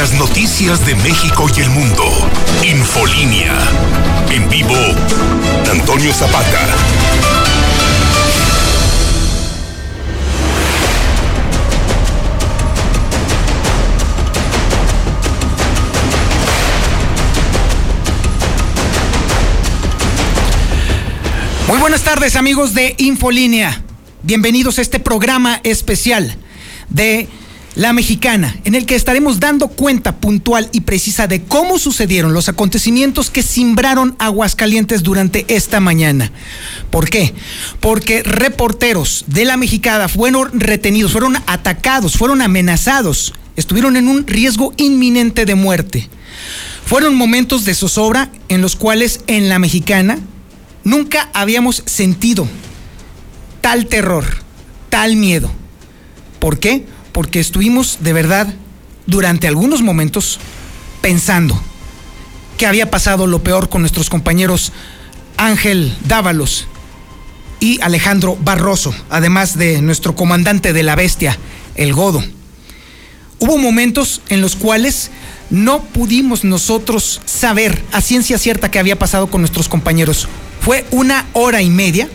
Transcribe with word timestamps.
las 0.00 0.14
noticias 0.14 0.86
de 0.86 0.94
México 0.94 1.46
y 1.54 1.60
el 1.60 1.68
mundo. 1.68 2.04
Infolínea. 2.64 3.52
En 4.30 4.48
vivo, 4.48 4.74
Antonio 5.70 6.10
Zapata. 6.14 6.58
Muy 21.68 21.78
buenas 21.78 22.02
tardes 22.04 22.36
amigos 22.36 22.72
de 22.72 22.94
Infolínea. 22.96 23.82
Bienvenidos 24.22 24.78
a 24.78 24.80
este 24.80 24.98
programa 24.98 25.60
especial 25.62 26.38
de 26.88 27.28
La 27.74 27.92
Mexicana, 27.92 28.56
en 28.64 28.74
el 28.74 28.84
que 28.84 28.96
estaremos 28.96 29.40
dando 29.40 29.68
cuenta 29.68 30.16
puntual 30.16 30.68
y 30.72 30.80
precisa 30.82 31.26
de 31.26 31.42
cómo 31.42 31.78
sucedieron 31.78 32.34
los 32.34 32.48
acontecimientos 32.48 33.30
que 33.30 33.42
simbraron 33.42 34.16
Aguascalientes 34.18 35.02
durante 35.02 35.44
esta 35.48 35.80
mañana. 35.80 36.32
¿Por 36.90 37.08
qué? 37.08 37.32
Porque 37.80 38.22
reporteros 38.22 39.24
de 39.28 39.44
La 39.44 39.56
Mexicana 39.56 40.08
fueron 40.08 40.50
retenidos, 40.58 41.12
fueron 41.12 41.36
atacados, 41.46 42.16
fueron 42.16 42.42
amenazados, 42.42 43.32
estuvieron 43.56 43.96
en 43.96 44.08
un 44.08 44.26
riesgo 44.26 44.72
inminente 44.76 45.46
de 45.46 45.54
muerte. 45.54 46.08
Fueron 46.84 47.14
momentos 47.14 47.64
de 47.64 47.74
zozobra 47.74 48.30
en 48.48 48.62
los 48.62 48.74
cuales 48.74 49.20
en 49.28 49.48
La 49.48 49.58
Mexicana 49.58 50.18
Nunca 50.84 51.28
habíamos 51.34 51.82
sentido 51.86 52.48
tal 53.60 53.86
terror, 53.86 54.24
tal 54.88 55.16
miedo. 55.16 55.50
¿Por 56.38 56.58
qué? 56.58 56.86
Porque 57.12 57.40
estuvimos 57.40 57.98
de 58.00 58.12
verdad 58.12 58.54
durante 59.06 59.48
algunos 59.48 59.82
momentos 59.82 60.38
pensando 61.00 61.60
que 62.56 62.66
había 62.66 62.90
pasado 62.90 63.26
lo 63.26 63.42
peor 63.42 63.68
con 63.68 63.82
nuestros 63.82 64.10
compañeros 64.10 64.72
Ángel 65.36 65.96
Dávalos 66.06 66.66
y 67.60 67.80
Alejandro 67.82 68.36
Barroso, 68.36 68.94
además 69.08 69.56
de 69.56 69.80
nuestro 69.82 70.14
comandante 70.14 70.72
de 70.72 70.82
la 70.82 70.96
bestia, 70.96 71.38
el 71.74 71.92
Godo. 71.92 72.22
Hubo 73.38 73.56
momentos 73.56 74.20
en 74.28 74.42
los 74.42 74.56
cuales 74.56 75.10
no 75.48 75.82
pudimos 75.82 76.44
nosotros 76.44 77.20
saber 77.24 77.82
a 77.92 78.00
ciencia 78.00 78.38
cierta 78.38 78.70
qué 78.70 78.78
había 78.78 78.98
pasado 78.98 79.28
con 79.28 79.40
nuestros 79.40 79.68
compañeros. 79.68 80.28
Fue 80.60 80.84
una 80.90 81.26
hora 81.32 81.62
y 81.62 81.70
media 81.70 82.08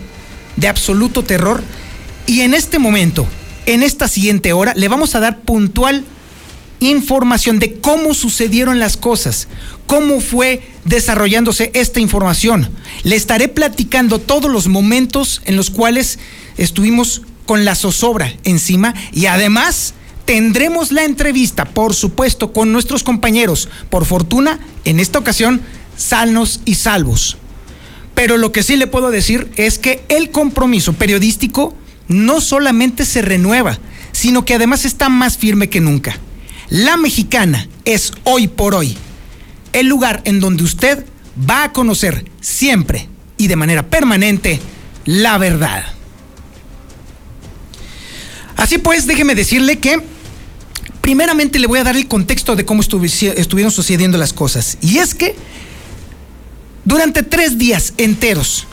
de 0.54 0.68
absoluto 0.68 1.24
terror 1.24 1.62
y 2.26 2.42
en 2.42 2.54
este 2.54 2.78
momento, 2.78 3.26
en 3.66 3.82
esta 3.82 4.08
siguiente 4.08 4.52
hora, 4.52 4.72
le 4.74 4.88
vamos 4.88 5.14
a 5.14 5.20
dar 5.20 5.40
puntual 5.40 6.04
información 6.80 7.58
de 7.58 7.74
cómo 7.74 8.14
sucedieron 8.14 8.78
las 8.78 8.96
cosas, 8.96 9.48
cómo 9.86 10.20
fue 10.20 10.62
desarrollándose 10.84 11.70
esta 11.74 12.00
información. 12.00 12.70
Le 13.02 13.16
estaré 13.16 13.48
platicando 13.48 14.18
todos 14.18 14.50
los 14.50 14.68
momentos 14.68 15.42
en 15.44 15.56
los 15.56 15.70
cuales 15.70 16.18
estuvimos 16.56 17.22
con 17.46 17.64
la 17.64 17.74
zozobra 17.74 18.32
encima 18.44 18.94
y 19.12 19.26
además 19.26 19.94
tendremos 20.24 20.92
la 20.92 21.04
entrevista, 21.04 21.64
por 21.64 21.94
supuesto, 21.94 22.52
con 22.52 22.72
nuestros 22.72 23.02
compañeros, 23.04 23.68
por 23.90 24.04
fortuna, 24.04 24.58
en 24.84 25.00
esta 25.00 25.18
ocasión, 25.18 25.62
sanos 25.96 26.60
y 26.64 26.74
salvos. 26.74 27.38
Pero 28.14 28.36
lo 28.36 28.50
que 28.50 28.62
sí 28.62 28.76
le 28.76 28.86
puedo 28.86 29.10
decir 29.10 29.50
es 29.56 29.78
que 29.78 30.04
el 30.08 30.30
compromiso 30.30 30.94
periodístico 30.94 31.74
no 32.08 32.40
solamente 32.40 33.04
se 33.04 33.22
renueva, 33.22 33.78
sino 34.12 34.44
que 34.44 34.54
además 34.54 34.84
está 34.84 35.08
más 35.08 35.38
firme 35.38 35.68
que 35.68 35.80
nunca. 35.80 36.18
La 36.68 36.96
mexicana 36.96 37.68
es 37.84 38.12
hoy 38.24 38.48
por 38.48 38.74
hoy 38.74 38.96
el 39.72 39.86
lugar 39.86 40.22
en 40.24 40.40
donde 40.40 40.64
usted 40.64 41.04
va 41.48 41.64
a 41.64 41.72
conocer 41.72 42.24
siempre 42.40 43.08
y 43.36 43.46
de 43.46 43.56
manera 43.56 43.84
permanente 43.88 44.60
la 45.04 45.38
verdad. 45.38 45.84
Así 48.56 48.78
pues, 48.78 49.06
déjeme 49.06 49.34
decirle 49.34 49.78
que 49.78 50.00
primeramente 51.02 51.58
le 51.58 51.66
voy 51.66 51.78
a 51.78 51.84
dar 51.84 51.96
el 51.96 52.08
contexto 52.08 52.56
de 52.56 52.64
cómo 52.64 52.80
estuvieron 52.80 53.70
sucediendo 53.70 54.18
las 54.18 54.32
cosas. 54.32 54.78
Y 54.80 54.98
es 54.98 55.14
que 55.14 55.36
durante 56.84 57.22
tres 57.22 57.58
días 57.58 57.92
enteros, 57.98 58.66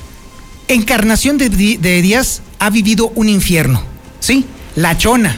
Encarnación 0.67 1.37
de, 1.37 1.49
Díaz 1.49 2.41
ha 2.63 2.69
vivido 2.69 3.11
un 3.15 3.27
infierno. 3.27 3.83
¿Sí? 4.21 4.45
La 4.75 4.97
Chona, 4.97 5.37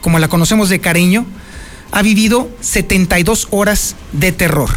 como 0.00 0.18
la 0.18 0.28
conocemos 0.28 0.70
de 0.70 0.80
cariño, 0.80 1.26
ha 1.92 2.00
vivido 2.00 2.50
72 2.62 3.48
horas 3.50 3.94
de 4.12 4.32
terror. 4.32 4.70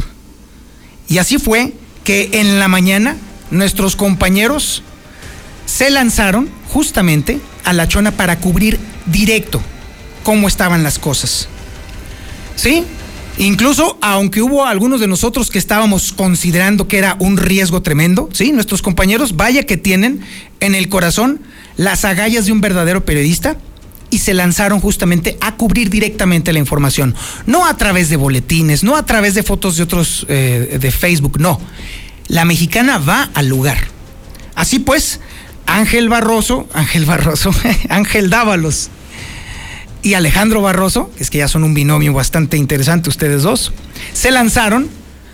Y 1.07 1.19
así 1.19 1.37
fue 1.37 1.73
que 2.03 2.31
en 2.33 2.59
la 2.59 2.67
mañana 2.67 3.15
nuestros 3.49 3.95
compañeros 3.95 4.83
se 5.65 5.89
lanzaron 5.89 6.49
justamente 6.67 7.39
a 7.63 7.71
la 7.71 7.87
Chona 7.87 8.11
para 8.11 8.39
cubrir 8.39 8.77
directo 9.05 9.61
cómo 10.23 10.49
estaban 10.49 10.83
las 10.83 10.99
cosas. 10.99 11.47
¿Sí? 12.57 12.83
Incluso, 13.37 13.97
aunque 14.01 14.41
hubo 14.41 14.65
algunos 14.65 14.99
de 14.99 15.07
nosotros 15.07 15.49
que 15.49 15.59
estábamos 15.59 16.11
considerando 16.11 16.89
que 16.89 16.97
era 16.97 17.15
un 17.19 17.37
riesgo 17.37 17.81
tremendo, 17.81 18.29
¿sí? 18.33 18.51
Nuestros 18.51 18.81
compañeros, 18.81 19.35
vaya 19.37 19.63
que 19.63 19.77
tienen 19.77 20.21
en 20.59 20.75
el 20.75 20.87
corazón 20.87 21.39
las 21.77 22.05
agallas 22.05 22.45
de 22.45 22.51
un 22.51 22.61
verdadero 22.61 23.05
periodista 23.05 23.57
y 24.09 24.19
se 24.19 24.35
lanzaron 24.35 24.79
justamente 24.79 25.37
a 25.41 25.55
cubrir 25.55 25.89
directamente 25.89 26.53
la 26.53 26.59
información. 26.59 27.15
No 27.47 27.65
a 27.65 27.77
través 27.77 28.09
de 28.09 28.15
boletines, 28.15 28.83
no 28.83 28.95
a 28.95 29.05
través 29.05 29.33
de 29.33 29.41
fotos 29.41 29.75
de 29.75 29.83
otros 29.83 30.25
eh, 30.29 30.77
de 30.79 30.91
Facebook, 30.91 31.39
no. 31.39 31.59
La 32.27 32.45
mexicana 32.45 32.99
va 32.99 33.29
al 33.33 33.47
lugar. 33.47 33.79
Así 34.53 34.77
pues, 34.77 35.19
Ángel 35.65 36.09
Barroso, 36.09 36.67
Ángel 36.73 37.05
Barroso, 37.05 37.51
Ángel 37.89 38.29
Dávalos 38.29 38.89
y 40.03 40.13
Alejandro 40.13 40.61
Barroso, 40.61 41.09
es 41.17 41.29
que 41.29 41.39
ya 41.39 41.47
son 41.47 41.63
un 41.63 41.73
binomio 41.73 42.13
bastante 42.13 42.57
interesante 42.57 43.09
ustedes 43.09 43.41
dos, 43.41 43.73
se 44.13 44.29
lanzaron 44.29 44.89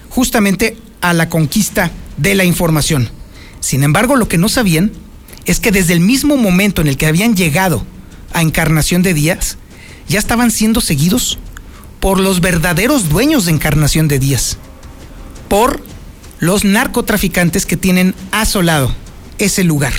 justamente 0.10 0.78
a 1.02 1.14
la 1.14 1.28
conquista 1.28 1.92
de 2.18 2.36
la 2.36 2.46
información. 2.46 3.10
Sin 3.60 3.84
embargo, 3.84 4.16
lo 4.16 4.30
que 4.30 4.38
no 4.38 4.48
sabían 4.48 4.92
es 5.50 5.60
que 5.60 5.72
desde 5.72 5.94
el 5.94 6.00
mismo 6.00 6.38
momento 6.38 6.80
en 6.80 6.88
el 6.88 6.96
que 6.96 7.08
habían 7.08 7.36
llegado 7.36 7.84
a 8.34 8.44
Encarnación 8.44 9.02
de 9.02 9.16
Díaz, 9.16 9.58
ya 10.08 10.20
estaban 10.20 10.52
siendo 10.52 10.80
seguidos 10.80 11.40
por 12.00 12.20
los 12.20 12.40
verdaderos 12.40 13.10
dueños 13.10 13.46
de 13.46 13.54
Encarnación 13.54 14.08
de 14.08 14.20
Díaz, 14.20 14.58
por 15.48 15.82
los 16.38 16.66
narcotraficantes 16.66 17.66
que 17.66 17.78
tienen 17.78 18.14
asolado 18.32 18.94
ese 19.40 19.64
lugar. 19.64 19.94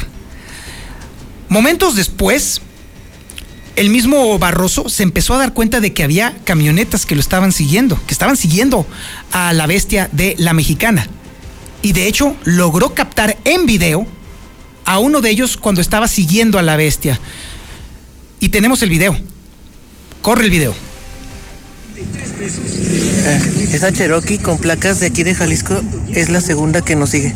Momentos 1.48 1.96
después, 1.96 2.60
el 3.74 3.90
mismo 3.90 4.38
Barroso 4.38 4.88
se 4.88 5.02
empezó 5.02 5.34
a 5.34 5.38
dar 5.38 5.52
cuenta 5.52 5.80
de 5.80 5.92
que 5.92 6.04
había 6.04 6.38
camionetas 6.44 7.06
que 7.06 7.16
lo 7.16 7.20
estaban 7.20 7.50
siguiendo, 7.50 8.00
que 8.06 8.12
estaban 8.12 8.36
siguiendo 8.36 8.86
a 9.32 9.52
la 9.52 9.66
bestia 9.66 10.08
de 10.12 10.36
la 10.38 10.52
mexicana. 10.52 11.08
Y 11.82 11.92
de 11.92 12.06
hecho 12.06 12.36
logró 12.44 12.94
captar 12.94 13.36
en 13.44 13.66
video 13.66 14.06
a 14.84 14.98
uno 14.98 15.20
de 15.20 15.30
ellos 15.30 15.56
cuando 15.56 15.80
estaba 15.80 16.08
siguiendo 16.08 16.58
a 16.58 16.62
la 16.62 16.76
bestia. 16.76 17.20
Y 18.40 18.48
tenemos 18.48 18.82
el 18.82 18.90
video. 18.90 19.16
Corre 20.22 20.44
el 20.44 20.50
video. 20.50 20.74
Eh, 22.42 23.68
esa 23.72 23.92
Cherokee 23.92 24.38
con 24.38 24.58
placas 24.58 25.00
de 25.00 25.06
aquí 25.06 25.22
de 25.22 25.34
Jalisco 25.34 25.80
es 26.12 26.30
la 26.30 26.40
segunda 26.40 26.80
que 26.80 26.96
nos 26.96 27.10
sigue. 27.10 27.34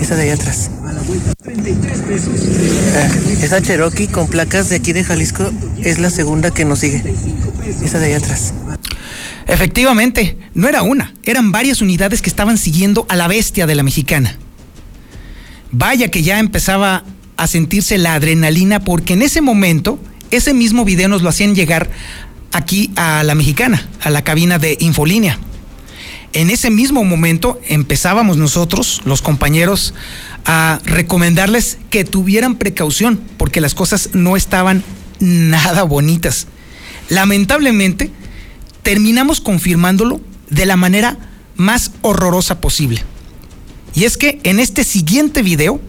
Esa 0.00 0.16
de 0.16 0.22
allá 0.22 0.34
atrás. 0.34 0.70
Eh, 1.46 3.38
esa 3.42 3.62
Cherokee 3.62 4.08
con 4.08 4.26
placas 4.28 4.68
de 4.68 4.76
aquí 4.76 4.92
de 4.92 5.04
Jalisco 5.04 5.52
es 5.82 5.98
la 6.00 6.10
segunda 6.10 6.50
que 6.50 6.64
nos 6.64 6.80
sigue. 6.80 7.02
Esa 7.82 8.00
de 8.00 8.06
allá 8.06 8.16
atrás. 8.18 8.52
Efectivamente, 9.46 10.36
no 10.54 10.68
era 10.68 10.82
una, 10.82 11.14
eran 11.22 11.52
varias 11.52 11.80
unidades 11.80 12.20
que 12.20 12.28
estaban 12.28 12.58
siguiendo 12.58 13.06
a 13.08 13.14
la 13.14 13.28
bestia 13.28 13.66
de 13.66 13.76
la 13.76 13.84
mexicana. 13.84 14.36
Vaya 15.72 16.08
que 16.08 16.22
ya 16.22 16.38
empezaba 16.38 17.04
a 17.36 17.46
sentirse 17.46 17.98
la 17.98 18.14
adrenalina 18.14 18.80
porque 18.80 19.14
en 19.14 19.22
ese 19.22 19.40
momento, 19.40 19.98
ese 20.30 20.54
mismo 20.54 20.84
video 20.84 21.08
nos 21.08 21.22
lo 21.22 21.28
hacían 21.28 21.54
llegar 21.54 21.90
aquí 22.52 22.92
a 22.96 23.22
la 23.24 23.34
mexicana, 23.34 23.88
a 24.00 24.10
la 24.10 24.22
cabina 24.22 24.58
de 24.58 24.76
Infolínea. 24.80 25.38
En 26.32 26.50
ese 26.50 26.70
mismo 26.70 27.04
momento 27.04 27.60
empezábamos 27.66 28.36
nosotros, 28.36 29.00
los 29.04 29.22
compañeros, 29.22 29.94
a 30.44 30.80
recomendarles 30.84 31.78
que 31.90 32.04
tuvieran 32.04 32.56
precaución 32.56 33.20
porque 33.36 33.60
las 33.60 33.74
cosas 33.74 34.10
no 34.12 34.36
estaban 34.36 34.84
nada 35.18 35.82
bonitas. 35.82 36.46
Lamentablemente, 37.08 38.10
terminamos 38.82 39.40
confirmándolo 39.40 40.20
de 40.50 40.66
la 40.66 40.76
manera 40.76 41.18
más 41.56 41.92
horrorosa 42.02 42.60
posible. 42.60 43.02
Y 43.96 44.04
es 44.04 44.18
que 44.18 44.38
en 44.44 44.60
este 44.60 44.84
siguiente 44.84 45.42
video, 45.42 45.80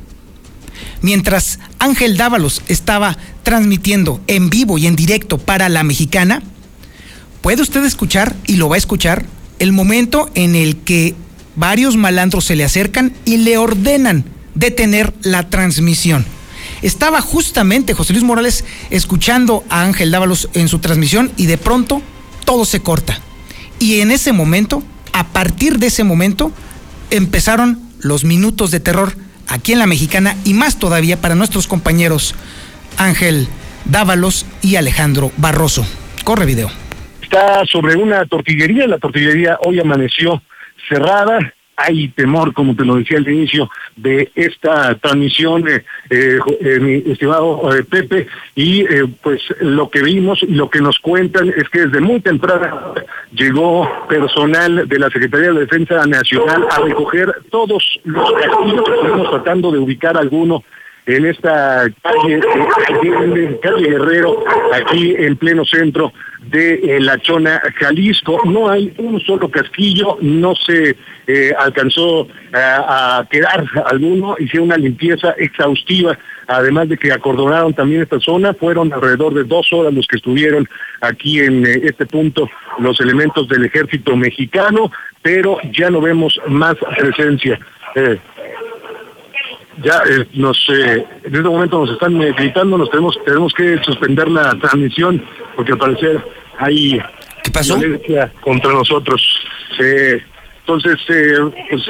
mientras 1.01 1.59
Ángel 1.77 2.15
Dávalos 2.15 2.61
estaba 2.69 3.17
transmitiendo 3.43 4.21
en 4.27 4.49
vivo 4.49 4.77
y 4.77 4.87
en 4.87 4.95
directo 4.95 5.37
para 5.37 5.67
la 5.67 5.83
mexicana, 5.83 6.41
puede 7.41 7.61
usted 7.61 7.83
escuchar, 7.83 8.33
y 8.47 8.55
lo 8.55 8.69
va 8.69 8.75
a 8.75 8.77
escuchar, 8.79 9.25
el 9.59 9.73
momento 9.73 10.29
en 10.35 10.55
el 10.55 10.77
que 10.77 11.15
varios 11.57 11.97
malandros 11.97 12.45
se 12.45 12.55
le 12.55 12.63
acercan 12.63 13.13
y 13.25 13.37
le 13.37 13.57
ordenan 13.57 14.23
detener 14.55 15.13
la 15.23 15.49
transmisión. 15.49 16.25
Estaba 16.81 17.19
justamente 17.19 17.93
José 17.93 18.13
Luis 18.13 18.23
Morales 18.23 18.63
escuchando 18.89 19.65
a 19.69 19.81
Ángel 19.81 20.11
Dávalos 20.11 20.47
en 20.53 20.69
su 20.69 20.79
transmisión 20.79 21.29
y 21.35 21.47
de 21.47 21.57
pronto 21.57 22.01
todo 22.45 22.63
se 22.63 22.79
corta. 22.79 23.19
Y 23.79 23.99
en 23.99 24.11
ese 24.11 24.31
momento, 24.31 24.81
a 25.11 25.27
partir 25.27 25.77
de 25.77 25.87
ese 25.87 26.05
momento, 26.05 26.53
empezaron 27.09 27.86
los 28.01 28.23
minutos 28.23 28.71
de 28.71 28.79
terror 28.79 29.13
aquí 29.47 29.73
en 29.73 29.79
la 29.79 29.87
mexicana 29.87 30.35
y 30.43 30.53
más 30.53 30.79
todavía 30.79 31.17
para 31.17 31.35
nuestros 31.35 31.67
compañeros 31.67 32.35
Ángel 32.97 33.47
Dávalos 33.85 34.45
y 34.61 34.75
Alejandro 34.75 35.31
Barroso. 35.37 35.85
Corre 36.23 36.45
video. 36.45 36.69
Está 37.21 37.65
sobre 37.65 37.95
una 37.95 38.25
tortillería, 38.25 38.87
la 38.87 38.97
tortillería 38.97 39.57
hoy 39.65 39.79
amaneció 39.79 40.41
cerrada, 40.89 41.39
hay 41.77 42.07
temor, 42.09 42.53
como 42.53 42.75
te 42.75 42.83
lo 42.83 42.95
decía 42.95 43.19
al 43.19 43.29
inicio, 43.29 43.69
de 43.95 44.31
esta 44.33 44.95
transmisión, 44.95 45.67
eh, 45.67 45.83
eh, 46.09 46.39
eh 46.59 46.79
mi 46.79 47.11
estimado 47.11 47.71
eh, 47.73 47.83
Pepe, 47.83 48.27
y 48.55 48.83
pues 49.21 49.41
lo 49.61 49.89
que 49.89 50.01
vimos 50.01 50.41
y 50.41 50.55
lo 50.55 50.71
que 50.71 50.81
nos 50.81 50.97
cuentan 50.97 51.53
es 51.55 51.69
que 51.69 51.85
desde 51.85 52.01
muy 52.01 52.19
temprano 52.19 52.95
llegó 53.31 53.87
personal 54.09 54.87
de 54.87 54.99
la 54.99 55.09
Secretaría 55.11 55.53
de 55.53 55.59
Defensa 55.61 56.05
Nacional 56.07 56.65
a 56.71 56.79
recoger 56.79 57.31
todos 57.51 57.99
los 58.03 58.31
castillos, 58.33 58.83
estamos 59.03 59.29
tratando 59.29 59.71
de 59.71 59.77
ubicar 59.77 60.17
alguno 60.17 60.63
en 61.07 61.25
esta 61.25 61.89
calle, 62.03 62.41
calle 63.61 63.89
Guerrero, 63.89 64.43
aquí 64.73 65.15
en 65.17 65.37
pleno 65.37 65.63
centro 65.65 66.11
de 66.49 66.97
La 66.99 67.17
Chona, 67.19 67.61
Jalisco. 67.79 68.41
No 68.45 68.69
hay 68.69 68.93
un 68.97 69.19
solo 69.21 69.49
casquillo, 69.49 70.17
no 70.21 70.53
se 70.55 70.97
eh, 71.27 71.53
alcanzó 71.57 72.23
eh, 72.25 72.27
a 72.53 73.25
quedar 73.29 73.65
alguno, 73.85 74.35
hicieron 74.37 74.67
una 74.67 74.77
limpieza 74.77 75.31
exhaustiva, 75.37 76.17
además 76.47 76.89
de 76.89 76.97
que 76.97 77.11
acordonaron 77.11 77.73
también 77.73 78.01
esta 78.01 78.19
zona, 78.19 78.53
fueron 78.53 78.91
alrededor 78.91 79.33
de 79.33 79.45
dos 79.45 79.71
horas 79.71 79.93
los 79.93 80.07
que 80.07 80.17
estuvieron 80.17 80.67
aquí 80.99 81.39
en 81.39 81.65
eh, 81.65 81.81
este 81.83 82.05
punto 82.05 82.49
los 82.79 82.99
elementos 82.99 83.47
del 83.47 83.63
ejército 83.65 84.15
mexicano, 84.17 84.91
pero 85.21 85.57
ya 85.71 85.89
no 85.89 86.01
vemos 86.01 86.39
más 86.47 86.75
presencia. 86.97 87.59
Ya 89.83 90.01
nos 90.33 90.57
en 90.69 91.05
este 91.25 91.41
momento 91.41 91.79
nos 91.81 91.91
están 91.91 92.17
gritando, 92.19 92.77
nos 92.77 92.89
tenemos 92.89 93.17
tenemos 93.25 93.53
que 93.53 93.77
suspender 93.83 94.29
la 94.29 94.57
transmisión 94.59 95.23
porque 95.55 95.73
al 95.73 95.77
parecer 95.77 96.23
hay 96.57 96.99
¿Qué 97.43 97.51
pasó? 97.51 97.77
violencia 97.77 98.31
contra 98.41 98.71
nosotros. 98.73 99.21
Eh, 99.79 100.21
entonces, 100.67 100.99
eh, 101.07 101.37
pues, 101.69 101.83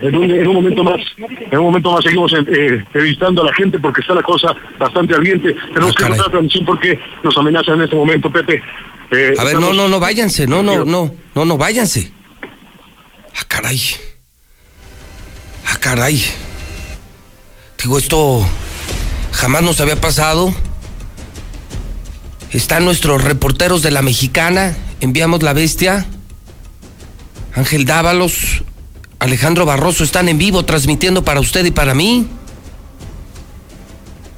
en, 0.00 0.16
un, 0.16 0.54
momento 0.54 0.82
más, 0.82 1.00
en 1.18 1.58
un 1.58 1.64
momento 1.66 1.92
más 1.92 2.02
seguimos 2.02 2.32
eh, 2.32 2.38
entrevistando 2.46 3.42
a 3.42 3.46
la 3.46 3.52
gente 3.52 3.78
porque 3.78 4.00
está 4.00 4.14
la 4.14 4.22
cosa 4.22 4.56
bastante 4.78 5.14
ardiente. 5.14 5.54
Tenemos 5.74 5.90
ah, 5.90 5.94
que 5.98 6.04
cortar 6.04 6.26
la 6.26 6.30
transmisión 6.30 6.64
porque 6.64 6.98
nos 7.22 7.36
amenazan 7.36 7.74
en 7.74 7.82
este 7.82 7.96
momento, 7.96 8.32
Pepe. 8.32 8.62
Eh, 9.10 9.34
a 9.38 9.44
ver, 9.44 9.60
no, 9.60 9.74
no, 9.74 9.86
no, 9.86 10.00
váyanse, 10.00 10.46
no, 10.46 10.62
no, 10.62 10.82
no, 10.86 11.14
no, 11.34 11.44
no, 11.44 11.58
váyanse. 11.58 12.10
Ah, 13.38 13.44
caray. 13.46 13.78
Ah, 15.66 15.76
caray. 15.78 16.22
Digo, 17.82 17.98
esto 17.98 18.46
jamás 19.32 19.62
nos 19.62 19.80
había 19.80 20.00
pasado. 20.00 20.54
Están 22.52 22.84
nuestros 22.84 23.24
reporteros 23.24 23.82
de 23.82 23.90
la 23.90 24.02
mexicana, 24.02 24.76
enviamos 25.00 25.42
la 25.42 25.52
bestia 25.52 26.06
Ángel 27.54 27.84
Dávalos, 27.84 28.62
Alejandro 29.18 29.66
Barroso 29.66 30.04
están 30.04 30.28
en 30.28 30.38
vivo 30.38 30.64
transmitiendo 30.64 31.24
para 31.24 31.40
usted 31.40 31.64
y 31.64 31.72
para 31.72 31.92
mí. 31.92 32.28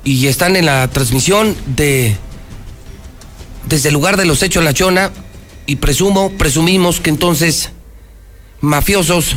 Y 0.05 0.27
están 0.27 0.57
en 0.57 0.65
la 0.65 0.89
transmisión 0.89 1.55
de 1.67 2.17
desde 3.69 3.89
el 3.89 3.95
lugar 3.95 4.17
de 4.17 4.25
los 4.25 4.43
hechos 4.43 4.65
La 4.65 4.73
Chona 4.73 5.11
y 5.67 5.77
presumo, 5.77 6.31
presumimos 6.39 7.01
que 7.01 7.11
entonces 7.11 7.73
mafiosos 8.63 9.37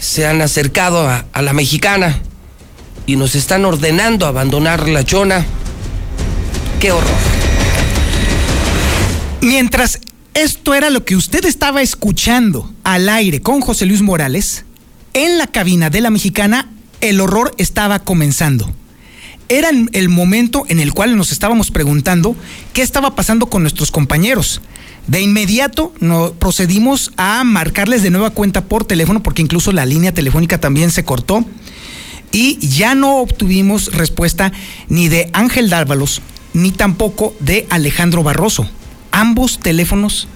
se 0.00 0.26
han 0.26 0.42
acercado 0.42 1.08
a 1.08 1.42
la 1.42 1.52
mexicana 1.52 2.20
y 3.06 3.16
nos 3.16 3.34
están 3.34 3.64
ordenando 3.64 4.26
abandonar 4.26 4.88
La 4.88 5.04
Chona. 5.04 5.44
¡Qué 6.80 6.92
horror! 6.92 7.10
Mientras 9.40 10.00
esto 10.32 10.74
era 10.74 10.90
lo 10.90 11.04
que 11.04 11.16
usted 11.16 11.44
estaba 11.44 11.82
escuchando 11.82 12.72
al 12.82 13.08
aire 13.08 13.40
con 13.40 13.60
José 13.60 13.86
Luis 13.86 14.02
Morales. 14.02 14.64
En 15.12 15.38
la 15.38 15.46
cabina 15.46 15.90
de 15.90 16.00
la 16.00 16.10
mexicana, 16.10 16.68
el 17.00 17.20
horror 17.20 17.54
estaba 17.58 18.00
comenzando. 18.00 18.72
Era 19.48 19.68
el 19.92 20.08
momento 20.08 20.64
en 20.68 20.80
el 20.80 20.92
cual 20.92 21.16
nos 21.16 21.30
estábamos 21.30 21.70
preguntando 21.70 22.34
qué 22.72 22.82
estaba 22.82 23.14
pasando 23.14 23.46
con 23.46 23.62
nuestros 23.62 23.90
compañeros. 23.90 24.62
De 25.06 25.20
inmediato 25.20 25.92
procedimos 26.38 27.12
a 27.18 27.44
marcarles 27.44 28.02
de 28.02 28.10
nueva 28.10 28.30
cuenta 28.30 28.64
por 28.64 28.86
teléfono, 28.86 29.22
porque 29.22 29.42
incluso 29.42 29.70
la 29.70 29.84
línea 29.84 30.14
telefónica 30.14 30.58
también 30.58 30.90
se 30.90 31.04
cortó. 31.04 31.44
Y 32.34 32.58
ya 32.58 32.94
no 32.94 33.16
obtuvimos 33.16 33.94
respuesta 33.94 34.52
ni 34.90 35.08
de 35.08 35.30
Ángel 35.32 35.70
Dárvalos, 35.70 36.20
ni 36.52 36.70
tampoco 36.70 37.34
de 37.40 37.66
Alejandro 37.70 38.22
Barroso 38.22 38.68
ambos 39.14 39.60
teléfonos 39.60 40.26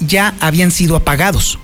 ya 0.00 0.34
habían 0.40 0.70
sido 0.70 0.96
apagados. 0.96 1.58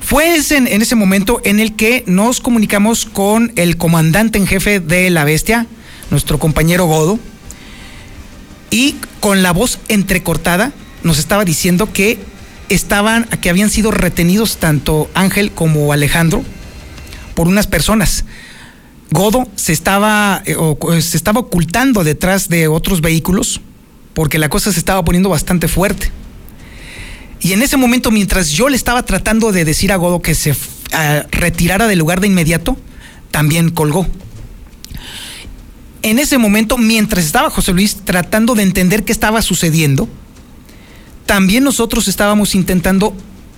Fue 0.00 0.36
en, 0.36 0.66
ese 0.82 0.94
momento 0.96 1.40
en 1.44 1.60
el 1.60 1.74
que 1.74 2.02
nos 2.06 2.40
comunicamos 2.40 3.06
con 3.06 3.52
el 3.56 3.76
comandante 3.76 4.38
en 4.38 4.46
jefe 4.46 4.80
de 4.80 5.08
la 5.10 5.24
bestia, 5.24 5.66
nuestro 6.10 6.38
compañero 6.38 6.86
Godo, 6.86 7.18
y 8.70 8.96
con 9.20 9.42
la 9.42 9.52
voz 9.52 9.78
entrecortada 9.88 10.72
nos 11.02 11.18
estaba 11.18 11.44
diciendo 11.44 11.92
que 11.92 12.18
estaban, 12.68 13.24
que 13.24 13.48
habían 13.48 13.70
sido 13.70 13.92
retenidos 13.92 14.58
tanto 14.58 15.08
Ángel 15.14 15.52
como 15.52 15.92
Alejandro 15.92 16.44
por 17.36 17.46
unas 17.46 17.68
personas. 17.68 18.24
Godo 19.12 19.46
se 19.54 19.72
estaba, 19.72 20.42
eh, 20.44 20.56
se 21.00 21.16
estaba 21.16 21.38
ocultando 21.38 22.02
detrás 22.02 22.48
de 22.48 22.66
otros 22.66 23.00
vehículos 23.00 23.60
porque 24.14 24.38
la 24.38 24.48
cosa 24.48 24.72
se 24.72 24.80
estaba 24.80 25.04
poniendo 25.04 25.28
bastante 25.28 25.68
fuerte. 25.68 26.10
Y 27.40 27.52
en 27.52 27.62
ese 27.62 27.76
momento, 27.76 28.10
mientras 28.10 28.50
yo 28.50 28.68
le 28.68 28.76
estaba 28.76 29.04
tratando 29.04 29.52
de 29.52 29.64
decir 29.64 29.92
a 29.92 29.96
Godo 29.96 30.22
que 30.22 30.34
se 30.34 30.56
retirara 31.30 31.86
del 31.86 31.98
lugar 31.98 32.20
de 32.20 32.26
inmediato, 32.26 32.76
también 33.30 33.70
colgó. 33.70 34.06
En 36.02 36.18
ese 36.18 36.38
momento, 36.38 36.78
mientras 36.78 37.26
estaba 37.26 37.50
José 37.50 37.72
Luis 37.72 37.96
tratando 38.04 38.54
de 38.54 38.62
entender 38.62 39.04
qué 39.04 39.12
estaba 39.12 39.42
sucediendo, 39.42 40.08
también 41.26 41.64
nosotros 41.64 42.08
estábamos 42.08 42.54
intentando 42.54 43.14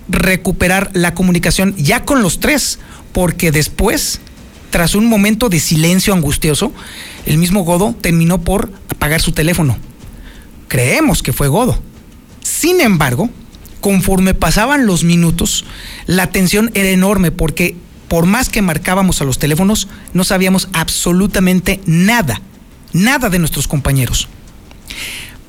recuperar 0.09 0.91
la 0.95 1.15
comunicación 1.15 1.75
ya 1.77 2.05
con 2.05 2.23
los 2.23 2.41
tres, 2.41 2.79
porque 3.13 3.51
después, 3.51 4.21
tras 4.71 4.95
un 4.95 5.07
momento 5.07 5.49
de 5.49 5.61
silencio 5.61 6.15
angustioso, 6.15 6.73
el 7.27 7.39
mismo 7.39 7.65
Godo 7.65 7.95
terminó 8.01 8.41
por 8.41 8.71
apagar 8.91 9.21
su 9.21 9.33
teléfono 9.33 9.77
creemos 10.69 11.23
que 11.23 11.33
fue 11.33 11.49
Godo. 11.49 11.79
Sin 12.43 12.81
embargo, 12.81 13.31
conforme 13.81 14.35
pasaban 14.35 14.87
los 14.87 15.03
minutos, 15.03 15.65
la 16.07 16.29
tensión 16.29 16.71
era 16.75 16.91
enorme 16.91 17.33
porque 17.33 17.77
por 18.07 18.27
más 18.27 18.49
que 18.49 18.63
marcábamos 18.63 19.21
a 19.21 19.25
los 19.25 19.39
teléfonos, 19.39 19.89
no 20.15 20.25
sabíamos 20.25 20.69
absolutamente 20.73 21.81
nada, 21.85 22.41
nada 22.93 23.29
de 23.29 23.39
nuestros 23.39 23.69
compañeros. 23.69 24.29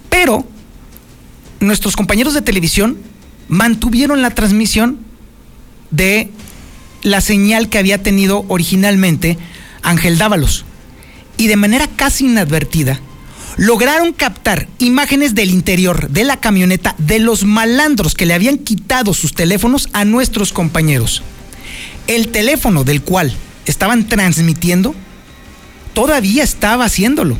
Pero 0.09 0.45
nuestros 1.61 1.95
compañeros 1.95 2.33
de 2.33 2.41
televisión 2.41 2.97
mantuvieron 3.49 4.21
la 4.21 4.29
transmisión 4.29 4.99
de 5.91 6.31
la 7.01 7.19
señal 7.19 7.67
que 7.67 7.79
había 7.79 8.01
tenido 8.01 8.45
originalmente 8.47 9.37
Ángel 9.81 10.17
Dávalos. 10.17 10.65
Y 11.35 11.47
de 11.47 11.55
manera 11.55 11.87
casi 11.87 12.25
inadvertida, 12.25 12.99
lograron 13.57 14.13
captar 14.13 14.67
imágenes 14.77 15.35
del 15.35 15.49
interior 15.49 16.09
de 16.09 16.23
la 16.23 16.37
camioneta 16.37 16.95
de 16.97 17.19
los 17.19 17.43
malandros 17.43 18.13
que 18.13 18.25
le 18.25 18.33
habían 18.33 18.57
quitado 18.57 19.13
sus 19.13 19.33
teléfonos 19.33 19.89
a 19.93 20.05
nuestros 20.05 20.53
compañeros. 20.53 21.23
El 22.07 22.29
teléfono 22.29 22.83
del 22.83 23.01
cual 23.01 23.33
estaban 23.65 24.07
transmitiendo 24.07 24.95
todavía 25.93 26.43
estaba 26.43 26.85
haciéndolo. 26.85 27.37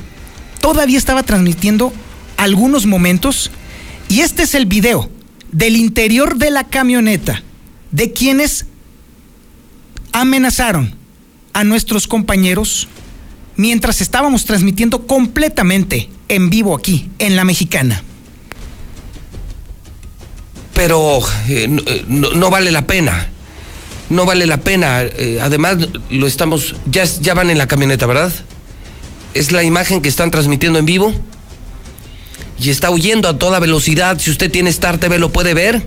Todavía 0.60 0.98
estaba 0.98 1.24
transmitiendo 1.24 1.94
algunos 2.38 2.86
momentos 2.86 3.52
y 4.08 4.22
este 4.22 4.44
es 4.44 4.56
el 4.56 4.66
video 4.66 5.10
del 5.52 5.76
interior 5.76 6.38
de 6.38 6.52
la 6.52 6.66
camioneta 6.66 7.44
de 7.92 8.14
quienes 8.14 8.66
amenazaron 10.12 10.96
a 11.54 11.64
nuestros 11.64 12.08
compañeros 12.08 12.88
mientras 13.56 14.02
estábamos 14.02 14.46
transmitiendo 14.46 15.06
completamente 15.08 16.10
en 16.28 16.50
vivo 16.50 16.76
aquí, 16.76 17.10
en 17.20 17.36
La 17.36 17.44
Mexicana. 17.44 18.04
pero 20.80 21.20
eh, 21.50 21.68
no, 21.68 21.82
eh, 21.86 22.06
no 22.08 22.50
vale 22.50 22.72
la 22.72 22.88
pena. 22.88 23.28
No 24.10 24.26
vale 24.26 24.46
la 24.48 24.62
pena. 24.62 25.02
Eh, 25.02 25.38
además, 25.42 25.76
lo 26.10 26.26
estamos. 26.26 26.74
Ya, 26.90 27.04
ya 27.04 27.34
van 27.34 27.50
en 27.50 27.58
la 27.58 27.68
camioneta, 27.68 28.06
¿verdad? 28.06 28.32
Es 29.34 29.52
la 29.52 29.64
imagen 29.64 30.02
que 30.02 30.08
están 30.08 30.32
transmitiendo 30.32 30.80
en 30.80 30.86
vivo. 30.86 31.14
Y 32.60 32.70
está 32.70 32.90
huyendo 32.90 33.30
a 33.30 33.38
toda 33.38 33.60
velocidad. 33.60 34.20
Si 34.20 34.30
usted 34.30 34.52
tiene 34.52 34.70
Star 34.70 34.98
TV, 34.98 35.18
lo 35.18 35.32
puede 35.32 35.54
ver. 35.54 35.86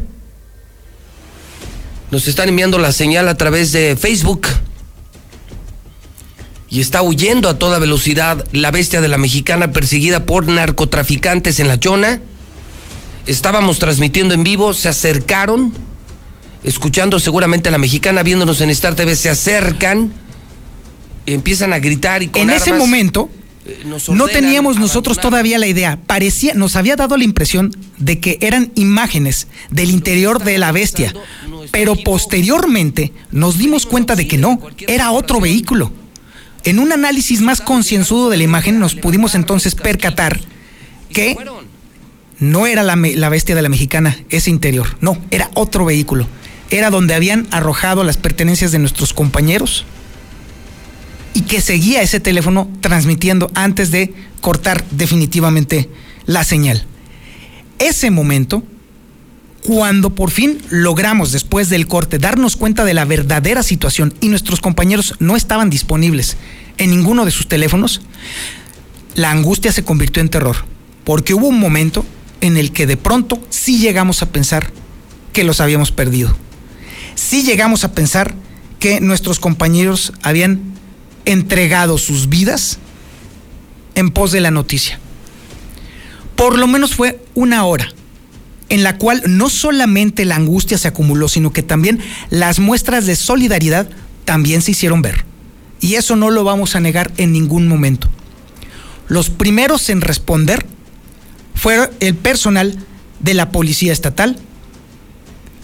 Nos 2.11 2.29
están 2.29 2.49
enviando 2.49 2.79
la 2.79 2.93
señal 2.93 3.29
a 3.29 3.37
través 3.37 3.73
de 3.73 3.97
Facebook. 3.97 4.47
Y 6.71 6.81
está 6.81 7.02
huyendo 7.02 7.50
a 7.50 7.59
toda 7.59 7.79
velocidad 7.79 8.47
la 8.52 8.71
bestia 8.71 9.02
de 9.02 9.09
la 9.09 9.19
mexicana 9.19 9.73
perseguida 9.73 10.25
por 10.25 10.49
narcotraficantes 10.49 11.61
en 11.61 11.69
la 11.69 11.79
Chona. 11.79 12.21
Estábamos 13.26 13.79
transmitiendo 13.79 14.33
en 14.33 14.43
vivo, 14.43 14.73
se 14.73 14.88
acercaron, 14.88 15.73
escuchando 16.64 17.21
seguramente 17.21 17.69
a 17.69 17.73
la 17.73 17.79
mexicana, 17.79 18.23
viéndonos 18.23 18.62
en 18.62 18.71
Star 18.71 18.95
TV, 18.95 19.14
se 19.14 19.29
acercan, 19.29 20.12
empiezan 21.26 21.73
a 21.73 21.79
gritar 21.79 22.23
y 22.23 22.29
con 22.29 22.43
En 22.43 22.50
ese 22.50 22.73
momento, 22.73 23.29
eh, 23.64 23.85
no 23.85 24.26
teníamos 24.26 24.78
nosotros 24.78 25.19
abandonar. 25.19 25.42
todavía 25.42 25.59
la 25.59 25.66
idea. 25.66 25.99
Parecía, 26.07 26.54
nos 26.54 26.76
había 26.76 26.97
dado 26.97 27.16
la 27.16 27.25
impresión 27.25 27.75
de 27.99 28.19
que 28.19 28.38
eran 28.40 28.73
imágenes 28.75 29.47
del 29.71 29.90
interior 29.90 30.42
de 30.42 30.59
la 30.59 30.73
bestia. 30.73 31.14
Pero 31.71 31.95
posteriormente 31.97 33.12
nos 33.31 33.59
dimos 33.59 33.87
cuenta 33.87 34.16
de 34.16 34.26
que 34.26 34.38
no, 34.38 34.61
era 34.88 35.12
otro 35.12 35.40
vehículo. 35.40 35.92
En 36.64 36.78
un 36.78 36.92
análisis 36.92 37.40
más 37.40 37.61
concienzudo 37.61 38.31
de 38.31 38.37
la 38.37 38.45
imagen 38.45 38.78
nos 38.78 38.95
pudimos 38.95 39.35
entonces 39.35 39.75
percatar 39.75 40.40
que 41.12 41.37
no 42.38 42.66
era 42.66 42.83
la, 42.83 42.97
la 42.97 43.28
bestia 43.28 43.54
de 43.54 43.62
la 43.62 43.69
mexicana, 43.69 44.19
ese 44.28 44.50
interior, 44.50 44.97
no, 45.00 45.19
era 45.31 45.50
otro 45.54 45.85
vehículo. 45.85 46.26
Era 46.71 46.90
donde 46.90 47.14
habían 47.14 47.47
arrojado 47.50 48.02
las 48.02 48.16
pertenencias 48.16 48.73
de 48.73 48.78
nuestros 48.78 49.12
compañeros 49.12 49.85
y 51.35 51.43
que 51.43 51.61
seguía 51.61 52.03
ese 52.03 52.21
teléfono 52.21 52.71
transmitiendo 52.81 53.51
antes 53.55 53.91
de 53.91 54.12
cortar 54.41 54.85
definitivamente 54.91 55.89
la 56.27 56.45
señal. 56.45 56.85
Ese 57.79 58.11
momento, 58.11 58.62
cuando 59.65 60.15
por 60.15 60.31
fin 60.31 60.59
logramos 60.71 61.33
después 61.33 61.69
del 61.69 61.87
corte 61.87 62.19
darnos 62.19 62.57
cuenta 62.57 62.85
de 62.85 62.95
la 62.95 63.05
verdadera 63.05 63.62
situación 63.62 64.15
y 64.21 64.29
nuestros 64.29 64.61
compañeros 64.61 65.15
no 65.21 65.37
estaban 65.37 65.71
disponibles 65.71 66.37
en 66.79 66.91
ninguno 66.91 67.25
de 67.25 67.31
sus 67.31 67.49
teléfonos, 67.49 68.03
la 69.15 69.31
angustia 69.31 69.73
se 69.73 69.85
convirtió 69.85 70.23
en 70.23 70.31
terror, 70.31 70.57
porque 71.05 71.35
hubo 71.35 71.47
un 71.47 71.61
momento 71.61 72.05
en 72.41 72.57
el 72.57 72.73
que 72.73 72.87
de 72.87 72.97
pronto 72.97 73.41
sí 73.51 73.79
llegamos 73.79 74.23
a 74.23 74.31
pensar 74.31 74.73
que 75.33 75.45
los 75.45 75.61
habíamos 75.61 75.93
perdido. 75.93 76.37
Sí 77.15 77.43
llegamos 77.43 77.85
a 77.85 77.93
pensar 77.93 78.35
que 78.79 79.01
nuestros 79.01 79.39
compañeros 79.39 80.12
habían 80.23 80.72
entregado 81.25 81.99
sus 81.99 82.29
vidas 82.29 82.79
en 83.95 84.11
pos 84.11 84.33
de 84.33 84.41
la 84.41 84.50
noticia. 84.50 84.99
Por 86.37 86.59
lo 86.59 86.67
menos 86.67 86.95
fue 86.95 87.23
una 87.35 87.64
hora 87.64 87.88
en 88.69 88.83
la 88.83 88.97
cual 88.97 89.23
no 89.26 89.50
solamente 89.50 90.25
la 90.25 90.37
angustia 90.37 90.79
se 90.79 90.88
acumuló, 90.88 91.29
sino 91.29 91.52
que 91.52 91.62
también 91.62 92.00
las 92.31 92.59
muestras 92.59 93.05
de 93.05 93.17
solidaridad 93.17 93.88
también 94.25 94.62
se 94.62 94.71
hicieron 94.71 95.02
ver. 95.02 95.26
Y 95.81 95.97
eso 95.97 96.17
no 96.17 96.31
lo 96.31 96.43
vamos 96.43 96.75
a 96.75 96.81
negar 96.81 97.12
en 97.19 97.33
ningún 97.33 97.69
momento. 97.69 98.09
Los 99.09 99.29
primeros 99.29 99.91
en 99.91 100.00
responder 100.00 100.64
fueron 101.55 101.91
el 102.00 102.14
personal 102.14 102.79
de 103.21 103.35
la 103.35 103.50
Policía 103.50 103.93
Estatal, 103.93 104.38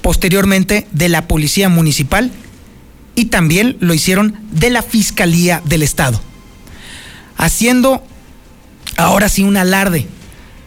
posteriormente 0.03 0.87
de 0.93 1.09
la 1.09 1.27
Policía 1.29 1.71
Municipal 1.71 2.31
y 3.19 3.25
también 3.25 3.77
lo 3.81 3.95
hicieron 3.95 4.37
de 4.53 4.71
la 4.71 4.81
Fiscalía 4.81 5.61
del 5.65 5.83
Estado, 5.83 6.21
haciendo 7.37 8.01
ahora 8.97 9.29
sí 9.29 9.43
un 9.43 9.57
alarde 9.57 10.07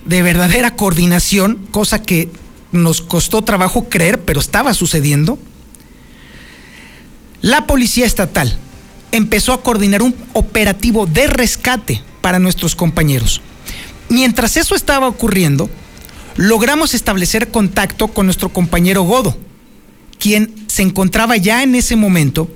de 0.03 0.21
verdadera 0.21 0.75
coordinación, 0.75 1.65
cosa 1.71 2.01
que 2.01 2.29
nos 2.73 2.99
costó 2.99 3.41
trabajo 3.41 3.87
creer, 3.87 4.19
pero 4.23 4.41
estaba 4.41 4.73
sucediendo. 4.73 5.39
La 7.41 7.67
Policía 7.67 8.05
Estatal 8.05 8.57
empezó 9.13 9.53
a 9.53 9.63
coordinar 9.63 10.01
un 10.01 10.13
operativo 10.33 11.05
de 11.05 11.27
rescate 11.27 12.03
para 12.19 12.37
nuestros 12.37 12.75
compañeros. 12.75 13.39
Mientras 14.09 14.57
eso 14.57 14.75
estaba 14.75 15.07
ocurriendo, 15.07 15.69
logramos 16.35 16.95
establecer 16.95 17.49
contacto 17.49 18.09
con 18.09 18.25
nuestro 18.25 18.49
compañero 18.49 19.03
Godo, 19.03 19.37
quien 20.21 20.53
se 20.67 20.83
encontraba 20.83 21.35
ya 21.35 21.63
en 21.63 21.73
ese 21.73 21.95
momento 21.95 22.47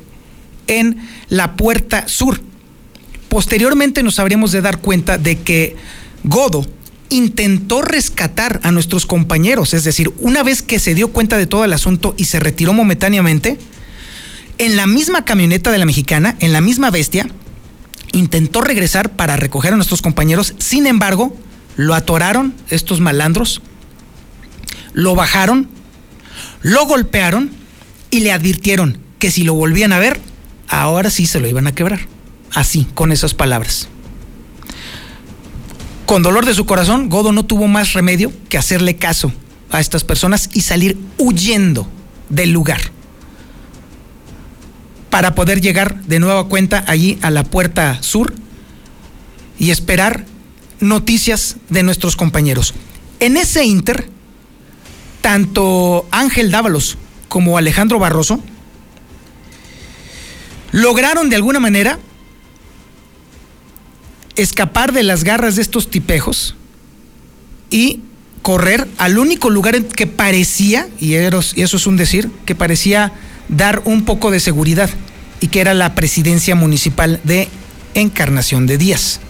en 0.68 0.98
la 1.30 1.56
puerta 1.56 2.08
sur. 2.08 2.40
Posteriormente 3.28 4.04
nos 4.04 4.20
habríamos 4.20 4.52
de 4.52 4.62
dar 4.62 4.78
cuenta 4.78 5.18
de 5.18 5.40
que 5.40 5.76
Godo 6.24 6.64
intentó 7.10 7.82
rescatar 7.82 8.60
a 8.64 8.72
nuestros 8.72 9.08
compañeros, 9.08 9.74
es 9.74 9.84
decir, 9.84 10.14
una 10.20 10.44
vez 10.44 10.62
que 10.62 10.78
se 10.78 10.94
dio 10.94 11.08
cuenta 11.08 11.38
de 11.38 11.48
todo 11.48 11.66
el 11.66 11.74
asunto 11.74 12.14
y 12.18 12.26
se 12.26 12.40
retiró 12.40 12.72
momentáneamente, 12.72 13.58
en 14.60 14.76
la 14.76 14.86
misma 14.86 15.26
camioneta 15.26 15.72
de 15.72 15.80
la 15.80 15.86
mexicana, 15.86 16.36
en 16.40 16.54
la 16.54 16.62
misma 16.62 16.92
bestia, 16.92 17.28
intentó 18.12 18.62
regresar 18.62 19.16
para 19.16 19.38
recoger 19.38 19.74
a 19.74 19.76
nuestros 19.76 20.04
compañeros, 20.04 20.54
sin 20.60 20.86
embargo, 20.86 21.36
lo 21.78 21.96
atoraron 21.96 22.54
estos 22.70 23.02
malandros, 23.02 23.62
lo 24.94 25.16
bajaron, 25.16 25.68
lo 26.66 26.88
golpearon 26.88 27.52
y 28.10 28.22
le 28.22 28.32
advirtieron 28.32 28.98
que 29.20 29.30
si 29.30 29.44
lo 29.44 29.54
volvían 29.54 29.94
a 29.94 30.00
ver, 30.00 30.20
ahora 30.68 31.12
sí 31.12 31.28
se 31.28 31.40
lo 31.40 31.48
iban 31.48 31.68
a 31.68 31.76
quebrar. 31.76 32.08
Así, 32.56 32.88
con 32.96 33.12
esas 33.12 33.36
palabras. 33.36 33.88
Con 36.08 36.24
dolor 36.24 36.44
de 36.44 36.56
su 36.56 36.66
corazón, 36.66 37.08
Godo 37.08 37.32
no 37.32 37.46
tuvo 37.46 37.68
más 37.68 37.94
remedio 37.94 38.32
que 38.50 38.58
hacerle 38.58 38.96
caso 38.96 39.32
a 39.70 39.80
estas 39.80 40.04
personas 40.04 40.50
y 40.54 40.62
salir 40.62 40.98
huyendo 41.20 41.88
del 42.30 42.52
lugar 42.52 42.82
para 45.12 45.36
poder 45.36 45.62
llegar 45.62 46.02
de 46.06 46.20
nueva 46.20 46.48
cuenta 46.48 46.84
allí 46.88 47.20
a 47.22 47.30
la 47.30 47.44
puerta 47.44 48.02
sur 48.02 48.34
y 49.60 49.70
esperar 49.70 50.26
noticias 50.80 51.58
de 51.70 51.84
nuestros 51.84 52.16
compañeros. 52.16 52.74
En 53.20 53.38
ese 53.38 53.66
inter, 53.66 54.15
tanto 55.26 56.06
Ángel 56.12 56.52
Dávalos 56.52 57.00
como 57.30 57.58
Alejandro 57.58 57.98
Barroso 57.98 58.44
lograron 60.72 61.32
de 61.32 61.36
alguna 61.36 61.60
manera 61.60 61.98
escapar 64.36 64.92
de 64.92 65.02
las 65.02 65.24
garras 65.24 65.56
de 65.56 65.64
estos 65.64 65.90
tipejos 65.90 66.56
y 67.72 68.02
correr 68.44 68.88
al 69.00 69.18
único 69.18 69.50
lugar 69.50 69.76
en 69.76 69.86
que 69.86 70.06
parecía, 70.06 70.90
y 71.00 71.16
eso 71.16 71.56
es 71.56 71.88
un 71.88 71.98
decir, 71.98 72.30
que 72.46 72.54
parecía 72.54 73.12
dar 73.50 73.82
un 73.86 74.06
poco 74.06 74.30
de 74.30 74.40
seguridad, 74.40 74.92
y 75.42 75.48
que 75.48 75.60
era 75.60 75.74
la 75.74 75.96
presidencia 75.96 76.54
municipal 76.54 77.20
de 77.24 77.48
Encarnación 77.96 78.68
de 78.68 78.78
Díaz. 78.78 79.22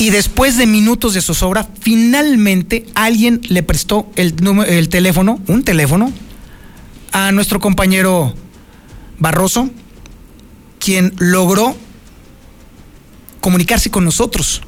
Y 0.00 0.08
después 0.08 0.56
de 0.56 0.66
minutos 0.66 1.12
de 1.12 1.20
zozobra, 1.20 1.68
finalmente 1.78 2.86
alguien 2.94 3.42
le 3.50 3.62
prestó 3.62 4.10
el, 4.16 4.34
el 4.66 4.88
teléfono, 4.88 5.42
un 5.46 5.62
teléfono, 5.62 6.10
a 7.12 7.32
nuestro 7.32 7.60
compañero 7.60 8.34
Barroso, 9.18 9.68
quien 10.78 11.12
logró 11.18 11.76
comunicarse 13.42 13.90
con 13.90 14.06
nosotros. 14.06 14.62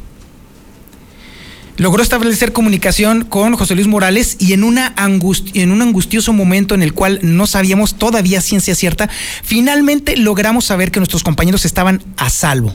Logró 1.79 2.03
establecer 2.03 2.53
comunicación 2.53 3.25
con 3.25 3.57
José 3.57 3.75
Luis 3.75 3.87
Morales 3.87 4.37
y 4.39 4.53
en, 4.53 4.65
una 4.65 4.95
en 4.99 5.71
un 5.71 5.81
angustioso 5.81 6.35
momento 6.35 6.75
en 6.75 6.83
el 6.83 6.93
cual 6.93 7.21
no 7.23 7.47
sabíamos 7.47 7.95
todavía 7.95 8.43
ciencia 8.43 8.75
cierta, 8.75 9.09
finalmente 9.43 10.19
logramos 10.19 10.67
saber 10.67 10.91
que 10.91 11.01
nuestros 11.01 11.23
compañeros 11.23 11.65
estaban 11.65 12.05
a 12.19 12.29
salvo. 12.29 12.75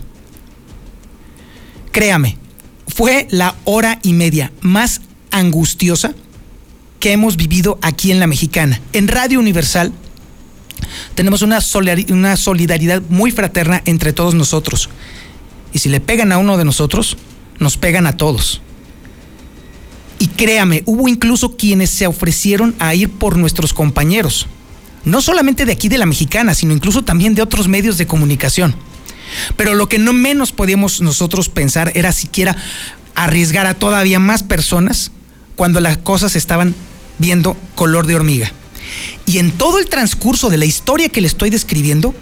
Créame, 1.91 2.39
fue 2.87 3.27
la 3.31 3.55
hora 3.65 3.99
y 4.03 4.13
media 4.13 4.51
más 4.61 5.01
angustiosa 5.31 6.13
que 6.99 7.11
hemos 7.11 7.37
vivido 7.37 7.77
aquí 7.81 8.11
en 8.11 8.19
la 8.19 8.27
Mexicana. 8.27 8.81
En 8.93 9.07
Radio 9.07 9.39
Universal 9.39 9.93
tenemos 11.15 11.41
una, 11.41 11.59
solidari- 11.59 12.11
una 12.11 12.35
solidaridad 12.37 13.01
muy 13.09 13.31
fraterna 13.31 13.81
entre 13.85 14.13
todos 14.13 14.33
nosotros. 14.33 14.89
Y 15.73 15.79
si 15.79 15.89
le 15.89 15.99
pegan 15.99 16.31
a 16.31 16.37
uno 16.37 16.57
de 16.57 16.65
nosotros, 16.65 17.17
nos 17.59 17.77
pegan 17.77 18.07
a 18.07 18.17
todos. 18.17 18.61
Y 20.19 20.27
créame, 20.29 20.81
hubo 20.85 21.07
incluso 21.07 21.55
quienes 21.57 21.91
se 21.91 22.07
ofrecieron 22.07 22.75
a 22.79 22.95
ir 22.95 23.11
por 23.11 23.37
nuestros 23.37 23.73
compañeros. 23.73 24.47
No 25.05 25.21
solamente 25.21 25.65
de 25.65 25.73
aquí 25.73 25.89
de 25.89 25.99
la 25.99 26.07
mexicana, 26.07 26.55
sino 26.55 26.73
incluso 26.73 27.03
también 27.03 27.35
de 27.35 27.43
otros 27.43 27.67
medios 27.67 27.97
de 27.97 28.07
comunicación. 28.07 28.75
Pero 29.55 29.75
lo 29.75 29.89
que 29.89 29.99
no 29.99 30.13
menos 30.13 30.51
podíamos 30.51 31.01
nosotros 31.01 31.49
pensar 31.49 31.91
era 31.95 32.11
siquiera 32.11 32.55
arriesgar 33.15 33.65
a 33.65 33.73
todavía 33.73 34.19
más 34.19 34.43
personas 34.43 35.11
cuando 35.55 35.79
las 35.79 35.97
cosas 35.97 36.35
estaban 36.35 36.75
viendo 37.17 37.57
color 37.75 38.05
de 38.05 38.15
hormiga. 38.15 38.51
Y 39.25 39.39
en 39.39 39.51
todo 39.51 39.79
el 39.79 39.89
transcurso 39.89 40.49
de 40.49 40.57
la 40.57 40.65
historia 40.65 41.09
que 41.09 41.21
le 41.21 41.27
estoy 41.27 41.49
describiendo, 41.49 42.13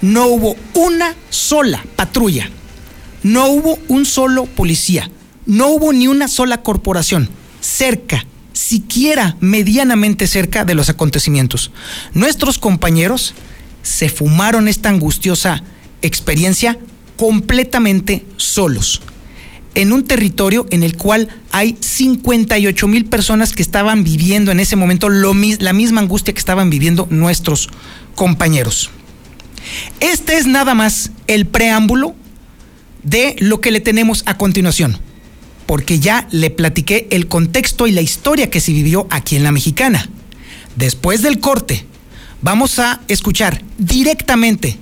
no 0.00 0.26
hubo 0.26 0.56
una 0.74 1.14
sola 1.28 1.84
patrulla, 1.96 2.50
no 3.22 3.46
hubo 3.48 3.78
un 3.88 4.06
solo 4.06 4.46
policía, 4.46 5.10
no 5.46 5.68
hubo 5.68 5.92
ni 5.92 6.08
una 6.08 6.28
sola 6.28 6.62
corporación 6.62 7.28
cerca, 7.60 8.24
siquiera 8.52 9.36
medianamente 9.40 10.26
cerca 10.26 10.64
de 10.64 10.74
los 10.74 10.88
acontecimientos. 10.88 11.70
Nuestros 12.14 12.58
compañeros 12.58 13.34
se 13.82 14.08
fumaron 14.08 14.68
esta 14.68 14.88
angustiosa 14.88 15.62
experiencia 16.02 16.78
completamente 17.16 18.24
solos, 18.36 19.02
en 19.74 19.92
un 19.92 20.04
territorio 20.04 20.66
en 20.70 20.82
el 20.82 20.96
cual 20.96 21.28
hay 21.52 21.76
58 21.78 22.88
mil 22.88 23.04
personas 23.04 23.52
que 23.52 23.62
estaban 23.62 24.04
viviendo 24.04 24.50
en 24.50 24.60
ese 24.60 24.76
momento 24.76 25.08
la 25.08 25.72
misma 25.72 26.00
angustia 26.00 26.32
que 26.32 26.40
estaban 26.40 26.70
viviendo 26.70 27.06
nuestros 27.10 27.68
compañeros. 28.14 28.90
Este 30.00 30.38
es 30.38 30.46
nada 30.46 30.74
más 30.74 31.10
el 31.26 31.46
preámbulo 31.46 32.14
de 33.02 33.36
lo 33.38 33.60
que 33.60 33.70
le 33.70 33.80
tenemos 33.80 34.22
a 34.26 34.36
continuación, 34.36 34.98
porque 35.66 36.00
ya 36.00 36.26
le 36.30 36.50
platiqué 36.50 37.06
el 37.10 37.28
contexto 37.28 37.86
y 37.86 37.92
la 37.92 38.00
historia 38.00 38.50
que 38.50 38.60
se 38.60 38.72
vivió 38.72 39.06
aquí 39.10 39.36
en 39.36 39.44
la 39.44 39.52
mexicana. 39.52 40.08
Después 40.76 41.22
del 41.22 41.40
corte, 41.40 41.86
vamos 42.42 42.78
a 42.78 43.00
escuchar 43.08 43.62
directamente 43.78 44.78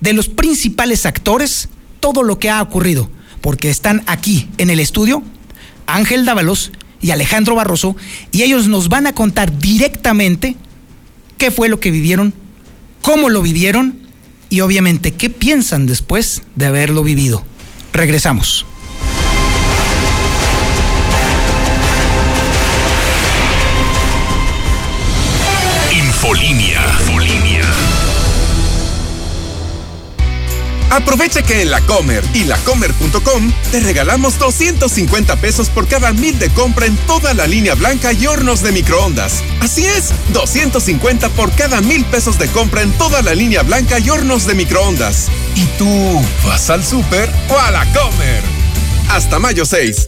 de 0.00 0.12
los 0.12 0.28
principales 0.28 1.06
actores 1.06 1.68
todo 2.00 2.22
lo 2.22 2.38
que 2.38 2.50
ha 2.50 2.62
ocurrido, 2.62 3.10
porque 3.40 3.70
están 3.70 4.02
aquí 4.06 4.48
en 4.58 4.70
el 4.70 4.80
estudio 4.80 5.22
Ángel 5.86 6.24
Dávalos 6.24 6.72
y 7.00 7.10
Alejandro 7.10 7.54
Barroso, 7.54 7.96
y 8.32 8.42
ellos 8.42 8.68
nos 8.68 8.88
van 8.88 9.06
a 9.06 9.14
contar 9.14 9.58
directamente 9.58 10.56
qué 11.38 11.50
fue 11.50 11.68
lo 11.68 11.78
que 11.78 11.90
vivieron, 11.90 12.34
cómo 13.02 13.28
lo 13.28 13.42
vivieron 13.42 14.00
y 14.48 14.60
obviamente 14.60 15.12
qué 15.12 15.30
piensan 15.30 15.86
después 15.86 16.42
de 16.54 16.66
haberlo 16.66 17.02
vivido. 17.02 17.44
Regresamos. 17.92 18.66
Infolinia. 25.92 26.65
Aprovecha 30.90 31.42
que 31.42 31.62
en 31.62 31.70
la 31.70 31.80
Comer 31.82 32.24
y 32.32 32.44
lacomer.com 32.44 33.52
te 33.70 33.80
regalamos 33.80 34.38
250 34.38 35.36
pesos 35.36 35.68
por 35.68 35.88
cada 35.88 36.12
mil 36.12 36.38
de 36.38 36.48
compra 36.50 36.86
en 36.86 36.96
toda 37.06 37.34
la 37.34 37.46
línea 37.46 37.74
blanca 37.74 38.12
y 38.12 38.26
hornos 38.26 38.62
de 38.62 38.72
microondas. 38.72 39.42
Así 39.60 39.84
es, 39.84 40.12
250 40.32 41.28
por 41.30 41.52
cada 41.52 41.80
mil 41.80 42.04
pesos 42.04 42.38
de 42.38 42.48
compra 42.48 42.82
en 42.82 42.92
toda 42.92 43.22
la 43.22 43.34
línea 43.34 43.62
blanca 43.62 43.98
y 43.98 44.10
hornos 44.10 44.46
de 44.46 44.54
microondas. 44.54 45.28
¿Y 45.54 45.64
tú 45.78 46.22
vas 46.44 46.70
al 46.70 46.84
súper 46.84 47.30
o 47.48 47.58
a 47.58 47.70
la 47.70 47.84
Comer? 47.92 48.42
Hasta 49.08 49.38
mayo 49.38 49.64
6. 49.64 50.06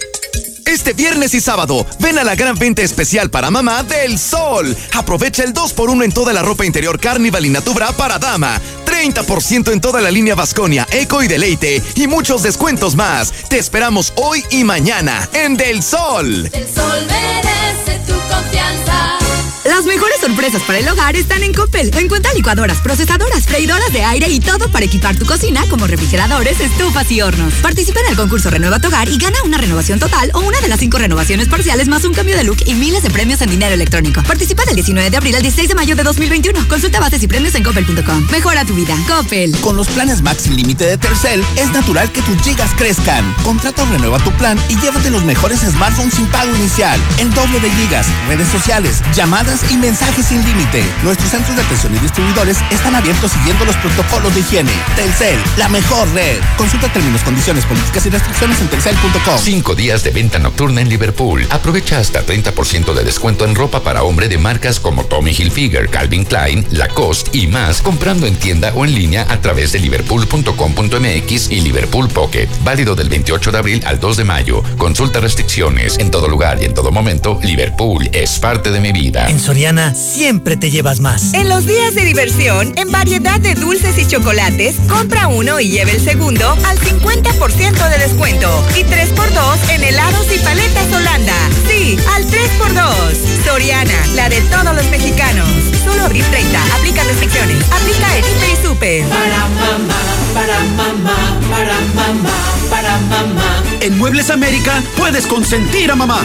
Este 0.68 0.92
viernes 0.92 1.32
y 1.32 1.40
sábado, 1.40 1.86
ven 1.98 2.18
a 2.18 2.24
la 2.24 2.34
gran 2.34 2.54
venta 2.54 2.82
especial 2.82 3.30
para 3.30 3.50
mamá 3.50 3.82
del 3.84 4.18
Sol. 4.18 4.76
Aprovecha 4.92 5.42
el 5.42 5.54
2x1 5.54 6.04
en 6.04 6.12
toda 6.12 6.34
la 6.34 6.42
ropa 6.42 6.66
interior 6.66 7.00
Carnival 7.00 7.46
y 7.46 7.48
Natubra 7.48 7.90
para 7.92 8.18
dama. 8.18 8.60
30% 8.84 9.72
en 9.72 9.80
toda 9.80 10.02
la 10.02 10.10
línea 10.10 10.34
Vasconia, 10.34 10.86
Eco 10.90 11.22
y 11.22 11.26
Deleite 11.26 11.82
y 11.94 12.06
muchos 12.06 12.42
descuentos 12.42 12.96
más. 12.96 13.32
Te 13.48 13.56
esperamos 13.58 14.12
hoy 14.16 14.44
y 14.50 14.62
mañana 14.62 15.26
en 15.32 15.56
Del 15.56 15.82
Sol. 15.82 16.50
El 16.52 16.68
Sol 16.68 17.06
merece 17.06 18.00
tu 18.06 18.12
confianza. 18.28 19.37
Las 19.68 19.84
mejores 19.84 20.18
sorpresas 20.22 20.62
para 20.62 20.78
el 20.78 20.88
hogar 20.88 21.14
están 21.14 21.42
en 21.42 21.52
Coppel. 21.52 21.90
Encuentra 21.98 22.32
licuadoras, 22.32 22.78
procesadoras, 22.78 23.44
freidoras 23.44 23.92
de 23.92 24.02
aire 24.02 24.26
y 24.30 24.40
todo 24.40 24.70
para 24.70 24.86
equipar 24.86 25.14
tu 25.16 25.26
cocina 25.26 25.62
como 25.68 25.86
refrigeradores, 25.86 26.58
estufas 26.58 27.10
y 27.12 27.20
hornos. 27.20 27.52
Participa 27.60 28.00
en 28.00 28.06
el 28.06 28.16
concurso 28.16 28.48
Renueva 28.48 28.80
tu 28.80 28.88
hogar 28.88 29.10
y 29.10 29.18
gana 29.18 29.36
una 29.44 29.58
renovación 29.58 30.00
total 30.00 30.30
o 30.32 30.40
una 30.40 30.58
de 30.62 30.68
las 30.68 30.80
cinco 30.80 30.96
renovaciones 30.96 31.48
parciales 31.48 31.86
más 31.86 32.02
un 32.06 32.14
cambio 32.14 32.34
de 32.34 32.44
look 32.44 32.56
y 32.64 32.72
miles 32.72 33.02
de 33.02 33.10
premios 33.10 33.42
en 33.42 33.50
dinero 33.50 33.74
electrónico. 33.74 34.22
Participa 34.22 34.64
del 34.64 34.74
19 34.74 35.10
de 35.10 35.16
abril 35.18 35.36
al 35.36 35.42
16 35.42 35.68
de 35.68 35.74
mayo 35.74 35.94
de 35.94 36.02
2021. 36.02 36.66
Consulta 36.66 36.98
bases 36.98 37.22
y 37.22 37.28
premios 37.28 37.54
en 37.54 37.62
coppel.com. 37.62 38.26
Mejora 38.30 38.64
tu 38.64 38.74
vida. 38.74 38.96
Coppel. 39.06 39.54
Con 39.60 39.76
los 39.76 39.88
planes 39.88 40.22
Max 40.22 40.44
sin 40.44 40.56
límite 40.56 40.86
de 40.86 40.96
Tercel, 40.96 41.44
es 41.56 41.70
natural 41.72 42.10
que 42.10 42.22
tus 42.22 42.40
gigas 42.40 42.70
crezcan. 42.78 43.34
Contrata 43.44 43.82
o 43.82 43.86
renueva 43.86 44.18
tu 44.20 44.32
plan 44.32 44.58
y 44.70 44.76
llévate 44.80 45.10
los 45.10 45.24
mejores 45.24 45.60
smartphones 45.60 46.14
sin 46.14 46.26
pago 46.28 46.56
inicial. 46.56 46.98
El 47.18 47.34
doble 47.34 47.60
de 47.60 47.70
gigas, 47.72 48.06
redes 48.28 48.48
sociales, 48.48 49.02
llamadas 49.14 49.57
y 49.70 49.76
mensajes 49.76 50.26
sin 50.26 50.44
límite. 50.44 50.84
Nuestros 51.02 51.30
centros 51.30 51.56
de 51.56 51.62
atención 51.62 51.94
y 51.94 51.98
distribuidores 51.98 52.58
están 52.70 52.94
abiertos 52.94 53.32
siguiendo 53.32 53.64
los 53.64 53.76
protocolos 53.76 54.34
de 54.34 54.40
higiene. 54.40 54.72
Telcel, 54.96 55.38
la 55.56 55.68
mejor 55.68 56.08
red. 56.12 56.38
Consulta 56.56 56.92
términos, 56.92 57.22
condiciones, 57.22 57.64
políticas 57.64 58.06
y 58.06 58.10
restricciones 58.10 58.60
en 58.60 58.68
telcel.com. 58.68 59.38
Cinco 59.38 59.74
días 59.74 60.04
de 60.04 60.10
venta 60.10 60.38
nocturna 60.38 60.80
en 60.80 60.88
Liverpool. 60.88 61.46
Aprovecha 61.50 61.98
hasta 61.98 62.24
30% 62.24 62.94
de 62.94 63.04
descuento 63.04 63.44
en 63.44 63.54
ropa 63.54 63.82
para 63.82 64.02
hombre 64.02 64.28
de 64.28 64.38
marcas 64.38 64.80
como 64.80 65.04
Tommy 65.04 65.32
Hilfiger, 65.32 65.88
Calvin 65.88 66.24
Klein, 66.24 66.66
Lacoste 66.70 67.30
y 67.36 67.46
más, 67.46 67.82
comprando 67.82 68.26
en 68.26 68.36
tienda 68.36 68.72
o 68.74 68.84
en 68.84 68.94
línea 68.94 69.26
a 69.28 69.40
través 69.40 69.72
de 69.72 69.78
liverpool.com.mx 69.80 71.50
y 71.50 71.60
Liverpool 71.60 72.08
Pocket. 72.08 72.48
Válido 72.62 72.94
del 72.94 73.08
28 73.08 73.52
de 73.52 73.58
abril 73.58 73.82
al 73.86 74.00
2 74.00 74.16
de 74.16 74.24
mayo. 74.24 74.62
Consulta 74.76 75.20
restricciones. 75.20 75.98
En 75.98 76.10
todo 76.10 76.28
lugar 76.28 76.58
y 76.62 76.66
en 76.66 76.74
todo 76.74 76.90
momento, 76.90 77.38
Liverpool 77.42 78.08
es 78.12 78.38
parte 78.38 78.70
de 78.70 78.80
mi 78.80 78.92
vida. 78.92 79.28
En 79.28 79.38
Soriana 79.48 79.94
siempre 79.94 80.58
te 80.58 80.70
llevas 80.70 81.00
más. 81.00 81.32
En 81.32 81.48
los 81.48 81.64
días 81.64 81.94
de 81.94 82.04
diversión, 82.04 82.74
en 82.76 82.92
variedad 82.92 83.40
de 83.40 83.54
dulces 83.54 83.96
y 83.96 84.06
chocolates, 84.06 84.76
compra 84.90 85.28
uno 85.28 85.58
y 85.58 85.70
lleve 85.70 85.92
el 85.92 86.02
segundo 86.02 86.50
al 86.66 86.78
50% 86.78 87.88
de 87.88 87.98
descuento. 87.98 88.62
Y 88.76 88.84
3x2 88.84 89.70
en 89.70 89.84
helados 89.84 90.26
y 90.36 90.38
paletas 90.40 90.92
Holanda. 90.92 91.32
Sí, 91.66 91.96
al 92.14 92.26
3x2. 92.26 93.46
Soriana, 93.46 94.06
la 94.16 94.28
de 94.28 94.42
todos 94.42 94.76
los 94.76 94.84
mexicanos. 94.90 95.48
Solo 95.82 96.02
abril 96.02 96.26
30. 96.30 96.62
Aplica 96.76 97.02
restricciones. 97.04 97.56
Aplica 97.72 98.18
en 98.18 98.24
Hiper 98.26 98.50
y 98.50 98.66
Super. 98.66 99.04
Para 99.08 99.48
mamá, 99.48 100.00
para 100.34 100.60
mamá, 100.76 101.40
para 101.48 101.80
mamá, 101.94 102.30
para 102.68 102.98
mamá. 102.98 103.62
En 103.80 103.96
Muebles 103.96 104.28
América 104.28 104.82
puedes 104.94 105.26
consentir 105.26 105.90
a 105.90 105.96
mamá. 105.96 106.20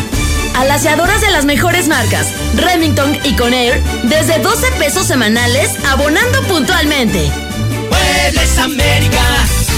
A 0.55 0.65
las 0.65 0.81
aseadoras 0.81 1.21
de 1.21 1.31
las 1.31 1.45
mejores 1.45 1.87
marcas, 1.87 2.31
Remington 2.55 3.17
y 3.23 3.35
Conair, 3.35 3.81
desde 4.03 4.39
12 4.39 4.71
pesos 4.79 5.07
semanales, 5.07 5.71
abonando 5.85 6.41
puntualmente. 6.43 7.31
Muebles 7.89 8.57
América. 8.57 9.21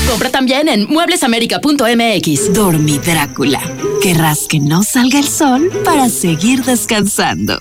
Compra 0.10 0.30
también 0.30 0.68
en 0.68 0.88
mueblesamerica.mx. 0.88 2.54
Dormi 2.54 3.00
Drácula. 3.00 3.62
Querrás 4.02 4.48
que 4.48 4.60
no 4.60 4.84
salga 4.84 5.20
el 5.20 5.28
sol 5.28 5.72
para 5.84 6.10
seguir 6.10 6.64
descansando. 6.64 7.60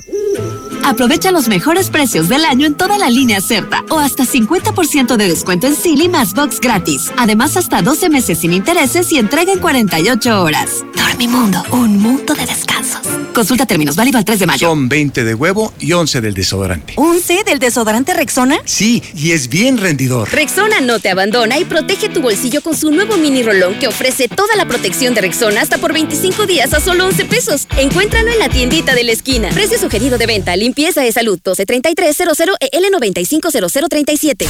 Aprovecha 0.85 1.31
los 1.31 1.49
mejores 1.49 1.89
precios 1.89 2.29
del 2.29 2.45
año 2.45 2.67
en 2.67 2.75
toda 2.75 2.99
la 2.99 3.09
línea 3.09 3.41
Certa 3.41 3.83
o 3.89 3.99
hasta 3.99 4.25
50% 4.25 5.17
de 5.17 5.29
descuento 5.29 5.67
en 5.67 5.75
Silly 5.75 6.11
más 6.11 6.35
box 6.35 6.61
gratis. 6.61 7.11
Además, 7.17 7.57
hasta 7.57 7.81
12 7.81 8.11
meses 8.11 8.39
sin 8.39 8.53
intereses 8.53 9.11
y 9.11 9.19
entrega 9.19 9.51
en 9.51 9.61
48 9.61 10.43
horas. 10.43 10.85
Dormimundo, 10.95 11.63
un 11.71 11.99
mundo 11.99 12.35
de 12.35 12.45
descansos. 12.45 13.01
Consulta 13.35 13.67
términos, 13.67 13.97
válido 13.97 14.19
al 14.19 14.25
3 14.25 14.39
de 14.39 14.47
mayo. 14.47 14.69
Son 14.69 14.89
20 14.89 15.25
de 15.25 15.35
huevo 15.35 15.73
y 15.81 15.93
11 15.93 16.21
del 16.21 16.35
desodorante. 16.35 16.95
¿11 16.97 17.45
del 17.45 17.59
desodorante 17.59 18.15
Rexona? 18.15 18.59
Sí, 18.65 19.03
y 19.15 19.33
es 19.33 19.49
bien 19.49 19.79
rendidor. 19.79 20.31
Rexona 20.31 20.81
no 20.81 21.01
te 21.01 21.09
abandona 21.11 21.59
y 21.59 21.65
protege 21.65 22.09
tu 22.09 22.21
bolsillo 22.21 22.61
con 22.61 22.77
su 22.77 22.91
nuevo 22.91 23.17
mini 23.17 23.43
rolón 23.43 23.75
que 23.79 23.89
ofrece 23.89 24.29
toda 24.29 24.55
la 24.55 24.67
protección 24.67 25.15
de 25.15 25.23
Rexona 25.23 25.63
hasta 25.63 25.79
por 25.79 25.93
25 25.93 26.47
días 26.47 26.75
a 26.75 26.81
solo 26.81 27.07
11 27.07 27.25
pesos. 27.25 27.67
Encuéntralo 27.79 28.31
en 28.31 28.39
la 28.39 28.49
tiendita 28.49 28.95
de 28.95 29.03
la 29.03 29.13
esquina. 29.13 29.49
Precio 29.49 29.79
sugerido 29.79 30.17
de 30.17 30.27
venta, 30.27 30.55
limpieza 30.75 31.03
de 31.03 31.13
salud 31.13 31.39
123300 31.41 32.57
EL 32.61 32.91
950037. 32.91 34.49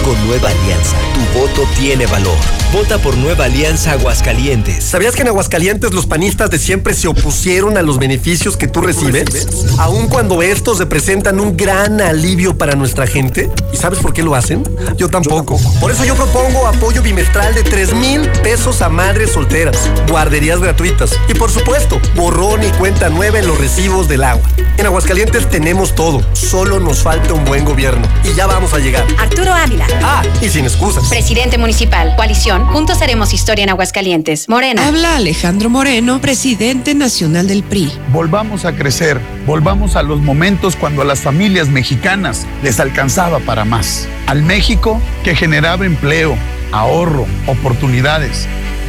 Con 0.03 0.27
Nueva 0.27 0.49
Alianza, 0.49 0.97
tu 1.13 1.39
voto 1.39 1.63
tiene 1.77 2.07
valor. 2.07 2.35
Vota 2.73 2.97
por 2.97 3.17
Nueva 3.17 3.45
Alianza 3.45 3.91
Aguascalientes. 3.91 4.83
¿Sabías 4.83 5.13
que 5.13 5.21
en 5.21 5.27
Aguascalientes 5.27 5.93
los 5.93 6.07
panistas 6.07 6.49
de 6.49 6.57
siempre 6.57 6.93
se 6.93 7.07
opusieron 7.07 7.77
a 7.77 7.81
los 7.81 7.99
beneficios 7.99 8.55
que 8.55 8.67
tú 8.67 8.81
recibes? 8.81 9.47
Aun 9.77 10.07
cuando 10.07 10.41
estos 10.41 10.79
representan 10.79 11.39
un 11.39 11.57
gran 11.57 11.99
alivio 11.99 12.57
para 12.57 12.75
nuestra 12.75 13.05
gente. 13.05 13.51
¿Y 13.73 13.77
sabes 13.77 13.99
por 13.99 14.13
qué 14.13 14.23
lo 14.23 14.35
hacen? 14.35 14.63
Yo 14.97 15.09
tampoco. 15.09 15.59
Por 15.81 15.91
eso 15.91 16.05
yo 16.05 16.15
propongo 16.15 16.65
apoyo 16.65 17.01
bimestral 17.01 17.53
de 17.53 17.63
3 17.63 17.93
mil 17.93 18.21
pesos 18.41 18.81
a 18.81 18.89
madres 18.89 19.31
solteras, 19.31 19.89
guarderías 20.09 20.61
gratuitas 20.61 21.11
y 21.27 21.33
por 21.33 21.51
supuesto, 21.51 21.99
borrón 22.15 22.63
y 22.63 22.69
cuenta 22.77 23.09
nueva 23.09 23.39
en 23.39 23.47
los 23.47 23.57
recibos 23.57 24.07
del 24.07 24.23
agua. 24.23 24.49
En 24.77 24.85
Aguascalientes 24.85 25.49
tenemos 25.49 25.93
todo, 25.93 26.25
solo 26.33 26.79
nos 26.79 27.03
falta 27.03 27.33
un 27.33 27.43
buen 27.43 27.65
gobierno 27.65 28.07
y 28.23 28.33
ya 28.33 28.47
vamos 28.47 28.73
a 28.73 28.79
llegar. 28.79 29.05
Arturo 29.19 29.53
Ávila. 29.53 29.87
Ah, 30.03 30.23
y 30.41 30.49
sin 30.49 30.65
excusas. 30.65 31.09
Presidente 31.09 31.57
municipal, 31.57 32.15
coalición, 32.15 32.65
juntos 32.67 33.01
haremos 33.01 33.33
historia 33.33 33.63
en 33.63 33.69
Aguascalientes. 33.69 34.47
Morena. 34.49 34.87
Habla 34.87 35.17
Alejandro 35.17 35.69
Moreno, 35.69 36.19
presidente 36.21 36.95
nacional 36.95 37.47
del 37.47 37.63
PRI. 37.63 37.91
Volvamos 38.11 38.65
a 38.65 38.73
crecer, 38.73 39.19
volvamos 39.45 39.95
a 39.95 40.03
los 40.03 40.19
momentos 40.21 40.75
cuando 40.75 41.01
a 41.01 41.05
las 41.05 41.19
familias 41.21 41.69
mexicanas 41.69 42.45
les 42.63 42.79
alcanzaba 42.79 43.39
para 43.39 43.65
más. 43.65 44.07
Al 44.27 44.43
México 44.43 45.01
que 45.23 45.35
generaba 45.35 45.85
empleo, 45.85 46.35
ahorro, 46.71 47.25
oportunidades. 47.47 48.47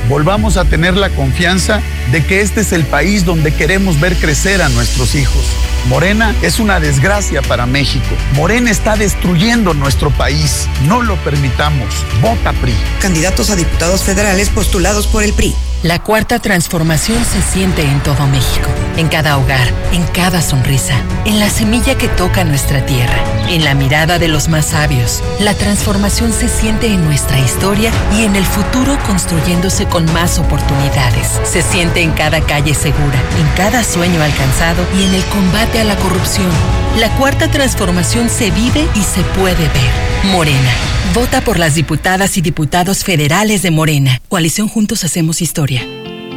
Volvamos 0.09 0.57
a 0.57 0.65
tener 0.65 0.97
la 0.97 1.11
confianza 1.11 1.81
de 2.11 2.25
que 2.25 2.41
este 2.41 2.61
es 2.61 2.73
el 2.73 2.85
país 2.85 3.25
donde 3.25 3.55
queremos 3.55 4.01
ver 4.01 4.17
crecer 4.17 4.63
a 4.63 4.69
nuestros 4.69 5.15
hijos. 5.15 5.45
Morena 5.89 6.35
es 6.43 6.61
una 6.61 6.81
desgracia 6.81 7.43
para 7.43 7.67
México. 7.67 8.15
Morena 8.35 8.71
está 8.71 8.97
destruyendo 8.97 9.75
nuestro 9.75 10.11
país. 10.11 10.69
No 10.87 11.03
lo 11.03 11.17
permitamos. 11.25 12.05
Vota 12.21 12.53
PRI. 12.53 12.75
Candidatos 13.01 13.51
a 13.51 13.57
diputados 13.57 14.03
federales 14.03 14.49
postulados 14.51 15.07
por 15.07 15.23
el 15.23 15.33
PRI. 15.33 15.55
La 15.83 15.99
cuarta 15.99 16.39
transformación 16.39 17.25
se 17.25 17.43
siente 17.43 17.83
en 17.83 18.01
todo 18.05 18.29
México, 18.29 18.71
en 18.97 19.09
cada 19.09 19.37
hogar, 19.37 19.67
en 19.91 20.05
cada 20.15 20.41
sonrisa, 20.41 20.95
en 21.25 21.41
la 21.41 21.51
semilla 21.51 21.99
que 21.99 22.07
toca 22.07 22.45
nuestra 22.45 22.87
tierra, 22.87 23.19
en 23.49 23.65
la 23.65 23.75
mirada 23.75 24.21
de 24.21 24.29
los 24.29 24.49
más 24.49 24.67
sabios. 24.67 25.25
La 25.41 25.55
transformación 25.55 26.33
se 26.33 26.49
siente 26.49 26.87
en 26.87 27.05
nuestra 27.05 27.37
historia 27.41 27.91
y 28.17 28.23
en 28.23 28.37
el 28.37 28.45
futuro 28.45 28.97
construyéndose 29.09 29.87
con 29.87 30.05
más 30.13 30.39
oportunidades. 30.39 31.41
Se 31.43 31.63
siente 31.63 32.01
en 32.01 32.13
cada 32.13 32.41
calle 32.43 32.75
segura, 32.75 33.21
en 33.41 33.57
cada 33.57 33.83
sueño 33.83 34.23
alcanzado 34.23 34.87
y 34.97 35.03
en 35.03 35.15
el 35.15 35.25
combate 35.25 35.81
a 35.81 35.85
la 35.85 35.97
corrupción. 35.97 36.53
La 36.99 37.09
cuarta 37.17 37.51
transformación 37.51 38.29
se 38.29 38.51
vive 38.51 38.87
y 38.95 39.03
se 39.03 39.23
puede 39.39 39.57
ver. 39.57 40.31
Morena. 40.31 40.71
Vota 41.15 41.41
por 41.41 41.59
las 41.59 41.75
diputadas 41.75 42.37
y 42.37 42.43
diputados 42.43 43.03
federales 43.03 43.63
de 43.63 43.71
Morena. 43.71 44.21
Coalición 44.29 44.69
Juntos 44.69 45.03
Hacemos 45.03 45.41
Historia. 45.41 45.87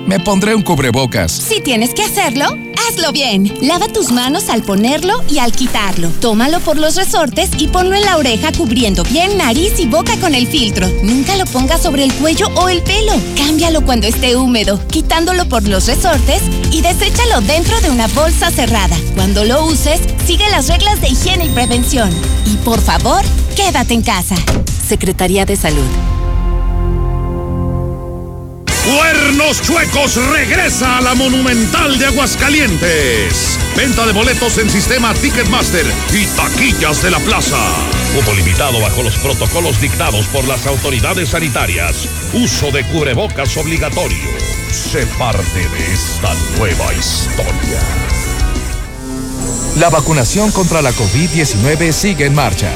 Me 0.06 0.20
pondré 0.20 0.54
un 0.54 0.62
cubrebocas. 0.62 1.32
Si 1.32 1.62
tienes 1.62 1.96
que 1.96 2.04
hacerlo, 2.04 2.46
hazlo 2.88 3.12
bien. 3.12 3.52
Lava 3.62 3.88
tus 3.88 4.12
manos 4.12 4.50
al 4.50 4.62
ponerlo 4.62 5.24
y 5.28 5.40
al 5.40 5.52
quitarlo. 5.52 6.10
Tómalo 6.22 6.60
por 6.60 6.78
los 6.78 6.96
resortes 6.96 7.50
y 7.58 7.68
ponlo 7.68 7.96
en 7.96 8.06
la 8.06 8.18
oreja 8.18 8.52
cubriendo 8.52 9.04
bien 9.04 9.38
nariz 9.38 9.80
y 9.80 9.88
boca 9.88 10.16
con 10.20 10.36
el 10.36 10.46
filtro. 10.46 10.88
Nunca 11.02 11.36
lo 11.38 11.46
pongas 11.46 11.82
sobre 11.82 12.04
el 12.04 12.14
cuello 12.14 12.48
o 12.56 12.70
el 12.70 12.84
pelo. 12.84 13.14
Cámbialo 13.36 13.82
cuando 13.82 14.06
esté 14.06 14.36
húmedo, 14.36 14.80
quitándolo 14.90 15.50
por 15.50 15.68
los 15.68 15.88
resortes 15.88 16.44
y 16.72 16.82
deséchalo 16.82 17.42
dentro 17.42 17.82
de 17.82 17.90
una 17.90 18.08
bolsa 18.10 18.52
cerrada. 18.52 18.96
Cuando 19.16 19.44
lo 19.44 19.66
uses, 19.66 20.00
sigue 20.28 20.48
las 20.52 20.68
reglas 20.68 21.02
de 21.02 21.08
higiene 21.08 21.46
y 21.46 21.50
prevención. 21.50 22.12
Y 22.46 22.58
por 22.58 22.80
favor, 22.80 23.24
quédate 23.56 23.96
en 23.96 24.04
casa. 24.04 24.36
Secretaría 24.88 25.46
de 25.46 25.56
Salud. 25.56 26.15
Cuernos 28.86 29.64
Chuecos 29.64 30.16
regresa 30.32 30.98
a 30.98 31.02
la 31.02 31.16
Monumental 31.16 31.98
de 31.98 32.06
Aguascalientes. 32.06 33.58
Venta 33.76 34.06
de 34.06 34.14
boletos 34.14 34.60
en 34.60 34.70
sistema 34.70 35.12
Ticketmaster 35.16 35.86
y 36.14 36.28
taquillas 36.28 37.02
de 37.02 37.10
la 37.10 37.20
plaza. 37.20 37.58
Cupo 38.14 38.32
limitado 38.34 38.80
bajo 38.80 39.02
los 39.02 39.18
protocolos 39.18 39.82
dictados 39.82 40.28
por 40.28 40.48
las 40.48 40.68
autoridades 40.68 41.30
sanitarias. 41.30 42.08
Uso 42.34 42.70
de 42.70 42.84
cubrebocas 42.86 43.58
obligatorio. 43.58 44.30
Sé 44.72 45.08
parte 45.18 45.68
de 45.68 45.94
esta 45.94 46.32
nueva 46.58 46.94
historia. 46.94 47.80
La 49.80 49.90
vacunación 49.90 50.52
contra 50.52 50.84
la 50.84 50.92
COVID-19 50.92 51.92
sigue 51.92 52.26
en 52.26 52.36
marcha. 52.36 52.72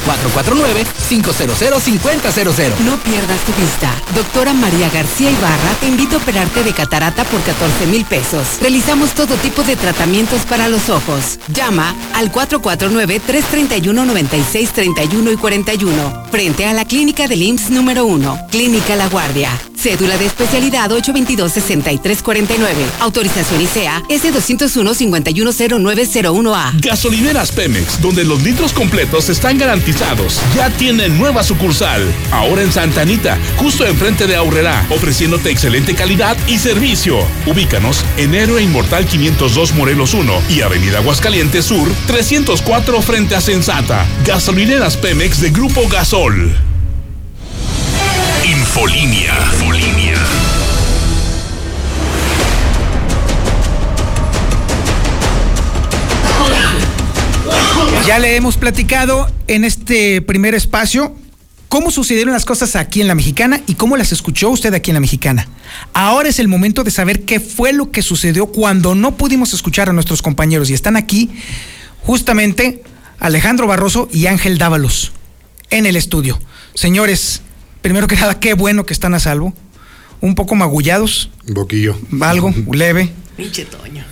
449-500-5000. 1.10 2.78
No 2.84 2.96
pierdas 3.02 3.40
tu 3.44 3.52
vista. 3.60 3.92
Doctora 4.14 4.54
María 4.54 4.88
García 4.90 5.30
Ibarra 5.30 5.74
te 5.80 5.88
invita 5.88 6.14
a 6.14 6.18
operarte 6.18 6.62
de 6.64 6.72
catarata 6.72 7.24
por 7.24 7.42
14 7.42 7.86
mil 7.86 8.04
pesos. 8.06 8.46
Realizamos 8.60 9.12
todo 9.12 9.34
tipo 9.36 9.62
de 9.62 9.76
tratamientos 9.76 10.40
para 10.42 10.68
los 10.68 10.88
ojos. 10.88 11.38
Llama 11.48 11.94
al 12.14 12.32
449-331-9631 12.32 15.31
y 15.32 15.36
41, 15.36 16.26
frente 16.30 16.66
a 16.66 16.72
la 16.72 16.84
clínica 16.84 17.26
del 17.26 17.42
IMSS 17.42 17.70
número 17.70 18.06
1, 18.06 18.46
Clínica 18.50 18.96
La 18.96 19.08
Guardia. 19.08 19.50
Cédula 19.82 20.16
de 20.16 20.26
especialidad 20.26 20.92
822-6349. 20.92 22.68
Autorización 23.00 23.62
ICEA 23.62 24.00
S201-510901A. 24.08 26.80
Gasolineras 26.80 27.50
Pemex, 27.50 28.00
donde 28.00 28.22
los 28.22 28.44
litros 28.44 28.72
completos 28.72 29.28
están 29.28 29.58
garantizados. 29.58 30.40
Ya 30.54 30.70
tienen 30.70 31.18
nueva 31.18 31.42
sucursal. 31.42 32.06
Ahora 32.30 32.62
en 32.62 32.70
Santa 32.70 33.00
Anita, 33.00 33.36
justo 33.56 33.84
enfrente 33.84 34.28
de 34.28 34.36
Aurrera, 34.36 34.86
ofreciéndote 34.90 35.50
excelente 35.50 35.96
calidad 35.96 36.36
y 36.46 36.58
servicio. 36.58 37.18
Ubícanos 37.46 38.04
en 38.18 38.36
Héroe 38.36 38.62
Inmortal 38.62 39.06
502 39.06 39.74
Morelos 39.74 40.14
1 40.14 40.42
y 40.50 40.60
Avenida 40.60 40.98
Aguascalientes 40.98 41.64
Sur 41.64 41.88
304 42.06 43.02
frente 43.02 43.34
a 43.34 43.40
Sensata. 43.40 44.06
Gasolineras 44.24 44.96
Pemex 44.96 45.21
de 45.22 45.50
Grupo 45.50 45.86
Gasol. 45.88 46.52
Infolinia. 48.44 49.32
Ya 58.04 58.18
le 58.18 58.34
hemos 58.34 58.56
platicado 58.56 59.30
en 59.46 59.64
este 59.64 60.22
primer 60.22 60.56
espacio 60.56 61.14
cómo 61.68 61.92
sucedieron 61.92 62.32
las 62.32 62.44
cosas 62.44 62.74
aquí 62.74 63.00
en 63.00 63.06
la 63.06 63.14
mexicana 63.14 63.60
y 63.68 63.74
cómo 63.74 63.96
las 63.96 64.10
escuchó 64.10 64.50
usted 64.50 64.74
aquí 64.74 64.90
en 64.90 64.94
la 64.94 65.00
mexicana. 65.00 65.46
Ahora 65.92 66.30
es 66.30 66.40
el 66.40 66.48
momento 66.48 66.82
de 66.82 66.90
saber 66.90 67.24
qué 67.24 67.38
fue 67.38 67.72
lo 67.72 67.92
que 67.92 68.02
sucedió 68.02 68.46
cuando 68.46 68.96
no 68.96 69.16
pudimos 69.16 69.54
escuchar 69.54 69.88
a 69.88 69.92
nuestros 69.92 70.20
compañeros 70.20 70.68
y 70.68 70.74
están 70.74 70.96
aquí 70.96 71.30
justamente 72.00 72.82
Alejandro 73.22 73.68
Barroso 73.68 74.08
y 74.12 74.26
Ángel 74.26 74.58
Dávalos 74.58 75.12
en 75.70 75.86
el 75.86 75.94
estudio. 75.96 76.40
Señores, 76.74 77.42
primero 77.80 78.08
que 78.08 78.16
nada, 78.16 78.40
qué 78.40 78.54
bueno 78.54 78.84
que 78.84 78.92
están 78.92 79.14
a 79.14 79.20
salvo. 79.20 79.54
Un 80.20 80.34
poco 80.34 80.54
magullados. 80.56 81.30
Un 81.46 81.54
poquillo. 81.54 81.96
Algo, 82.20 82.52
leve. 82.72 83.12
Pinche 83.36 83.64
Toño. 83.64 84.04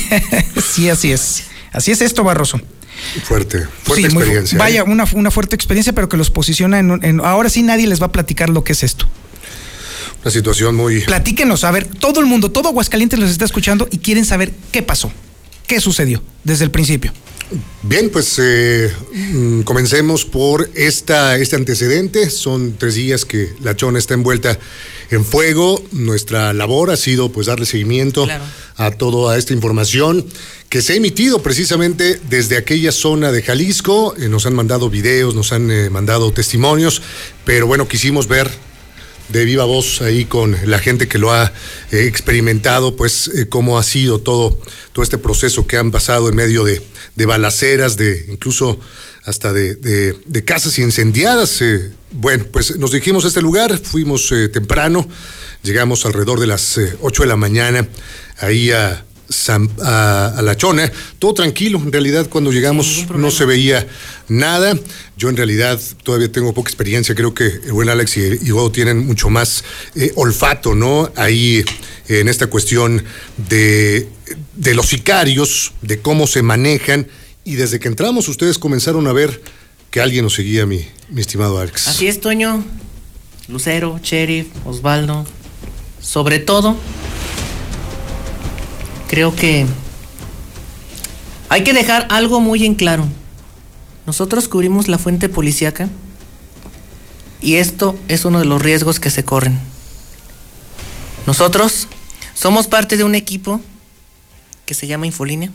sí, 0.72 0.88
así 0.90 1.12
es. 1.12 1.44
Así 1.72 1.90
es 1.92 2.02
esto, 2.02 2.24
Barroso. 2.24 2.60
Fuerte, 3.24 3.66
fuerte 3.82 4.08
Sí, 4.08 4.14
muy 4.14 4.22
fu- 4.22 4.28
experiencia. 4.28 4.56
¿eh? 4.56 4.58
vaya, 4.58 4.84
una, 4.84 5.04
una 5.14 5.30
fuerte 5.30 5.56
experiencia, 5.56 5.94
pero 5.94 6.08
que 6.10 6.18
los 6.18 6.30
posiciona 6.30 6.78
en, 6.78 7.02
en- 7.02 7.20
Ahora 7.20 7.48
sí 7.48 7.62
nadie 7.62 7.86
les 7.86 8.00
va 8.02 8.06
a 8.06 8.12
platicar 8.12 8.50
lo 8.50 8.64
que 8.64 8.72
es 8.72 8.82
esto. 8.82 9.06
Una 10.22 10.30
situación 10.30 10.76
muy. 10.76 11.00
Platíquenos, 11.00 11.64
a 11.64 11.70
ver, 11.70 11.86
todo 11.86 12.20
el 12.20 12.26
mundo, 12.26 12.50
todo 12.50 12.68
Aguascalientes 12.68 13.18
los 13.18 13.30
está 13.30 13.46
escuchando 13.46 13.88
y 13.90 13.98
quieren 13.98 14.24
saber 14.26 14.52
qué 14.70 14.82
pasó, 14.82 15.10
qué 15.66 15.80
sucedió 15.80 16.22
desde 16.44 16.64
el 16.64 16.70
principio. 16.70 17.12
Bien, 17.82 18.10
pues 18.10 18.38
eh, 18.38 18.94
mm, 19.12 19.62
comencemos 19.62 20.24
por 20.24 20.70
esta, 20.74 21.36
este 21.36 21.56
antecedente. 21.56 22.30
Son 22.30 22.76
tres 22.78 22.94
días 22.94 23.24
que 23.24 23.52
la 23.60 23.76
chona 23.76 23.98
está 23.98 24.14
envuelta 24.14 24.58
en 25.10 25.24
fuego. 25.24 25.82
Nuestra 25.92 26.52
labor 26.52 26.90
ha 26.90 26.96
sido 26.96 27.30
pues 27.30 27.46
darle 27.46 27.66
seguimiento 27.66 28.26
a 28.76 28.90
toda 28.92 29.36
esta 29.36 29.52
información 29.52 30.24
que 30.68 30.80
se 30.80 30.94
ha 30.94 30.96
emitido 30.96 31.42
precisamente 31.42 32.18
desde 32.30 32.56
aquella 32.56 32.92
zona 32.92 33.30
de 33.30 33.42
Jalisco. 33.42 34.14
Eh, 34.16 34.28
nos 34.28 34.46
han 34.46 34.54
mandado 34.54 34.88
videos, 34.88 35.34
nos 35.34 35.52
han 35.52 35.70
eh, 35.70 35.90
mandado 35.90 36.32
testimonios, 36.32 37.02
pero 37.44 37.66
bueno, 37.66 37.88
quisimos 37.88 38.26
ver 38.26 38.50
de 39.28 39.44
viva 39.44 39.64
voz 39.64 40.02
ahí 40.02 40.24
con 40.26 40.56
la 40.66 40.78
gente 40.78 41.08
que 41.08 41.18
lo 41.18 41.32
ha 41.32 41.52
eh, 41.90 42.06
experimentado, 42.06 42.96
pues 42.96 43.28
eh, 43.28 43.48
cómo 43.48 43.78
ha 43.78 43.82
sido 43.82 44.20
todo, 44.20 44.58
todo 44.92 45.02
este 45.02 45.18
proceso 45.18 45.66
que 45.66 45.76
han 45.78 45.90
pasado 45.90 46.28
en 46.28 46.36
medio 46.36 46.64
de, 46.64 46.82
de 47.16 47.26
balaceras, 47.26 47.96
de 47.96 48.26
incluso 48.28 48.78
hasta 49.24 49.52
de, 49.52 49.76
de- 49.76 50.44
casas 50.44 50.78
incendiadas. 50.78 51.62
eh. 51.62 51.92
bueno, 52.10 52.44
pues 52.52 52.76
nos 52.76 52.90
dirigimos 52.92 53.24
a 53.24 53.28
este 53.28 53.40
lugar, 53.40 53.78
fuimos 53.78 54.32
temprano, 54.52 55.08
llegamos 55.62 56.04
alrededor 56.04 56.40
de 56.40 56.46
las 56.48 56.78
8 57.00 57.22
de 57.22 57.28
la 57.28 57.36
mañana 57.36 57.88
ahí 58.40 58.70
a, 58.72 59.04
San- 59.32 59.70
a, 59.82 60.34
a 60.36 60.42
La 60.42 60.56
Chona, 60.56 60.90
todo 61.18 61.34
tranquilo, 61.34 61.78
en 61.78 61.90
realidad 61.90 62.28
cuando 62.28 62.52
llegamos 62.52 63.06
no 63.16 63.30
se 63.30 63.44
veía 63.44 63.86
nada, 64.28 64.78
yo 65.16 65.28
en 65.28 65.36
realidad 65.36 65.80
todavía 66.02 66.30
tengo 66.30 66.52
poca 66.54 66.68
experiencia, 66.70 67.14
creo 67.14 67.34
que 67.34 67.46
el 67.46 67.72
buen 67.72 67.88
Alex 67.88 68.16
y, 68.16 68.20
y 68.42 68.50
Godo 68.50 68.70
tienen 68.70 69.04
mucho 69.06 69.28
más 69.30 69.64
eh, 69.94 70.12
olfato, 70.14 70.74
¿no? 70.74 71.10
Ahí 71.16 71.64
eh, 72.08 72.20
en 72.20 72.28
esta 72.28 72.46
cuestión 72.46 73.02
de, 73.48 74.08
de 74.54 74.74
los 74.74 74.86
sicarios, 74.88 75.72
de 75.82 76.00
cómo 76.00 76.26
se 76.26 76.42
manejan, 76.42 77.08
y 77.44 77.56
desde 77.56 77.80
que 77.80 77.88
entramos 77.88 78.28
ustedes 78.28 78.58
comenzaron 78.58 79.06
a 79.08 79.12
ver 79.12 79.42
que 79.90 80.00
alguien 80.00 80.24
nos 80.24 80.34
seguía, 80.34 80.64
mi, 80.64 80.86
mi 81.08 81.20
estimado 81.20 81.58
Alex. 81.58 81.88
Así 81.88 82.06
es, 82.06 82.20
Toño. 82.20 82.64
Lucero, 83.48 83.98
Sheriff, 84.02 84.46
Osvaldo. 84.64 85.26
Sobre 86.00 86.38
todo, 86.38 86.76
creo 89.12 89.36
que 89.36 89.66
hay 91.50 91.64
que 91.64 91.74
dejar 91.74 92.06
algo 92.08 92.40
muy 92.40 92.64
en 92.64 92.74
claro. 92.74 93.06
Nosotros 94.06 94.48
cubrimos 94.48 94.88
la 94.88 94.96
fuente 94.96 95.28
policíaca 95.28 95.90
y 97.42 97.56
esto 97.56 97.94
es 98.08 98.24
uno 98.24 98.38
de 98.38 98.46
los 98.46 98.62
riesgos 98.62 99.00
que 99.00 99.10
se 99.10 99.22
corren. 99.22 99.60
Nosotros 101.26 101.88
somos 102.32 102.68
parte 102.68 102.96
de 102.96 103.04
un 103.04 103.14
equipo 103.14 103.60
que 104.64 104.72
se 104.72 104.86
llama 104.86 105.06
Infolínea 105.06 105.50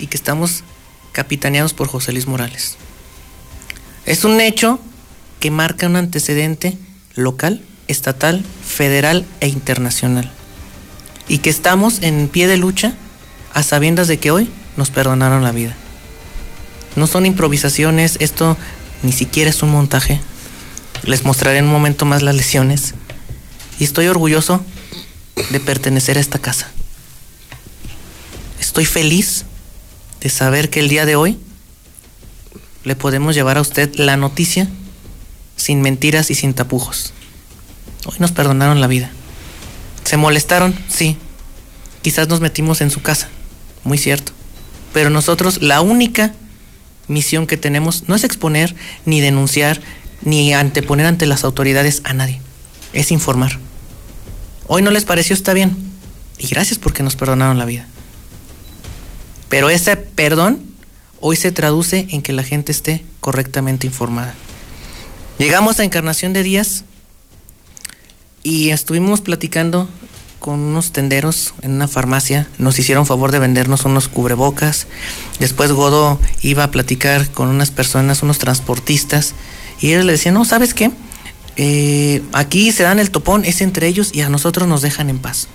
y 0.00 0.08
que 0.08 0.16
estamos 0.16 0.64
capitaneados 1.12 1.72
por 1.72 1.86
José 1.86 2.10
Luis 2.10 2.26
Morales. 2.26 2.78
Es 4.06 4.24
un 4.24 4.40
hecho 4.40 4.80
que 5.38 5.52
marca 5.52 5.86
un 5.86 5.94
antecedente 5.94 6.76
local, 7.14 7.62
estatal, 7.86 8.44
federal 8.64 9.24
e 9.38 9.46
internacional. 9.46 10.35
Y 11.28 11.38
que 11.38 11.50
estamos 11.50 12.02
en 12.02 12.28
pie 12.28 12.46
de 12.46 12.56
lucha 12.56 12.94
a 13.52 13.62
sabiendas 13.62 14.08
de 14.08 14.18
que 14.18 14.30
hoy 14.30 14.50
nos 14.76 14.90
perdonaron 14.90 15.42
la 15.42 15.52
vida. 15.52 15.76
No 16.94 17.06
son 17.06 17.26
improvisaciones, 17.26 18.16
esto 18.20 18.56
ni 19.02 19.12
siquiera 19.12 19.50
es 19.50 19.62
un 19.62 19.70
montaje. 19.70 20.20
Les 21.02 21.24
mostraré 21.24 21.58
en 21.58 21.66
un 21.66 21.72
momento 21.72 22.04
más 22.04 22.22
las 22.22 22.34
lesiones. 22.34 22.94
Y 23.78 23.84
estoy 23.84 24.06
orgulloso 24.06 24.64
de 25.50 25.60
pertenecer 25.60 26.16
a 26.16 26.20
esta 26.20 26.38
casa. 26.38 26.70
Estoy 28.60 28.86
feliz 28.86 29.44
de 30.20 30.30
saber 30.30 30.70
que 30.70 30.80
el 30.80 30.88
día 30.88 31.06
de 31.06 31.16
hoy 31.16 31.38
le 32.84 32.96
podemos 32.96 33.34
llevar 33.34 33.58
a 33.58 33.60
usted 33.60 33.94
la 33.96 34.16
noticia 34.16 34.68
sin 35.56 35.82
mentiras 35.82 36.30
y 36.30 36.34
sin 36.34 36.54
tapujos. 36.54 37.12
Hoy 38.06 38.16
nos 38.18 38.32
perdonaron 38.32 38.80
la 38.80 38.86
vida. 38.86 39.10
¿Se 40.06 40.16
molestaron? 40.16 40.72
Sí. 40.88 41.16
Quizás 42.00 42.28
nos 42.28 42.40
metimos 42.40 42.80
en 42.80 42.92
su 42.92 43.02
casa. 43.02 43.28
Muy 43.82 43.98
cierto. 43.98 44.30
Pero 44.92 45.10
nosotros 45.10 45.60
la 45.62 45.80
única 45.80 46.32
misión 47.08 47.48
que 47.48 47.56
tenemos 47.56 48.04
no 48.06 48.14
es 48.14 48.22
exponer, 48.22 48.76
ni 49.04 49.20
denunciar, 49.20 49.80
ni 50.22 50.54
anteponer 50.54 51.06
ante 51.06 51.26
las 51.26 51.42
autoridades 51.42 52.02
a 52.04 52.14
nadie. 52.14 52.40
Es 52.92 53.10
informar. 53.10 53.58
Hoy 54.68 54.80
no 54.80 54.92
les 54.92 55.04
pareció 55.04 55.34
está 55.34 55.52
bien. 55.54 55.76
Y 56.38 56.46
gracias 56.46 56.78
porque 56.78 57.02
nos 57.02 57.16
perdonaron 57.16 57.58
la 57.58 57.64
vida. 57.64 57.88
Pero 59.48 59.70
ese 59.70 59.96
perdón 59.96 60.60
hoy 61.18 61.34
se 61.34 61.50
traduce 61.50 62.06
en 62.10 62.22
que 62.22 62.32
la 62.32 62.44
gente 62.44 62.70
esté 62.70 63.04
correctamente 63.18 63.88
informada. 63.88 64.34
Llegamos 65.38 65.80
a 65.80 65.84
Encarnación 65.84 66.32
de 66.32 66.44
Díaz 66.44 66.84
y 68.46 68.70
estuvimos 68.70 69.22
platicando 69.22 69.88
con 70.38 70.60
unos 70.60 70.92
tenderos 70.92 71.52
en 71.62 71.72
una 71.72 71.88
farmacia. 71.88 72.46
Nos 72.58 72.78
hicieron 72.78 73.04
favor 73.04 73.32
de 73.32 73.40
vendernos 73.40 73.84
unos 73.84 74.06
cubrebocas. 74.06 74.86
Después 75.40 75.72
Godo 75.72 76.20
iba 76.42 76.62
a 76.62 76.70
platicar 76.70 77.28
con 77.30 77.48
unas 77.48 77.72
personas, 77.72 78.22
unos 78.22 78.38
transportistas, 78.38 79.34
y 79.80 79.88
ellos 79.88 80.04
le 80.04 80.12
decían, 80.12 80.34
no, 80.34 80.44
¿sabes 80.44 80.74
qué? 80.74 80.92
Eh, 81.56 82.22
aquí 82.32 82.70
se 82.70 82.84
dan 82.84 83.00
el 83.00 83.10
topón, 83.10 83.44
es 83.44 83.62
entre 83.62 83.88
ellos 83.88 84.10
y 84.12 84.20
a 84.20 84.28
nosotros 84.28 84.68
nos 84.68 84.80
dejan 84.80 85.10
en 85.10 85.18
paz. 85.18 85.48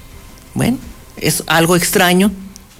Bueno, 0.54 0.78
es 1.16 1.46
algo 1.48 1.78
extraño, 1.78 2.30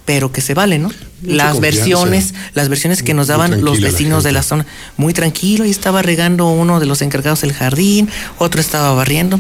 pero 0.04 0.34
que 0.34 0.42
se 0.42 0.54
vale, 0.54 0.78
¿no? 0.78 0.92
las 1.24 1.60
versiones, 1.60 2.34
las 2.54 2.68
versiones 2.68 3.04
que 3.04 3.14
nos 3.14 3.28
daban 3.28 3.64
los 3.64 3.80
la 3.80 3.88
vecinos 3.88 4.24
de 4.24 4.32
la 4.32 4.44
zona, 4.44 4.66
muy 4.98 5.14
tranquilo, 5.14 5.66
y 5.66 5.70
estaba 5.70 6.02
regando 6.02 6.50
uno 6.50 6.80
de 6.82 6.86
los 6.86 7.02
encargados 7.02 7.42
del 7.42 7.54
jardín, 7.54 8.10
otro 8.40 8.60
estaba 8.60 8.94
barriendo, 8.94 9.40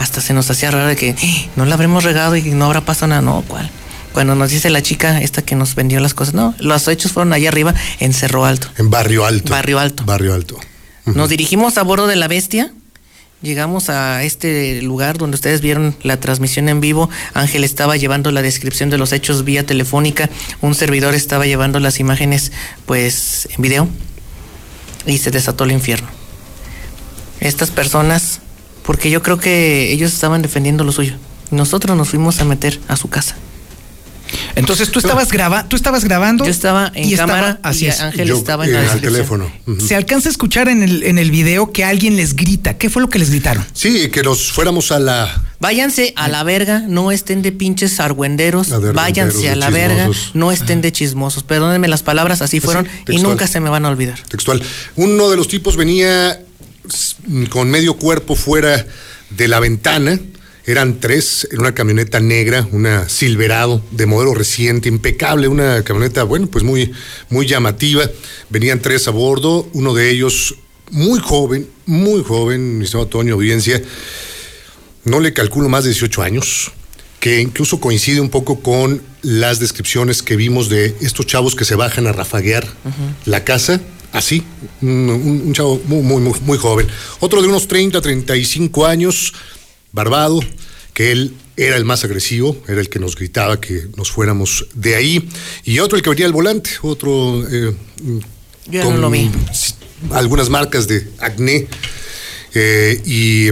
hasta 0.00 0.20
se 0.20 0.32
nos 0.34 0.50
hacía 0.50 0.72
raro 0.72 0.88
de 0.88 0.96
que 0.96 1.10
"Eh, 1.10 1.50
no 1.54 1.64
la 1.64 1.74
habremos 1.74 2.02
regado 2.02 2.34
y 2.34 2.42
no 2.42 2.64
habrá 2.64 2.80
pasado 2.84 3.06
nada, 3.08 3.22
no, 3.22 3.44
¿cuál? 3.46 3.70
Cuando 4.12 4.34
nos 4.34 4.50
dice 4.50 4.70
la 4.70 4.82
chica 4.82 5.20
esta 5.20 5.42
que 5.42 5.54
nos 5.54 5.76
vendió 5.76 6.00
las 6.00 6.14
cosas, 6.14 6.34
no, 6.34 6.54
los 6.58 6.88
hechos 6.88 7.12
fueron 7.12 7.32
allá 7.32 7.48
arriba 7.48 7.74
en 8.00 8.12
Cerro 8.12 8.44
Alto. 8.44 8.66
En 8.76 8.90
Barrio 8.90 9.24
Alto. 9.24 9.52
Barrio 9.52 9.78
Alto. 9.78 10.04
Barrio 10.04 10.34
Alto. 10.34 10.58
Nos 11.04 11.28
dirigimos 11.28 11.78
a 11.78 11.82
bordo 11.84 12.08
de 12.08 12.16
la 12.16 12.26
bestia. 12.26 12.72
Llegamos 13.42 13.88
a 13.88 14.22
este 14.24 14.82
lugar 14.82 15.16
donde 15.16 15.36
ustedes 15.36 15.60
vieron 15.62 15.96
la 16.02 16.18
transmisión 16.20 16.68
en 16.68 16.80
vivo. 16.80 17.08
Ángel 17.32 17.64
estaba 17.64 17.96
llevando 17.96 18.32
la 18.32 18.42
descripción 18.42 18.90
de 18.90 18.98
los 18.98 19.12
hechos 19.12 19.44
vía 19.44 19.64
telefónica. 19.64 20.28
Un 20.60 20.74
servidor 20.74 21.14
estaba 21.14 21.46
llevando 21.46 21.80
las 21.80 22.00
imágenes, 22.00 22.52
pues, 22.84 23.48
en 23.56 23.62
video. 23.62 23.88
Y 25.06 25.18
se 25.18 25.30
desató 25.30 25.64
el 25.64 25.72
infierno. 25.72 26.08
Estas 27.40 27.70
personas, 27.70 28.40
porque 28.84 29.10
yo 29.10 29.22
creo 29.22 29.38
que 29.38 29.92
ellos 29.92 30.12
estaban 30.12 30.42
defendiendo 30.42 30.84
lo 30.84 30.92
suyo. 30.92 31.14
Nosotros 31.50 31.96
nos 31.96 32.08
fuimos 32.08 32.40
a 32.40 32.44
meter 32.44 32.78
a 32.88 32.96
su 32.96 33.08
casa. 33.08 33.36
Entonces 34.54 34.90
tú 34.92 35.00
estabas 35.00 35.32
graba, 35.32 35.68
tú 35.68 35.74
estabas 35.74 36.04
grabando. 36.04 36.44
Yo 36.44 36.50
estaba 36.52 36.92
en 36.94 37.08
y 37.08 37.12
estaba- 37.14 37.32
cámara 37.34 37.60
así 37.64 37.86
y 37.86 37.88
es. 37.88 38.00
Ángel 38.00 38.28
Yo, 38.28 38.36
estaba 38.38 38.64
en 38.64 38.72
la 38.74 38.78
eh, 38.78 38.88
al 38.88 39.00
descripción. 39.00 39.12
teléfono. 39.66 39.80
Se 39.84 39.96
alcanza 39.96 40.28
a 40.28 40.32
escuchar 40.32 40.68
en 40.68 40.84
el, 40.84 41.02
en 41.02 41.18
el 41.18 41.32
video 41.32 41.72
que 41.72 41.84
alguien 41.84 42.16
les 42.16 42.36
grita. 42.36 42.74
¿Qué 42.78 42.90
fue 42.90 43.02
lo 43.02 43.08
que 43.08 43.18
les 43.18 43.30
gritaron? 43.30 43.64
Sí, 43.72 44.08
que 44.10 44.22
nos 44.22 44.52
fuéramos 44.52 44.92
a 44.92 45.00
la. 45.00 45.42
Váyanse 45.58 46.12
a 46.16 46.28
la 46.28 46.44
verga, 46.44 46.84
no 46.86 47.10
estén 47.10 47.42
de 47.42 47.50
pinches 47.52 47.98
argüenderos, 48.00 48.68
váyanse 48.94 49.50
a 49.50 49.56
la 49.56 49.68
verga, 49.68 50.08
no 50.32 50.52
estén 50.52 50.80
de 50.80 50.92
chismosos. 50.92 51.42
Perdónenme 51.42 51.88
las 51.88 52.02
palabras, 52.04 52.40
así 52.40 52.60
fueron 52.60 52.86
y 52.86 53.04
textual. 53.04 53.22
nunca 53.22 53.46
se 53.48 53.58
me 53.60 53.68
van 53.68 53.84
a 53.84 53.88
olvidar. 53.88 54.18
textual. 54.28 54.62
Uno 54.96 55.28
de 55.28 55.36
los 55.36 55.48
tipos 55.48 55.76
venía 55.76 56.40
con 57.50 57.70
medio 57.70 57.94
cuerpo 57.94 58.34
fuera 58.34 58.86
de 59.30 59.48
la 59.48 59.60
ventana. 59.60 60.18
Eran 60.66 61.00
tres 61.00 61.48
en 61.50 61.60
una 61.60 61.74
camioneta 61.74 62.20
negra, 62.20 62.68
una 62.70 63.08
Silverado 63.08 63.82
de 63.90 64.06
modelo 64.06 64.34
reciente, 64.34 64.88
impecable, 64.88 65.48
una 65.48 65.82
camioneta, 65.82 66.22
bueno, 66.22 66.46
pues 66.48 66.64
muy, 66.64 66.92
muy 67.28 67.46
llamativa. 67.46 68.08
Venían 68.50 68.80
tres 68.80 69.08
a 69.08 69.10
bordo, 69.10 69.68
uno 69.72 69.94
de 69.94 70.10
ellos 70.10 70.56
muy 70.90 71.18
joven, 71.20 71.68
muy 71.86 72.22
joven, 72.22 72.78
mi 72.78 72.84
estimado 72.84 73.08
Toño, 73.08 73.34
audiencia. 73.34 73.82
No 75.04 75.20
le 75.20 75.32
calculo 75.32 75.68
más 75.68 75.84
de 75.84 75.90
18 75.90 76.22
años, 76.22 76.72
que 77.20 77.40
incluso 77.40 77.80
coincide 77.80 78.20
un 78.20 78.30
poco 78.30 78.60
con 78.60 79.02
las 79.22 79.60
descripciones 79.60 80.22
que 80.22 80.36
vimos 80.36 80.68
de 80.68 80.94
estos 81.00 81.26
chavos 81.26 81.54
que 81.54 81.64
se 81.64 81.74
bajan 81.74 82.06
a 82.06 82.12
rafaguear 82.12 82.66
la 83.24 83.44
casa. 83.44 83.80
Así, 84.12 84.42
un, 84.82 85.08
un 85.46 85.52
chavo 85.52 85.80
muy, 85.86 86.20
muy, 86.42 86.58
joven. 86.58 86.88
Otro 87.20 87.42
de 87.42 87.48
unos 87.48 87.68
30, 87.68 88.00
35 88.00 88.86
años, 88.86 89.32
barbado, 89.92 90.40
que 90.94 91.12
él 91.12 91.34
era 91.56 91.76
el 91.76 91.84
más 91.84 92.02
agresivo, 92.04 92.56
era 92.66 92.80
el 92.80 92.88
que 92.88 92.98
nos 92.98 93.14
gritaba 93.14 93.60
que 93.60 93.86
nos 93.96 94.10
fuéramos 94.10 94.66
de 94.74 94.96
ahí. 94.96 95.28
Y 95.64 95.78
otro 95.78 95.96
el 95.96 96.02
que 96.02 96.10
venía 96.10 96.26
al 96.26 96.32
volante, 96.32 96.70
otro... 96.82 97.46
Eh, 97.48 97.72
Yo 98.66 98.90
no 98.90 98.96
lo 98.96 99.10
vi. 99.10 99.30
Algunas 100.10 100.48
marcas 100.48 100.88
de 100.88 101.06
acné. 101.18 101.68
eh, 102.54 103.00
y 103.04 103.50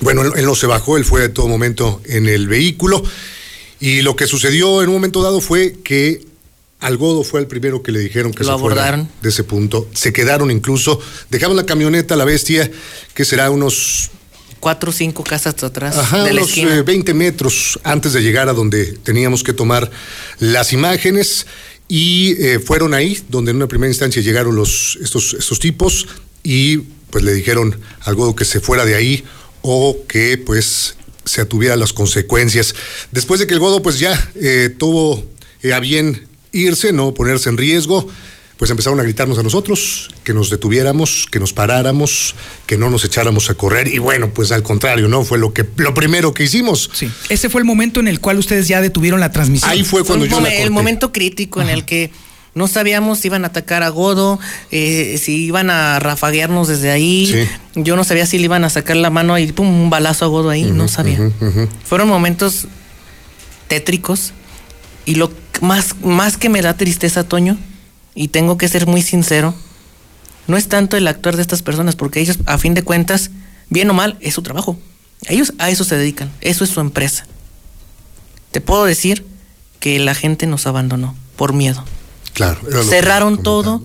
bueno, 0.00 0.22
él, 0.22 0.32
él 0.36 0.46
no 0.46 0.54
se 0.54 0.66
bajó, 0.66 0.96
él 0.96 1.04
fue 1.04 1.20
de 1.20 1.28
todo 1.28 1.48
momento 1.48 2.00
en 2.06 2.26
el 2.28 2.48
vehículo. 2.48 3.02
Y 3.78 4.00
lo 4.02 4.16
que 4.16 4.26
sucedió 4.26 4.82
en 4.82 4.88
un 4.88 4.94
momento 4.94 5.22
dado 5.22 5.40
fue 5.42 5.74
que 5.84 6.29
al 6.80 6.96
Godo 6.96 7.24
fue 7.24 7.40
el 7.40 7.46
primero 7.46 7.82
que 7.82 7.92
le 7.92 8.00
dijeron 8.00 8.32
que 8.32 8.44
Lo 8.44 8.54
se 8.54 8.58
fuera 8.60 8.82
abordaron. 8.84 9.08
de 9.22 9.28
ese 9.28 9.44
punto. 9.44 9.88
Se 9.94 10.12
quedaron 10.12 10.50
incluso, 10.50 11.00
dejaron 11.30 11.56
la 11.56 11.66
camioneta, 11.66 12.16
la 12.16 12.24
bestia, 12.24 12.70
que 13.14 13.24
será 13.24 13.50
unos 13.50 14.10
Cuatro 14.60 14.90
o 14.90 14.92
cinco 14.92 15.24
casas 15.24 15.62
atrás 15.64 15.96
Ajá, 15.96 16.22
de 16.22 16.34
la 16.34 16.40
unos 16.40 16.48
esquina. 16.50 16.76
eh, 16.76 16.82
20 16.82 17.14
metros 17.14 17.80
antes 17.82 18.12
de 18.12 18.20
llegar 18.22 18.48
a 18.50 18.52
donde 18.52 18.92
teníamos 18.98 19.42
que 19.42 19.54
tomar 19.54 19.90
las 20.38 20.74
imágenes 20.74 21.46
y 21.88 22.32
eh, 22.42 22.58
fueron 22.58 22.92
ahí 22.92 23.18
donde 23.30 23.52
en 23.52 23.56
una 23.56 23.68
primera 23.68 23.88
instancia 23.90 24.20
llegaron 24.20 24.54
los, 24.54 24.98
estos, 25.02 25.32
estos 25.32 25.58
tipos 25.60 26.06
y 26.42 26.76
pues 27.10 27.24
le 27.24 27.32
dijeron 27.32 27.80
al 28.02 28.14
Godo 28.16 28.36
que 28.36 28.44
se 28.44 28.60
fuera 28.60 28.84
de 28.84 28.94
ahí 28.96 29.24
o 29.62 29.96
que 30.06 30.36
pues 30.36 30.94
se 31.24 31.40
atuviera 31.40 31.74
las 31.76 31.94
consecuencias. 31.94 32.74
Después 33.12 33.40
de 33.40 33.46
que 33.46 33.54
el 33.54 33.60
Godo 33.60 33.80
pues 33.80 33.98
ya 33.98 34.30
eh, 34.34 34.68
tuvo 34.78 35.24
eh, 35.62 35.72
a 35.72 35.80
bien 35.80 36.28
irse, 36.52 36.92
no 36.92 37.12
ponerse 37.14 37.48
en 37.48 37.56
riesgo, 37.56 38.06
pues 38.56 38.70
empezaron 38.70 39.00
a 39.00 39.02
gritarnos 39.02 39.38
a 39.38 39.42
nosotros, 39.42 40.10
que 40.22 40.34
nos 40.34 40.50
detuviéramos, 40.50 41.26
que 41.30 41.40
nos 41.40 41.52
paráramos, 41.54 42.34
que 42.66 42.76
no 42.76 42.90
nos 42.90 43.04
echáramos 43.06 43.48
a 43.48 43.54
correr. 43.54 43.88
Y 43.88 43.98
bueno, 43.98 44.28
pues 44.34 44.52
al 44.52 44.62
contrario, 44.62 45.08
¿no? 45.08 45.24
Fue 45.24 45.38
lo 45.38 45.54
que 45.54 45.64
lo 45.76 45.94
primero 45.94 46.34
que 46.34 46.44
hicimos. 46.44 46.90
Sí. 46.92 47.10
Ese 47.30 47.48
fue 47.48 47.62
el 47.62 47.64
momento 47.64 48.00
en 48.00 48.08
el 48.08 48.20
cual 48.20 48.38
ustedes 48.38 48.68
ya 48.68 48.82
detuvieron 48.82 49.18
la 49.20 49.32
transmisión. 49.32 49.70
Ahí 49.70 49.82
fue 49.82 50.04
cuando 50.04 50.26
yo 50.26 50.32
la 50.32 50.36
momen- 50.42 50.50
corté. 50.50 50.62
el 50.62 50.70
momento 50.70 51.10
crítico 51.12 51.62
en 51.62 51.70
el 51.70 51.86
que 51.86 52.10
no 52.52 52.68
sabíamos 52.68 53.20
si 53.20 53.28
iban 53.28 53.44
a 53.44 53.46
atacar 53.46 53.82
a 53.82 53.88
Godo, 53.88 54.38
eh, 54.72 55.18
si 55.22 55.36
iban 55.44 55.70
a 55.70 55.98
rafaguearnos 56.00 56.68
desde 56.68 56.90
ahí. 56.90 57.48
Yo 57.76 57.96
no 57.96 58.04
sabía 58.04 58.26
si 58.26 58.36
le 58.38 58.44
iban 58.44 58.64
a 58.64 58.68
sacar 58.70 58.96
la 58.96 59.08
mano 59.08 59.38
y 59.38 59.50
pum, 59.52 59.68
un 59.84 59.88
balazo 59.88 60.26
a 60.26 60.28
Godo 60.28 60.50
ahí, 60.50 60.64
no 60.64 60.86
sabía. 60.88 61.18
Fueron 61.84 62.08
momentos 62.08 62.66
tétricos 63.68 64.32
y 65.06 65.14
lo 65.14 65.30
más, 65.60 65.96
más 66.02 66.36
que 66.36 66.48
me 66.48 66.62
da 66.62 66.74
tristeza, 66.74 67.24
Toño, 67.24 67.56
y 68.14 68.28
tengo 68.28 68.56
que 68.58 68.68
ser 68.68 68.86
muy 68.86 69.02
sincero, 69.02 69.54
no 70.46 70.56
es 70.56 70.68
tanto 70.68 70.96
el 70.96 71.06
actuar 71.06 71.36
de 71.36 71.42
estas 71.42 71.62
personas, 71.62 71.96
porque 71.96 72.20
ellos, 72.20 72.38
a 72.46 72.58
fin 72.58 72.74
de 72.74 72.82
cuentas, 72.82 73.30
bien 73.68 73.88
o 73.90 73.94
mal, 73.94 74.16
es 74.20 74.34
su 74.34 74.42
trabajo. 74.42 74.78
Ellos 75.28 75.52
a 75.58 75.70
eso 75.70 75.84
se 75.84 75.96
dedican, 75.96 76.30
eso 76.40 76.64
es 76.64 76.70
su 76.70 76.80
empresa. 76.80 77.26
Te 78.50 78.60
puedo 78.60 78.84
decir 78.84 79.24
que 79.78 79.98
la 79.98 80.14
gente 80.14 80.46
nos 80.46 80.66
abandonó 80.66 81.14
por 81.36 81.52
miedo. 81.52 81.84
Claro. 82.32 82.60
Cerraron 82.88 83.42
todo, 83.42 83.82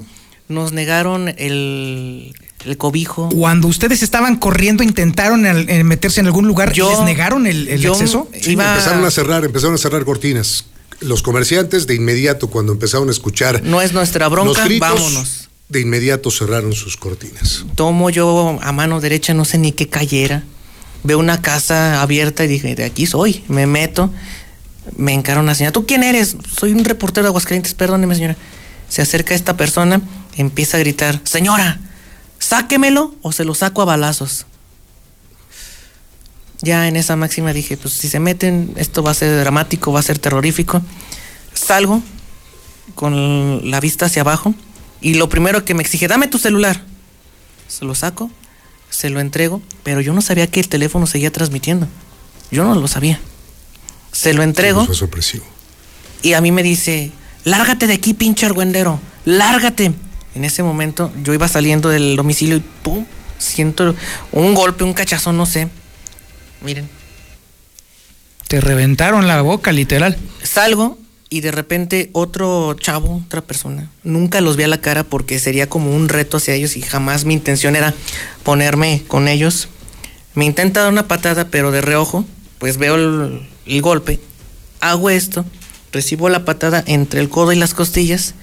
nos 0.47 0.71
negaron 0.71 1.29
el, 1.37 2.33
el 2.65 2.77
cobijo. 2.77 3.29
Cuando 3.29 3.67
ustedes 3.67 4.01
estaban 4.01 4.37
corriendo, 4.37 4.81
intentaron 4.83 5.45
eh, 5.45 5.83
meterse 5.83 6.21
en 6.21 6.27
algún 6.27 6.47
lugar 6.47 6.73
Yo- 6.73 6.89
les 6.89 6.99
negaron 7.01 7.47
el, 7.47 7.67
el 7.67 7.79
yo 7.81 7.93
acceso. 7.93 8.29
Sí, 8.33 8.53
Empezaron 8.53 9.05
a 9.05 9.11
cerrar, 9.11 9.43
empezaron 9.45 9.75
a 9.75 9.77
cerrar 9.77 10.03
cortinas. 10.05 10.65
Los 10.99 11.21
comerciantes 11.21 11.87
de 11.87 11.95
inmediato, 11.95 12.49
cuando 12.49 12.71
empezaron 12.71 13.09
a 13.09 13.11
escuchar. 13.11 13.63
No 13.63 13.81
es 13.81 13.93
nuestra 13.93 14.27
bronca, 14.27 14.59
los 14.59 14.65
gritos, 14.65 14.89
vámonos. 14.89 15.49
De 15.67 15.81
inmediato 15.81 16.31
cerraron 16.31 16.73
sus 16.73 16.95
cortinas. 16.95 17.65
Tomo 17.75 18.09
yo 18.09 18.59
a 18.61 18.71
mano 18.71 19.01
derecha, 19.01 19.33
no 19.33 19.45
sé 19.45 19.57
ni 19.57 19.71
qué 19.71 19.89
cayera. 19.89 20.43
Veo 21.03 21.19
una 21.19 21.41
casa 21.41 22.01
abierta 22.01 22.45
y 22.45 22.47
dije, 22.47 22.75
de 22.75 22.83
aquí 22.83 23.05
soy. 23.05 23.43
Me 23.47 23.67
meto, 23.67 24.11
me 24.95 25.13
encara 25.13 25.39
una 25.39 25.55
señora. 25.55 25.71
¿Tú 25.71 25.85
quién 25.85 26.03
eres? 26.03 26.37
Soy 26.57 26.71
un 26.71 26.85
reportero 26.85 27.23
de 27.23 27.29
Aguascalientes, 27.29 27.73
perdóneme 27.73 28.15
señora. 28.15 28.37
Se 28.89 29.01
acerca 29.01 29.33
esta 29.33 29.57
persona, 29.57 30.01
empieza 30.35 30.77
a 30.77 30.79
gritar, 30.79 31.19
señora, 31.23 31.79
sáquemelo 32.39 33.15
o 33.21 33.31
se 33.31 33.43
lo 33.43 33.55
saco 33.55 33.81
a 33.81 33.85
balazos. 33.85 34.45
Ya 36.61 36.87
en 36.87 36.95
esa 36.95 37.15
máxima 37.15 37.53
dije, 37.53 37.77
pues 37.77 37.93
si 37.93 38.07
se 38.07 38.19
meten, 38.19 38.73
esto 38.77 39.03
va 39.03 39.11
a 39.11 39.13
ser 39.13 39.37
dramático, 39.39 39.91
va 39.91 39.99
a 39.99 40.03
ser 40.03 40.19
terrorífico. 40.19 40.81
Salgo 41.53 42.01
con 42.95 43.69
la 43.69 43.79
vista 43.79 44.05
hacia 44.05 44.21
abajo 44.21 44.53
y 45.01 45.15
lo 45.15 45.29
primero 45.29 45.65
que 45.65 45.73
me 45.73 45.81
exige, 45.83 46.07
dame 46.07 46.27
tu 46.27 46.37
celular. 46.37 46.83
Se 47.67 47.83
lo 47.85 47.93
saco, 47.95 48.31
se 48.89 49.09
lo 49.09 49.19
entrego, 49.19 49.61
pero 49.83 50.01
yo 50.01 50.13
no 50.13 50.21
sabía 50.21 50.47
que 50.47 50.59
el 50.59 50.69
teléfono 50.69 51.07
seguía 51.07 51.31
transmitiendo. 51.31 51.87
Yo 52.51 52.63
no 52.63 52.75
lo 52.75 52.87
sabía. 52.87 53.19
Se 54.11 54.33
lo 54.33 54.43
entrego 54.43 54.85
Fue 54.85 54.95
sorpresivo. 54.95 55.45
y 56.21 56.33
a 56.33 56.41
mí 56.41 56.51
me 56.51 56.63
dice, 56.63 57.11
lárgate 57.43 57.85
de 57.87 57.93
aquí, 57.95 58.13
pinche 58.13 58.45
argüendero, 58.45 58.99
lárgate. 59.25 59.93
En 60.35 60.45
ese 60.45 60.63
momento 60.63 61.11
yo 61.23 61.33
iba 61.33 61.47
saliendo 61.47 61.89
del 61.89 62.15
domicilio 62.15 62.55
y 62.57 62.59
pum, 62.83 63.05
siento 63.37 63.93
un 64.31 64.53
golpe, 64.53 64.83
un 64.83 64.93
cachazón, 64.93 65.37
no 65.37 65.45
sé. 65.45 65.67
Miren, 66.65 66.89
Te 68.47 68.59
reventaron 68.59 69.27
la 69.27 69.41
boca, 69.41 69.71
literal. 69.71 70.17
salgo 70.43 70.97
y 71.29 71.41
de 71.41 71.51
repente 71.51 72.09
otro 72.13 72.73
chavo, 72.75 73.21
otra 73.25 73.41
persona, 73.41 73.89
nunca 74.03 74.41
los 74.41 74.57
vi 74.57 74.63
a 74.63 74.67
la 74.67 74.81
cara 74.81 75.03
porque 75.03 75.39
sería 75.39 75.67
como 75.69 75.95
un 75.95 76.09
reto 76.09 76.37
hacia 76.37 76.53
ellos 76.53 76.75
y 76.77 76.81
jamás 76.81 77.25
mi 77.25 77.33
intención 77.33 77.75
era 77.75 77.93
ponerme 78.43 79.03
con 79.07 79.27
ellos. 79.27 79.67
Me 80.33 80.45
intenta 80.45 80.81
dar 80.81 80.91
una 80.91 81.07
patada, 81.07 81.47
pero 81.49 81.71
de 81.71 81.81
reojo, 81.81 82.25
pues 82.59 82.77
veo 82.77 82.95
el, 82.95 83.47
el 83.65 83.81
golpe, 83.81 84.19
hago 84.81 85.09
esto, 85.09 85.45
recibo 85.91 86.29
la 86.29 86.45
patada 86.45 86.83
entre 86.87 87.19
el 87.21 87.29
codo 87.29 87.51
y 87.53 87.55
las 87.55 87.73
costillas 87.73 88.33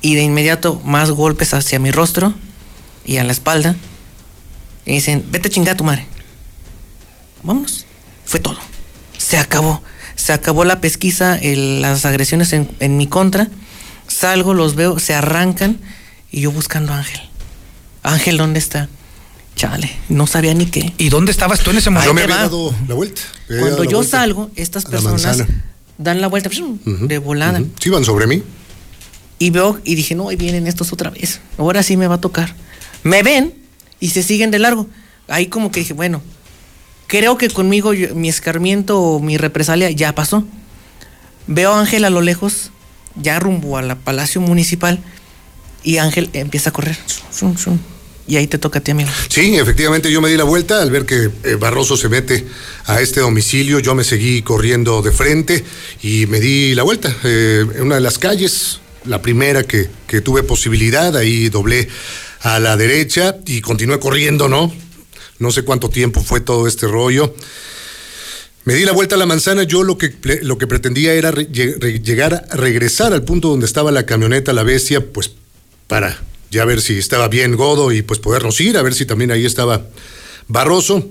y 0.00 0.14
de 0.14 0.22
inmediato 0.22 0.80
más 0.84 1.10
golpes 1.10 1.54
hacia 1.54 1.78
mi 1.78 1.90
rostro 1.90 2.34
y 3.04 3.16
a 3.18 3.24
la 3.24 3.32
espalda. 3.32 3.76
Y 4.84 4.92
dicen, 4.94 5.24
vete 5.30 5.48
a 5.48 5.50
chingar 5.50 5.74
a 5.74 5.76
tu 5.76 5.84
madre. 5.84 6.06
Vámonos. 7.42 7.86
Fue 8.24 8.40
todo. 8.40 8.58
Se 9.18 9.38
acabó. 9.38 9.82
Se 10.16 10.32
acabó 10.32 10.64
la 10.64 10.80
pesquisa, 10.80 11.36
el- 11.36 11.80
las 11.82 12.04
agresiones 12.04 12.52
en, 12.52 12.68
en 12.80 12.96
mi 12.96 13.06
contra. 13.06 13.48
Salgo, 14.06 14.54
los 14.54 14.74
veo, 14.74 14.98
se 14.98 15.14
arrancan 15.14 15.78
y 16.30 16.42
yo 16.42 16.52
buscando 16.52 16.92
a 16.92 16.98
Ángel. 16.98 17.20
Ángel, 18.02 18.36
¿dónde 18.36 18.58
está? 18.58 18.88
Chale, 19.56 19.90
no 20.08 20.26
sabía 20.26 20.54
ni 20.54 20.66
qué. 20.66 20.92
¿Y 20.98 21.08
dónde 21.08 21.30
estabas 21.30 21.60
tú 21.60 21.70
en 21.70 21.78
ese 21.78 21.90
momento? 21.90 22.10
Yo 22.10 22.14
me 22.14 22.22
había 22.22 22.36
dado 22.36 22.74
la 22.88 22.94
vuelta. 22.94 23.20
Cuando 23.48 23.84
la 23.84 23.90
yo 23.90 23.98
vuelta 23.98 24.18
salgo, 24.18 24.50
estas 24.56 24.84
personas 24.84 25.44
dan 25.98 26.20
la 26.20 26.26
vuelta 26.28 26.50
de 26.84 27.18
volada. 27.18 27.58
Sí, 27.58 27.88
iban 27.88 28.04
sobre 28.04 28.26
mí. 28.26 28.42
Y 29.38 29.50
veo 29.50 29.80
y 29.84 29.94
dije, 29.94 30.14
no, 30.14 30.28
ahí 30.28 30.36
vienen 30.36 30.66
estos 30.66 30.92
otra 30.92 31.10
vez. 31.10 31.40
Ahora 31.58 31.82
sí 31.82 31.96
me 31.96 32.06
va 32.06 32.16
a 32.16 32.20
tocar. 32.20 32.54
Me 33.02 33.22
ven 33.22 33.54
y 34.00 34.10
se 34.10 34.22
siguen 34.22 34.50
de 34.50 34.58
largo. 34.58 34.88
Ahí 35.28 35.46
como 35.46 35.70
que 35.70 35.80
dije, 35.80 35.92
bueno, 35.92 36.22
creo 37.12 37.36
que 37.36 37.50
conmigo 37.50 37.92
mi 38.14 38.30
escarmiento 38.30 38.98
o 38.98 39.20
mi 39.20 39.36
represalia 39.36 39.90
ya 39.90 40.14
pasó. 40.14 40.46
Veo 41.46 41.74
a 41.74 41.78
Ángel 41.78 42.06
a 42.06 42.10
lo 42.10 42.22
lejos, 42.22 42.70
ya 43.16 43.38
rumbo 43.38 43.76
al 43.76 43.98
Palacio 43.98 44.40
Municipal, 44.40 44.98
y 45.84 45.98
Ángel 45.98 46.30
empieza 46.32 46.70
a 46.70 46.72
correr. 46.72 46.96
Y 48.26 48.36
ahí 48.36 48.46
te 48.46 48.56
toca 48.56 48.78
a 48.78 48.82
ti, 48.82 48.92
amigo. 48.92 49.10
Sí, 49.28 49.58
efectivamente 49.58 50.10
yo 50.10 50.22
me 50.22 50.30
di 50.30 50.38
la 50.38 50.44
vuelta 50.44 50.80
al 50.80 50.90
ver 50.90 51.04
que 51.04 51.30
eh, 51.44 51.56
Barroso 51.56 51.98
se 51.98 52.08
mete 52.08 52.46
a 52.86 53.02
este 53.02 53.20
domicilio. 53.20 53.78
Yo 53.80 53.94
me 53.94 54.04
seguí 54.04 54.40
corriendo 54.40 55.02
de 55.02 55.12
frente 55.12 55.62
y 56.02 56.24
me 56.28 56.40
di 56.40 56.74
la 56.74 56.82
vuelta. 56.82 57.14
eh, 57.24 57.66
en 57.74 57.82
una 57.82 57.96
de 57.96 58.00
las 58.00 58.16
calles, 58.16 58.80
la 59.04 59.20
primera 59.20 59.64
que, 59.64 59.90
que 60.06 60.22
tuve 60.22 60.44
posibilidad, 60.44 61.14
ahí 61.14 61.50
doblé 61.50 61.88
a 62.40 62.58
la 62.58 62.78
derecha 62.78 63.36
y 63.44 63.60
continué 63.60 63.98
corriendo, 64.00 64.48
¿no? 64.48 64.72
No 65.42 65.50
sé 65.50 65.62
cuánto 65.62 65.90
tiempo 65.90 66.22
fue 66.22 66.40
todo 66.40 66.66
este 66.66 66.86
rollo. 66.86 67.34
Me 68.64 68.74
di 68.74 68.84
la 68.84 68.92
vuelta 68.92 69.16
a 69.16 69.18
la 69.18 69.26
manzana, 69.26 69.64
yo 69.64 69.82
lo 69.82 69.98
que, 69.98 70.14
lo 70.42 70.56
que 70.56 70.68
pretendía 70.68 71.12
era 71.14 71.32
re- 71.32 71.48
re- 71.80 71.98
llegar 72.00 72.46
regresar 72.52 73.12
al 73.12 73.24
punto 73.24 73.48
donde 73.48 73.66
estaba 73.66 73.90
la 73.90 74.06
camioneta, 74.06 74.52
la 74.52 74.62
bestia, 74.62 75.04
pues 75.04 75.32
para 75.88 76.22
ya 76.50 76.64
ver 76.64 76.80
si 76.80 76.96
estaba 76.96 77.26
bien 77.28 77.56
Godo 77.56 77.90
y 77.90 78.02
pues 78.02 78.20
podernos 78.20 78.60
ir, 78.60 78.76
a 78.78 78.82
ver 78.82 78.94
si 78.94 79.04
también 79.04 79.32
ahí 79.32 79.44
estaba 79.44 79.84
Barroso. 80.46 81.08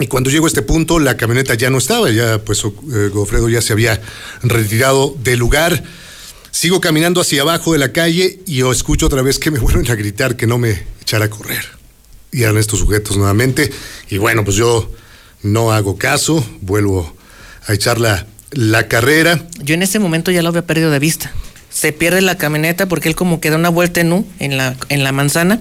Y 0.00 0.08
cuando 0.08 0.30
llego 0.30 0.46
a 0.46 0.48
este 0.48 0.62
punto, 0.62 0.98
la 0.98 1.16
camioneta 1.16 1.54
ya 1.54 1.70
no 1.70 1.78
estaba, 1.78 2.10
ya 2.10 2.38
pues 2.44 2.64
eh, 2.64 3.10
Gofredo 3.12 3.48
ya 3.48 3.62
se 3.62 3.74
había 3.74 4.00
retirado 4.42 5.14
del 5.22 5.38
lugar. 5.38 5.84
Sigo 6.50 6.80
caminando 6.80 7.20
hacia 7.20 7.42
abajo 7.42 7.72
de 7.74 7.78
la 7.78 7.92
calle 7.92 8.40
y 8.44 8.62
escucho 8.68 9.06
otra 9.06 9.22
vez 9.22 9.38
que 9.38 9.52
me 9.52 9.58
vuelven 9.60 9.88
a 9.88 9.94
gritar 9.94 10.34
que 10.36 10.48
no 10.48 10.58
me 10.58 10.82
echara 11.00 11.26
a 11.26 11.30
correr. 11.30 11.64
Y 12.32 12.42
eran 12.42 12.56
estos 12.58 12.78
sujetos 12.80 13.16
nuevamente. 13.16 13.70
Y 14.08 14.18
bueno, 14.18 14.42
pues 14.44 14.56
yo 14.56 14.90
no 15.42 15.72
hago 15.72 15.98
caso, 15.98 16.44
vuelvo 16.60 17.14
a 17.66 17.74
echar 17.74 18.00
la, 18.00 18.26
la 18.50 18.88
carrera. 18.88 19.46
Yo 19.62 19.74
en 19.74 19.82
ese 19.82 19.98
momento 19.98 20.30
ya 20.30 20.42
lo 20.42 20.48
había 20.48 20.66
perdido 20.66 20.90
de 20.90 20.98
vista. 20.98 21.30
Se 21.70 21.92
pierde 21.92 22.20
la 22.22 22.36
camioneta 22.38 22.86
porque 22.86 23.08
él 23.08 23.14
como 23.14 23.40
que 23.40 23.50
da 23.50 23.56
una 23.56 23.68
vuelta 23.68 24.00
en 24.00 24.12
U 24.12 24.26
en 24.38 24.56
la, 24.56 24.76
en 24.88 25.04
la 25.04 25.12
manzana. 25.12 25.60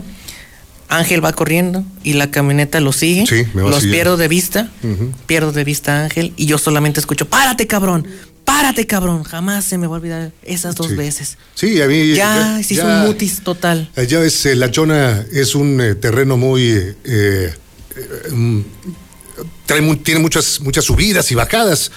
Ángel 0.89 1.23
va 1.23 1.31
corriendo 1.31 1.85
y 2.03 2.13
la 2.13 2.31
camioneta 2.31 2.81
lo 2.81 2.91
sigue. 2.91 3.25
Sí, 3.25 3.45
me 3.53 3.61
va 3.61 3.69
Los 3.69 3.79
siguiendo. 3.83 3.95
pierdo 3.95 4.17
de 4.17 4.27
vista. 4.27 4.69
Pierdo 5.25 5.53
de 5.53 5.63
vista 5.63 5.95
a 5.99 6.03
Ángel 6.03 6.33
y 6.35 6.47
yo 6.47 6.57
solamente 6.57 6.99
escucho, 6.99 7.27
párate 7.29 7.65
cabrón, 7.65 8.05
párate 8.61 8.85
cabrón. 8.85 9.23
Jamás 9.23 9.65
se 9.65 9.77
me 9.79 9.87
va 9.87 9.95
a 9.95 9.99
olvidar 9.99 10.31
esas 10.43 10.75
dos 10.75 10.89
Sí. 10.89 10.95
veces. 10.95 11.37
Sí, 11.55 11.81
a 11.81 11.87
mí 11.87 12.13
Ya, 12.13 12.61
se 12.63 12.75
hizo 12.75 12.85
un 12.85 13.07
mutis 13.07 13.41
total. 13.43 13.89
Ya 14.07 14.19
ves, 14.19 14.45
eh, 14.45 14.55
La 14.55 14.69
Chona 14.69 15.25
es 15.31 15.55
un 15.55 15.81
eh, 15.81 15.95
terreno 15.95 16.37
muy. 16.37 16.61
eh, 16.69 16.93
eh, 17.03 18.29
mm, 18.31 18.61
trae 19.65 19.95
tiene 20.03 20.19
muchas, 20.19 20.61
muchas 20.61 20.85
subidas 20.85 21.31
y 21.31 21.35
bajadas. 21.35 21.91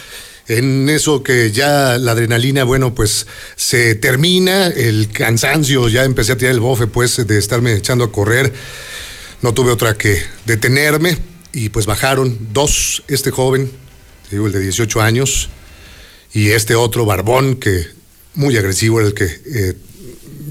En 0.49 0.89
eso 0.89 1.23
que 1.23 1.51
ya 1.53 1.99
la 1.99 2.13
adrenalina, 2.13 2.65
bueno, 2.65 2.95
pues 2.95 3.27
se 3.57 3.95
termina, 3.95 4.67
el 4.69 5.11
cansancio, 5.11 5.89
ya 5.91 6.05
empecé 6.05 6.33
a 6.33 6.37
tirar 6.39 6.55
el 6.55 6.61
bofe, 6.61 6.87
pues, 6.87 7.27
de 7.27 7.39
estarme 7.39 7.75
echando 7.75 8.05
a 8.05 8.13
correr. 8.13 8.53
No 9.43 9.53
tuve 9.53 9.71
otra 9.71 9.97
que 9.99 10.23
detenerme 10.47 11.19
y 11.53 11.69
pues 11.69 11.85
bajaron 11.87 12.39
dos, 12.53 13.03
este 13.09 13.31
joven, 13.31 13.71
digo, 14.31 14.47
el 14.47 14.53
de 14.53 14.61
18 14.61 15.01
años, 15.03 15.49
y 16.35 16.51
este 16.51 16.75
otro 16.75 17.07
barbón 17.07 17.55
que 17.55 17.87
muy 18.35 18.57
agresivo 18.57 18.99
era 18.99 19.09
el 19.09 19.15
que 19.15 19.25
eh, 19.25 19.75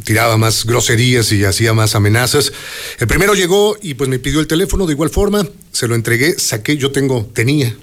tiraba 0.05 0.37
más 0.37 0.65
groserías 0.65 1.31
y 1.33 1.43
hacía 1.43 1.73
más 1.73 1.93
amenazas. 1.93 2.53
El 2.99 3.07
primero 3.07 3.35
llegó 3.35 3.77
y 3.81 3.93
pues 3.95 4.09
me 4.09 4.17
pidió 4.17 4.39
el 4.39 4.47
teléfono 4.47 4.87
de 4.87 4.93
igual 4.93 5.09
forma, 5.09 5.45
se 5.73 5.89
lo 5.89 5.95
entregué, 5.95 6.39
saqué, 6.39 6.77
yo 6.77 6.91
tengo, 6.91 7.29
tenía 7.33 7.75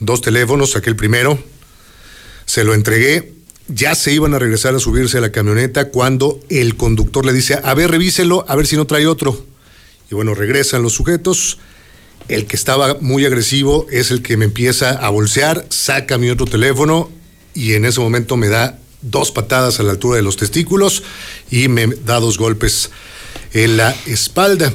dos 0.00 0.22
teléfonos, 0.22 0.70
saqué 0.70 0.88
el 0.88 0.96
primero, 0.96 1.38
se 2.46 2.64
lo 2.64 2.72
entregué, 2.72 3.34
ya 3.68 3.94
se 3.94 4.10
iban 4.12 4.32
a 4.32 4.38
regresar 4.38 4.74
a 4.74 4.78
subirse 4.78 5.18
a 5.18 5.20
la 5.20 5.30
camioneta 5.30 5.90
cuando 5.90 6.40
el 6.48 6.76
conductor 6.76 7.26
le 7.26 7.34
dice, 7.34 7.58
a 7.62 7.74
ver, 7.74 7.90
revíselo, 7.90 8.46
a 8.48 8.56
ver 8.56 8.66
si 8.66 8.76
no 8.76 8.86
trae 8.86 9.06
otro. 9.06 9.44
Y 10.10 10.14
bueno, 10.14 10.34
regresan 10.34 10.82
los 10.82 10.94
sujetos. 10.94 11.58
El 12.28 12.46
que 12.46 12.56
estaba 12.56 12.96
muy 13.00 13.26
agresivo 13.26 13.86
es 13.90 14.10
el 14.10 14.22
que 14.22 14.38
me 14.38 14.46
empieza 14.46 14.92
a 14.92 15.10
bolsear, 15.10 15.66
saca 15.68 16.16
mi 16.16 16.30
otro 16.30 16.46
teléfono 16.46 17.17
y 17.58 17.74
en 17.74 17.84
ese 17.84 17.98
momento 17.98 18.36
me 18.36 18.46
da 18.46 18.78
dos 19.02 19.32
patadas 19.32 19.80
a 19.80 19.82
la 19.82 19.90
altura 19.90 20.14
de 20.16 20.22
los 20.22 20.36
testículos 20.36 21.02
y 21.50 21.66
me 21.66 21.88
da 21.88 22.20
dos 22.20 22.38
golpes 22.38 22.90
en 23.52 23.76
la 23.76 23.90
espalda. 24.06 24.72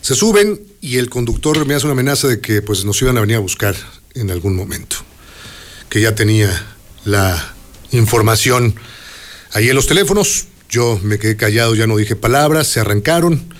Se 0.00 0.14
suben 0.14 0.60
y 0.80 0.98
el 0.98 1.10
conductor 1.10 1.66
me 1.66 1.74
hace 1.74 1.86
una 1.86 1.94
amenaza 1.94 2.28
de 2.28 2.40
que 2.40 2.62
pues 2.62 2.84
nos 2.84 3.02
iban 3.02 3.18
a 3.18 3.20
venir 3.20 3.34
a 3.34 3.40
buscar 3.40 3.74
en 4.14 4.30
algún 4.30 4.54
momento. 4.54 4.98
Que 5.88 6.00
ya 6.00 6.14
tenía 6.14 6.76
la 7.04 7.54
información 7.90 8.76
ahí 9.54 9.68
en 9.68 9.74
los 9.74 9.88
teléfonos. 9.88 10.46
Yo 10.70 11.00
me 11.02 11.18
quedé 11.18 11.36
callado, 11.36 11.74
ya 11.74 11.88
no 11.88 11.96
dije 11.96 12.14
palabras, 12.14 12.68
se 12.68 12.78
arrancaron. 12.78 13.52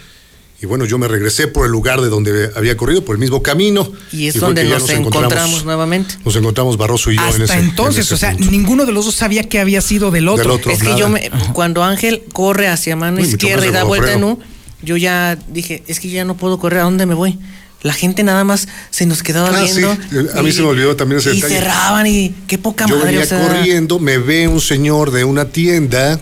Y 0.64 0.66
bueno, 0.66 0.86
yo 0.86 0.96
me 0.96 1.06
regresé 1.08 1.46
por 1.46 1.66
el 1.66 1.72
lugar 1.72 2.00
de 2.00 2.08
donde 2.08 2.50
había 2.56 2.74
corrido, 2.74 3.04
por 3.04 3.16
el 3.16 3.20
mismo 3.20 3.42
camino. 3.42 3.92
Y 4.12 4.28
es 4.28 4.40
donde 4.40 4.64
nos, 4.64 4.88
encontramos, 4.88 5.62
nuevamente. 5.66 6.14
Nos 6.24 6.34
encontramos 6.36 6.78
Barroso 6.78 7.10
y 7.10 7.16
yo 7.16 7.22
en 7.22 7.28
Hasta 7.28 7.44
ese 7.44 7.52
en 7.58 7.64
entonces, 7.68 8.06
ese 8.06 8.14
o 8.14 8.16
sea, 8.16 8.30
punto. 8.30 8.50
ninguno 8.50 8.86
de 8.86 8.92
los 8.92 9.04
dos 9.04 9.14
sabía 9.14 9.42
que 9.46 9.60
había 9.60 9.82
sido 9.82 10.10
del 10.10 10.26
otro. 10.26 10.44
Del 10.44 10.52
otro. 10.52 10.72
Es 10.72 10.78
que 10.78 10.84
nada. 10.86 10.96
yo 10.98 11.10
me, 11.10 11.30
cuando 11.52 11.84
Ángel 11.84 12.22
corre 12.32 12.68
hacia 12.68 12.96
mano 12.96 13.18
Uy, 13.20 13.24
izquierda 13.28 13.66
y 13.66 13.72
da 13.72 13.84
vuelta 13.84 14.14
en. 14.14 14.24
U, 14.24 14.38
yo 14.80 14.96
ya 14.96 15.36
dije, 15.48 15.82
es 15.86 16.00
que 16.00 16.08
ya 16.08 16.24
no 16.24 16.34
puedo 16.38 16.58
correr, 16.58 16.80
¿a 16.80 16.84
dónde 16.84 17.04
me 17.04 17.12
voy? 17.14 17.38
La 17.82 17.92
gente 17.92 18.22
nada 18.22 18.42
más 18.44 18.66
se 18.88 19.04
nos 19.04 19.22
quedaba 19.22 19.50
Ah, 19.54 19.62
viendo. 19.64 19.94
sí, 19.94 20.16
a 20.34 20.42
mí 20.42 20.50
se 20.50 20.62
me 20.62 20.68
olvidó 20.68 20.96
también 20.96 21.18
ese 21.20 21.32
Y 21.34 21.42
detalle. 21.42 21.56
cerraban 21.56 22.06
y 22.06 22.34
qué 22.46 22.56
poca 22.56 22.86
Yo 22.86 22.94
madre. 22.96 23.10
venía 23.10 23.24
o 23.24 23.28
sea, 23.28 23.46
corriendo, 23.46 23.98
me 23.98 24.16
ve 24.16 24.48
un 24.48 24.62
señor 24.62 25.10
de 25.10 25.24
una 25.24 25.44
tienda 25.50 26.18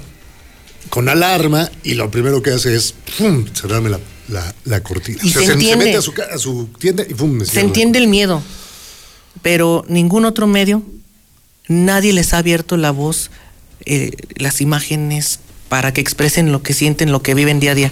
con 0.91 1.09
alarma 1.09 1.71
y 1.85 1.95
lo 1.95 2.11
primero 2.11 2.43
que 2.43 2.51
hace 2.51 2.75
es 2.75 2.93
¡pum! 3.17 3.45
cerrarme 3.55 3.91
la, 3.91 4.01
la- 4.33 4.55
la 4.65 4.83
cortina. 4.83 5.19
Y 5.23 5.31
se 5.31 5.45
entiende. 5.45 5.85
mete 5.87 5.97
a 5.99 6.03
su, 6.03 6.13
ca- 6.13 6.29
a 6.33 6.39
su 6.39 6.69
tienda 6.79 7.05
y 7.09 7.15
¡pum! 7.15 7.45
Se 7.45 7.61
entiende 7.61 7.99
el 7.99 8.09
miedo, 8.09 8.43
pero 9.43 9.85
ningún 9.89 10.25
otro 10.25 10.47
medio, 10.47 10.83
nadie 11.69 12.13
les 12.13 12.33
ha 12.35 12.39
abierto 12.39 12.77
la 12.77 12.91
voz, 12.91 13.31
eh, 13.85 14.13
las 14.37 14.61
imágenes, 14.61 15.41
para 15.69 15.93
que 15.93 16.01
expresen 16.01 16.53
lo 16.53 16.63
que 16.63 16.75
sienten, 16.75 17.13
lo 17.13 17.23
que 17.23 17.35
viven 17.35 17.61
día 17.61 17.73
a 17.73 17.75
día. 17.75 17.91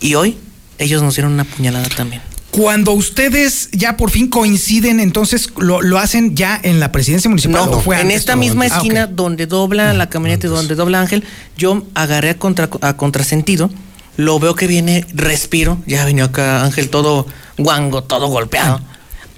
Y 0.00 0.14
hoy 0.14 0.36
ellos 0.78 1.02
nos 1.02 1.14
dieron 1.14 1.32
una 1.32 1.44
puñalada 1.44 1.88
también. 1.88 2.22
Cuando 2.50 2.92
ustedes 2.92 3.68
ya 3.72 3.96
por 3.96 4.10
fin 4.10 4.28
coinciden, 4.28 5.00
entonces 5.00 5.48
lo, 5.58 5.80
lo 5.82 5.98
hacen 5.98 6.34
ya 6.34 6.58
en 6.62 6.80
la 6.80 6.92
presidencia 6.92 7.28
municipal. 7.28 7.66
No, 7.70 7.76
¿o 7.76 7.80
fue 7.80 7.96
en 7.96 8.02
antes? 8.02 8.20
esta 8.20 8.32
Ah, 8.32 8.36
misma 8.36 8.66
ok. 8.66 8.72
esquina 8.72 9.06
donde 9.06 9.46
dobla 9.46 9.92
la 9.92 10.08
camioneta 10.08 10.46
y 10.46 10.50
donde 10.50 10.74
dobla 10.74 11.00
Ángel, 11.00 11.24
yo 11.56 11.86
agarré 11.94 12.30
a, 12.30 12.38
contra, 12.38 12.68
a 12.80 12.96
contrasentido, 12.96 13.70
lo 14.18 14.38
veo 14.40 14.54
que 14.56 14.66
viene, 14.66 15.06
respiro, 15.14 15.78
ya 15.86 16.04
vino 16.04 16.24
acá 16.24 16.64
Ángel 16.64 16.90
todo 16.90 17.24
guango, 17.56 18.02
todo 18.02 18.26
golpeado. 18.26 18.80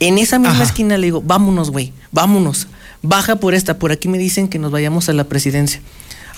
En 0.00 0.16
esa 0.16 0.38
misma 0.38 0.54
Ajá. 0.54 0.62
esquina 0.64 0.96
le 0.96 1.06
digo, 1.08 1.20
vámonos, 1.22 1.70
güey, 1.70 1.92
vámonos, 2.12 2.66
baja 3.02 3.36
por 3.36 3.52
esta, 3.54 3.78
por 3.78 3.92
aquí 3.92 4.08
me 4.08 4.16
dicen 4.16 4.48
que 4.48 4.58
nos 4.58 4.70
vayamos 4.72 5.10
a 5.10 5.12
la 5.12 5.24
presidencia. 5.24 5.82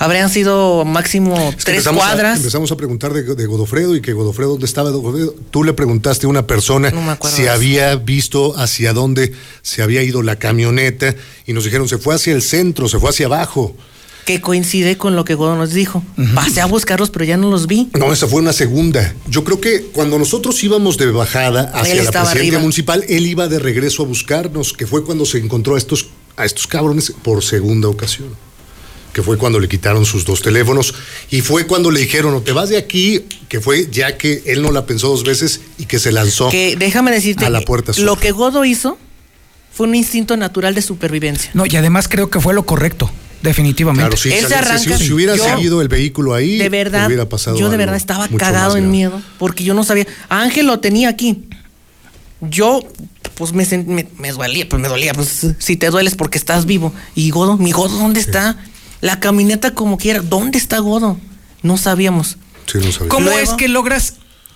Habrían 0.01 0.28
sido 0.30 0.84
máximo 0.84 1.36
Es 1.36 1.57
que 1.57 1.62
tres 1.64 1.76
empezamos 1.76 2.03
a- 2.03 2.07
cuadras. 2.09 2.36
empezamos 2.38 2.72
a 2.72 2.76
preguntar 2.76 3.12
de, 3.12 3.22
de 3.22 3.47
Godofredo 3.47 3.95
y 3.95 4.01
que 4.01 4.12
Godofredo, 4.12 4.51
¿dónde 4.53 4.66
estaba 4.66 4.90
Godofredo? 4.90 5.36
Tú 5.53 5.62
le 5.62 5.72
preguntaste 5.74 6.26
a 6.26 6.28
una 6.28 6.45
persona 6.45 6.90
No 6.90 7.16
si 7.28 7.47
había 7.47 7.95
visto 7.95 8.59
hacia 8.59 8.93
dónde 8.93 9.32
se 9.62 9.82
había 9.82 10.03
ido 10.03 10.22
la 10.22 10.34
camioneta 10.36 11.14
y 11.47 11.53
nos 11.53 11.62
dijeron, 11.62 11.88
se 11.88 11.99
fue 11.99 12.16
hacia 12.16 12.32
el 12.34 12.43
centro, 12.43 12.88
se 12.88 12.99
fue 12.99 13.11
hacia 13.11 13.26
abajo. 13.26 13.76
Que 14.24 14.40
coincide 14.40 14.96
con 14.96 15.16
lo 15.16 15.24
que 15.24 15.34
Godo 15.34 15.56
nos 15.56 15.72
dijo. 15.72 16.04
Pasé 16.34 16.60
a 16.60 16.66
buscarlos, 16.66 17.10
pero 17.10 17.24
ya 17.24 17.36
no 17.36 17.50
los 17.50 17.66
vi. 17.66 17.88
No, 17.98 18.12
esa 18.12 18.26
fue 18.26 18.40
una 18.40 18.52
segunda. 18.52 19.14
Yo 19.28 19.44
creo 19.44 19.60
que 19.60 19.82
cuando 19.92 20.18
nosotros 20.18 20.62
íbamos 20.62 20.96
de 20.96 21.06
bajada 21.10 21.70
hacia 21.74 21.96
la 21.96 22.10
presidencia 22.10 22.30
arriba. 22.30 22.58
municipal, 22.60 23.04
él 23.08 23.26
iba 23.26 23.48
de 23.48 23.58
regreso 23.58 24.02
a 24.02 24.06
buscarnos, 24.06 24.72
que 24.72 24.86
fue 24.86 25.04
cuando 25.04 25.26
se 25.26 25.38
encontró 25.38 25.74
a 25.74 25.78
estos, 25.78 26.08
a 26.36 26.44
estos 26.44 26.66
cabrones 26.66 27.12
por 27.22 27.42
segunda 27.42 27.88
ocasión. 27.88 28.28
Que 29.12 29.22
fue 29.22 29.36
cuando 29.36 29.60
le 29.60 29.68
quitaron 29.68 30.06
sus 30.06 30.24
dos 30.24 30.40
teléfonos 30.40 30.94
y 31.30 31.42
fue 31.42 31.66
cuando 31.66 31.90
le 31.90 32.00
dijeron, 32.00 32.32
o 32.32 32.40
te 32.40 32.52
vas 32.52 32.70
de 32.70 32.78
aquí, 32.78 33.26
que 33.48 33.60
fue 33.60 33.88
ya 33.90 34.16
que 34.16 34.42
él 34.46 34.62
no 34.62 34.72
la 34.72 34.86
pensó 34.86 35.08
dos 35.08 35.22
veces 35.22 35.60
y 35.76 35.84
que 35.84 35.98
se 35.98 36.12
lanzó 36.12 36.48
Que 36.48 36.76
déjame 36.76 37.10
decirte, 37.10 37.44
a 37.44 37.50
la 37.50 37.60
puerta 37.60 37.92
sur. 37.92 38.04
lo 38.04 38.16
que 38.16 38.30
Godo 38.30 38.64
hizo 38.64 38.96
fue 39.70 39.86
un 39.86 39.94
instinto 39.96 40.36
natural 40.38 40.74
de 40.74 40.80
supervivencia. 40.80 41.50
No, 41.52 41.66
y 41.66 41.76
además 41.76 42.08
creo 42.08 42.30
que 42.30 42.40
fue 42.40 42.54
lo 42.54 42.64
correcto, 42.64 43.10
definitivamente. 43.43 44.03
Claro, 44.09 44.16
sí, 44.16 44.32
Él 44.32 44.43
se 44.43 44.49
si- 44.49 44.55
arranca. 44.55 44.78
si, 44.99 45.05
si 45.07 45.12
hubiera 45.12 45.36
Yo- 45.36 45.45
seguido 45.45 45.80
el 45.82 45.88
vehículo 45.88 46.34
ahí, 46.34 46.59
de 46.59 46.68
verdad, 46.68 47.07
hubiera 47.07 47.28
pasado 47.28 47.57
yo 47.59 47.68
de 47.70 47.76
verdad 47.76 47.97
estaba 47.97 48.28
cagado 48.28 48.76
en 48.76 48.90
miedo 48.90 49.20
porque 49.38 49.64
yo 49.64 49.74
no 49.74 49.84
sabía. 49.84 50.07
Ángel 50.28 50.66
lo 50.66 50.80
tenía 50.80 51.09
aquí. 51.09 51.45
Yo, 52.40 52.80
pues 53.34 53.53
me, 53.53 53.64
me, 53.84 54.09
me 54.18 54.32
dolía, 54.32 54.68
pues 54.68 54.82
me 54.82 54.88
dolía. 54.88 55.12
Pues 55.14 55.47
si 55.59 55.76
te 55.76 55.90
dueles 55.90 56.16
porque 56.16 56.38
estás 56.38 56.66
vivo. 56.66 56.93
Y 57.14 57.30
Godo, 57.30 57.57
mi 57.57 57.70
Godo, 57.72 57.97
¿dónde 57.99 58.20
está? 58.20 58.57
La 59.01 59.20
camioneta 59.20 59.72
como 59.74 59.97
quiera, 59.99 60.20
¿dónde 60.22 60.59
está 60.59 60.78
Godo? 60.80 61.18
No 61.62 61.76
sabíamos. 61.76 62.38
Sí, 62.66 62.78
no 62.78 62.90
sabía. 62.90 63.09
¿Cómo 63.09 63.26
Luego- 63.26 63.38
es 63.40 63.51
que 63.51 63.68
logras 63.68 64.14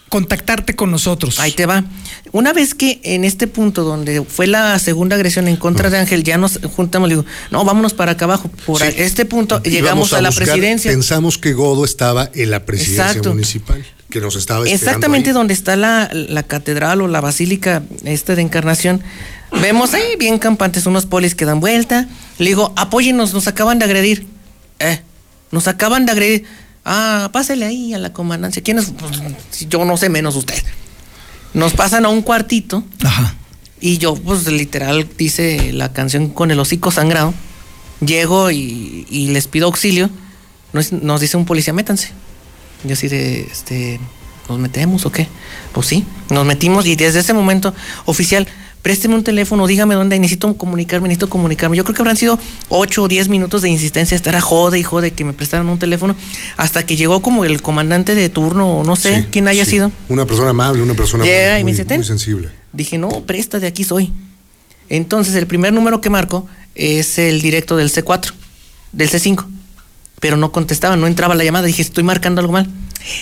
contactarte 0.09 0.75
con 0.77 0.91
nosotros? 0.91 1.41
Ahí 1.41 1.53
te 1.53 1.67
va. 1.67 1.85
Una 2.33 2.53
vez 2.53 2.75
que 2.75 3.01
en 3.03 3.25
este 3.25 3.47
punto 3.47 3.83
donde 3.85 4.23
fue 4.25 4.47
la 4.47 4.79
segunda 4.79 5.17
agresión 5.17 5.49
en 5.49 5.57
contra 5.57 5.91
de 5.91 5.99
Ángel, 5.99 6.23
ya 6.23 6.39
nos 6.39 6.59
juntamos, 6.77 7.09
le 7.09 7.17
digo, 7.17 7.27
no, 7.51 7.65
vámonos 7.65 7.95
para 7.95 8.13
acá 8.13 8.25
abajo. 8.27 8.49
Por 8.67 8.81
Sí. 8.83 8.89
este 8.97 9.25
punto 9.25 9.63
llegamos 9.63 10.13
a, 10.13 10.21
la 10.21 10.29
buscar- 10.31 10.45
presidencia. 10.47 10.91
Pensamos 10.91 11.39
que 11.39 11.53
Godo 11.55 11.85
estaba 11.85 12.31
en 12.35 12.51
la 12.51 12.65
presidencia 12.65 13.07
Exacto. 13.07 13.31
municipal, 13.31 13.85
que 14.11 14.21
nos 14.21 14.37
estaba 14.37 14.65
esperando 14.65 14.85
Exactamente 14.87 15.31
ahí. 15.31 15.35
donde 15.35 15.55
está 15.55 15.77
la, 15.77 16.11
la 16.13 16.43
catedral 16.43 17.01
o 17.03 17.09
la 17.09 17.21
basílica 17.21 17.83
este 18.05 18.37
de 18.37 18.43
Encarnación. 18.43 19.03
Vemos 19.63 19.95
ahí 19.95 20.17
bien 20.19 20.39
campantes 20.39 20.87
unos 20.87 21.07
polis 21.07 21.35
que 21.35 21.45
dan 21.45 21.61
vuelta. 21.61 22.09
Le 22.39 22.47
digo, 22.49 22.73
apóyennos, 22.77 23.33
nos 23.33 23.47
acaban 23.47 23.79
de 23.79 23.85
agredir. 23.87 24.27
Eh, 24.81 25.01
nos 25.53 25.69
acaban 25.69 26.05
de 26.05 26.13
agredir. 26.13 26.45
Ah, 26.89 27.31
pásele 27.33 27.67
ahí 27.67 27.93
a 27.95 27.99
la 27.99 28.13
comandancia. 28.13 28.63
¿Quién 28.63 28.79
es? 28.79 28.93
Pues, 28.97 29.69
yo 29.69 29.85
no 29.85 29.97
sé 29.97 30.09
menos 30.09 30.37
usted. 30.37 30.63
Nos 31.53 31.73
pasan 31.73 32.05
a 32.05 32.09
un 32.11 32.23
cuartito. 32.23 32.85
Ajá. 33.05 33.35
Y 33.81 33.99
yo, 33.99 34.15
pues 34.15 34.47
literal, 34.47 35.09
dice 35.19 35.73
la 35.73 35.93
canción 35.93 36.29
con 36.29 36.53
el 36.53 36.61
hocico 36.61 36.93
sangrado. 36.93 37.35
Llego 38.01 38.53
y, 38.53 39.05
y 39.11 39.29
les 39.29 39.49
pido 39.49 39.67
auxilio. 39.67 40.11
Nos, 40.73 40.93
nos 40.93 41.21
dice 41.21 41.37
un 41.37 41.45
policía, 41.45 41.73
métanse. 41.73 42.11
Yo 42.85 42.93
así 42.93 43.09
de, 43.09 43.41
este, 43.41 43.99
¿nos 44.49 44.61
metemos 44.61 45.07
o 45.07 45.11
qué? 45.11 45.27
Pues 45.77 45.89
sí, 45.89 46.07
nos 46.31 46.47
metimos 46.47 46.87
y 46.87 46.97
desde 46.97 47.19
ese 47.21 47.35
momento, 47.35 47.75
oficial, 48.07 48.49
présteme 48.81 49.15
un 49.15 49.23
teléfono, 49.23 49.67
dígame 49.67 49.95
dónde, 49.95 50.19
necesito 50.19 50.57
comunicarme, 50.57 51.07
necesito 51.09 51.29
comunicarme. 51.29 51.77
Yo 51.77 51.85
creo 51.85 51.95
que 51.95 52.01
habrán 52.01 52.17
sido 52.17 52.39
8 52.71 53.03
o 53.03 53.09
10 53.09 53.29
minutos 53.29 53.61
de 53.61 53.69
insistencia, 53.69 54.15
estar 54.17 54.35
a 54.37 54.41
jode 54.41 54.79
y 54.79 54.83
jode 54.83 55.11
que 55.11 55.23
me 55.23 55.35
prestaran 55.35 55.69
un 55.69 55.79
teléfono, 55.79 56.17
hasta 56.57 56.87
que 56.87 56.97
llegó 56.97 57.21
como 57.21 57.45
el 57.45 57.61
comandante 57.61 58.15
de 58.15 58.31
turno, 58.31 58.79
o 58.79 58.85
no 58.85 58.97
sé 58.97 59.21
Sí, 59.21 59.27
quién 59.31 59.49
haya 59.49 59.67
sí. 59.67 59.73
sido. 59.73 59.93
Una 60.09 60.25
persona 60.25 60.49
amable, 60.49 60.83
una 60.83 60.95
persona 60.95 61.25
Llega 61.25 61.53
muy, 61.53 61.61
y 61.61 61.65
me 61.65 61.71
dice, 61.73 61.83
muy- 61.83 61.89
"Ten". 61.89 61.99
muy 61.99 62.07
sensible. 62.07 62.49
Dije, 62.73 62.97
no, 62.97 63.11
presta, 63.27 63.59
de 63.59 63.67
aquí 63.67 63.85
soy. 63.85 64.15
Entonces, 64.89 65.35
el 65.35 65.47
primer 65.47 65.75
número 65.75 66.01
que 66.01 66.09
marco 66.09 66.47
es 66.75 67.19
el 67.19 67.43
directo 67.43 67.77
del 67.77 67.91
C4, 67.91 68.33
del 68.93 69.11
C5. 69.11 69.45
Pero 70.21 70.39
no 70.39 70.53
contestaba, 70.53 70.97
no 70.97 71.07
entraba 71.07 71.35
la 71.35 71.45
llamada. 71.45 71.67
Dije, 71.67 71.83
estoy 71.83 72.03
marcando 72.03 72.41
algo 72.41 72.55
mal. 72.55 72.67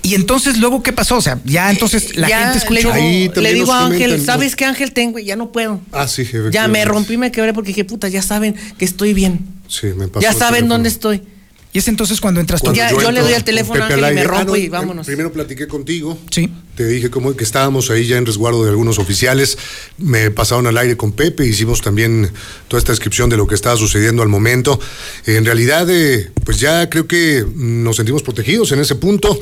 Y 0.09 0.15
entonces, 0.15 0.59
luego, 0.59 0.83
¿qué 0.83 0.93
pasó? 0.93 1.17
O 1.17 1.21
sea, 1.21 1.39
ya 1.45 1.71
entonces 1.71 2.17
la 2.17 2.29
Ya 2.29 2.41
gente 2.45 2.59
escuchó. 2.59 2.95
Le 2.95 3.01
digo, 3.01 3.41
le 3.41 3.55
digo 3.55 3.73
a 3.73 3.87
Ángel, 3.87 4.11
comentan, 4.11 4.27
¿sabes 4.27 4.57
qué 4.57 4.65
Ángel 4.65 4.93
tengo? 4.93 5.19
Ya 5.19 5.37
no 5.37 5.53
puedo. 5.53 5.81
Ah, 5.93 6.09
sí, 6.09 6.27
Ya 6.51 6.67
me 6.67 6.85
rompí, 6.85 7.17
me 7.17 7.31
quebré 7.31 7.53
porque 7.53 7.69
dije, 7.69 7.85
puta, 7.85 8.09
ya 8.09 8.23
saben 8.23 8.55
que 8.79 8.85
estoy 8.85 9.13
bien. 9.13 9.41
Sí, 9.69 9.89
me 9.89 10.09
pasó 10.09 10.23
Ya 10.23 10.31
el 10.31 10.37
saben 10.37 10.69
dónde 10.69 10.89
estoy. 10.89 11.23
Y 11.71 11.79
es 11.81 11.89
entonces 11.89 12.21
cuando 12.21 12.41
entras 12.41 12.63
tú. 12.63 12.73
Cuando 12.73 12.81
Ya, 12.81 12.91
yo 12.91 13.11
le 13.11 13.21
doy 13.21 13.35
al 13.35 13.41
con 13.41 13.45
teléfono 13.45 13.83
a 13.83 13.87
Ángel 13.87 13.99
y 13.99 14.15
me. 14.15 14.21
Ah, 14.23 14.25
rompo 14.25 14.53
no, 14.53 14.57
y 14.57 14.69
vámonos. 14.69 15.07
Primero 15.07 15.31
platiqué 15.31 15.69
contigo. 15.69 16.19
Sí. 16.31 16.51
Te 16.75 16.87
dije 16.87 17.11
como 17.11 17.37
que 17.37 17.45
estábamos 17.45 17.91
ahí 17.91 18.07
ya 18.07 18.17
en 18.17 18.25
resguardo 18.25 18.65
de 18.65 18.71
algunos 18.71 18.99
oficiales. 18.99 19.59
Me 19.99 20.31
pasaron 20.31 20.67
al 20.67 20.79
aire 20.79 20.97
con 20.97 21.13
Pepe. 21.13 21.45
Hicimos 21.45 21.83
también 21.83 22.31
toda 22.69 22.79
esta 22.79 22.93
descripción 22.93 23.29
de 23.29 23.37
lo 23.37 23.47
que 23.47 23.55
estaba 23.55 23.77
sucediendo 23.77 24.23
al 24.23 24.29
momento. 24.29 24.81
En 25.27 25.45
realidad, 25.45 25.91
eh, 25.91 26.31
pues 26.45 26.59
ya 26.59 26.89
creo 26.89 27.07
que 27.07 27.45
nos 27.55 27.97
sentimos 27.97 28.23
protegidos 28.23 28.73
en 28.73 28.81
ese 28.81 28.95
punto. 28.95 29.39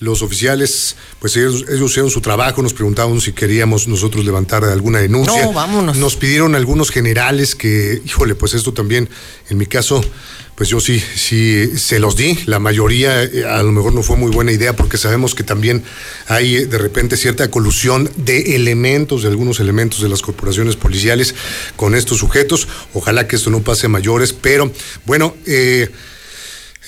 Los 0.00 0.22
oficiales, 0.22 0.94
pues 1.18 1.36
ellos, 1.36 1.64
ellos 1.68 1.90
hicieron 1.90 2.10
su 2.10 2.20
trabajo, 2.20 2.62
nos 2.62 2.72
preguntaban 2.72 3.20
si 3.20 3.32
queríamos 3.32 3.88
nosotros 3.88 4.24
levantar 4.24 4.64
alguna 4.64 5.00
denuncia. 5.00 5.44
No, 5.44 5.52
vámonos. 5.52 5.96
Nos 5.96 6.14
pidieron 6.14 6.54
algunos 6.54 6.90
generales 6.90 7.56
que, 7.56 8.00
híjole, 8.04 8.36
pues 8.36 8.54
esto 8.54 8.72
también, 8.72 9.08
en 9.48 9.58
mi 9.58 9.66
caso, 9.66 10.00
pues 10.58 10.68
yo 10.70 10.80
sí, 10.80 11.00
sí 11.00 11.78
se 11.78 12.00
los 12.00 12.16
di. 12.16 12.36
La 12.46 12.58
mayoría 12.58 13.22
eh, 13.22 13.44
a 13.44 13.62
lo 13.62 13.70
mejor 13.70 13.92
no 13.92 14.02
fue 14.02 14.16
muy 14.16 14.32
buena 14.32 14.50
idea 14.50 14.74
porque 14.74 14.98
sabemos 14.98 15.36
que 15.36 15.44
también 15.44 15.84
hay 16.26 16.56
eh, 16.56 16.66
de 16.66 16.78
repente 16.78 17.16
cierta 17.16 17.48
colusión 17.48 18.10
de 18.16 18.56
elementos, 18.56 19.22
de 19.22 19.28
algunos 19.28 19.60
elementos 19.60 20.00
de 20.00 20.08
las 20.08 20.20
corporaciones 20.20 20.74
policiales 20.74 21.36
con 21.76 21.94
estos 21.94 22.18
sujetos. 22.18 22.66
Ojalá 22.92 23.28
que 23.28 23.36
esto 23.36 23.50
no 23.50 23.60
pase 23.60 23.86
a 23.86 23.88
mayores, 23.88 24.32
pero 24.32 24.72
bueno, 25.06 25.36
eh, 25.46 25.90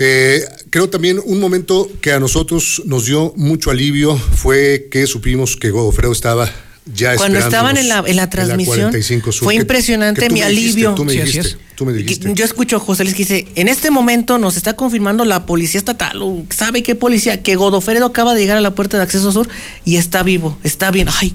eh, 0.01 0.43
creo 0.71 0.89
también 0.89 1.21
un 1.25 1.39
momento 1.39 1.89
que 2.01 2.13
a 2.13 2.19
nosotros 2.19 2.83
nos 2.87 3.05
dio 3.07 3.33
mucho 3.37 3.71
alivio 3.71 4.17
fue 4.17 4.89
que 4.91 5.07
supimos 5.07 5.57
que 5.57 5.71
Godofredo 5.71 6.11
estaba 6.13 6.51
ya 6.93 7.15
Cuando 7.17 7.39
estaban 7.39 7.77
en 7.77 7.89
la, 7.89 7.97
esperándonos 7.99 8.11
en 8.11 8.17
la 8.17 8.31
transmisión, 8.31 8.77
45 8.91 9.33
Sur, 9.33 9.45
fue 9.45 9.55
que- 9.55 9.61
impresionante 9.61 10.23
que 10.23 10.31
mi 10.31 10.41
dijiste, 10.41 10.61
alivio. 10.63 10.95
tú 10.95 11.05
me 11.05 11.13
Sí, 11.13 11.21
así 11.21 11.27
dijiste, 11.39 11.49
es. 11.51 11.77
tú 11.77 11.85
me 11.87 11.93
dijiste. 11.93 12.33
Yo 12.35 12.45
escucho 12.45 12.77
a 12.77 12.81
José 12.81 13.05
Luis 13.05 13.15
que 13.15 13.23
dice, 13.23 13.47
en 13.55 13.69
este 13.69 13.91
momento 13.93 14.39
nos 14.39 14.57
está 14.57 14.75
confirmando 14.75 15.25
la 15.27 15.45
policía 15.47 15.79
estatal, 15.79 16.21
o 16.23 16.43
¿sabe 16.49 16.83
qué 16.83 16.95
policía? 16.97 17.43
Que 17.43 17.55
Godofredo 17.55 18.07
acaba 18.07 18.35
de 18.35 18.41
llegar 18.41 18.57
a 18.57 18.61
la 18.63 18.75
puerta 18.75 18.97
de 18.97 19.03
acceso 19.05 19.31
sur 19.31 19.49
y 19.85 19.97
está 19.97 20.23
vivo, 20.25 20.59
está 20.65 20.91
bien. 20.91 21.09
Ay, 21.21 21.35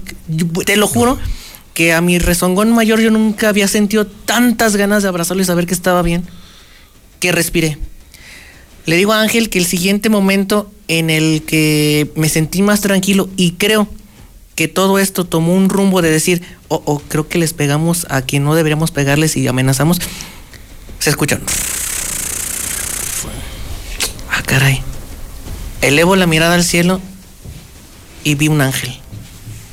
te 0.66 0.76
lo 0.76 0.88
juro 0.88 1.16
que 1.72 1.92
a 1.94 2.00
mi 2.00 2.18
rezongón 2.18 2.72
mayor 2.72 3.00
yo 3.00 3.10
nunca 3.10 3.48
había 3.48 3.68
sentido 3.68 4.06
tantas 4.06 4.76
ganas 4.76 5.04
de 5.04 5.08
abrazarlo 5.08 5.42
y 5.42 5.46
saber 5.46 5.66
que 5.66 5.74
estaba 5.74 6.02
bien, 6.02 6.24
que 7.20 7.32
respiré. 7.32 7.78
Le 8.86 8.96
digo 8.96 9.12
a 9.12 9.20
Ángel 9.20 9.50
que 9.50 9.58
el 9.58 9.66
siguiente 9.66 10.08
momento 10.08 10.70
en 10.88 11.10
el 11.10 11.42
que 11.42 12.12
me 12.14 12.28
sentí 12.28 12.62
más 12.62 12.80
tranquilo 12.80 13.28
y 13.36 13.52
creo 13.52 13.88
que 14.54 14.68
todo 14.68 14.98
esto 14.98 15.24
tomó 15.24 15.54
un 15.54 15.68
rumbo 15.68 16.02
de 16.02 16.10
decir, 16.10 16.42
oh, 16.68 16.82
oh, 16.86 17.00
creo 17.00 17.28
que 17.28 17.38
les 17.38 17.52
pegamos 17.52 18.06
a 18.08 18.22
quien 18.22 18.44
no 18.44 18.54
deberíamos 18.54 18.92
pegarles 18.92 19.36
y 19.36 19.46
amenazamos, 19.48 20.00
se 21.00 21.10
escuchan. 21.10 21.42
Ah, 24.30 24.42
caray. 24.46 24.80
Elevo 25.82 26.16
la 26.16 26.26
mirada 26.26 26.54
al 26.54 26.64
cielo 26.64 27.00
y 28.24 28.34
vi 28.36 28.48
un 28.48 28.60
ángel. 28.60 28.96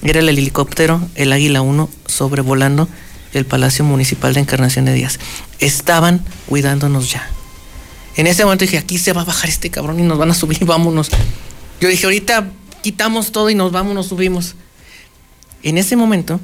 Era 0.02 0.20
el 0.20 0.28
helicóptero, 0.28 1.02
el 1.16 1.32
Águila 1.32 1.62
1, 1.62 1.90
sobrevolando 2.08 2.90
el 3.34 3.46
Palacio 3.46 3.86
Municipal 3.86 4.34
de 4.34 4.42
Encarnación 4.42 4.86
de 4.86 4.94
Díaz. 4.94 5.20
Estaban 5.60 6.26
cuidándonos 6.48 7.10
ya. 7.10 7.30
En 8.16 8.28
ese 8.28 8.44
momento 8.44 8.64
dije, 8.64 8.78
aquí 8.78 8.98
se 8.98 9.14
va 9.14 9.22
a 9.22 9.26
bajar 9.26 9.50
este 9.50 9.70
cabrón 9.70 10.00
y 10.00 10.04
nos 10.04 10.18
van 10.18 10.32
a 10.32 10.34
subir, 10.34 10.64
vámonos. 10.66 11.10
Yo 11.80 11.90
dije, 11.90 12.06
ahorita 12.06 12.52
quitamos 12.82 13.32
todo 13.32 13.50
y 13.50 13.56
nos 13.56 13.72
vamos, 13.72 13.96
nos 13.96 14.08
subimos. 14.08 14.56
En 15.64 15.78
ese 15.78 15.96
momento 15.96 16.40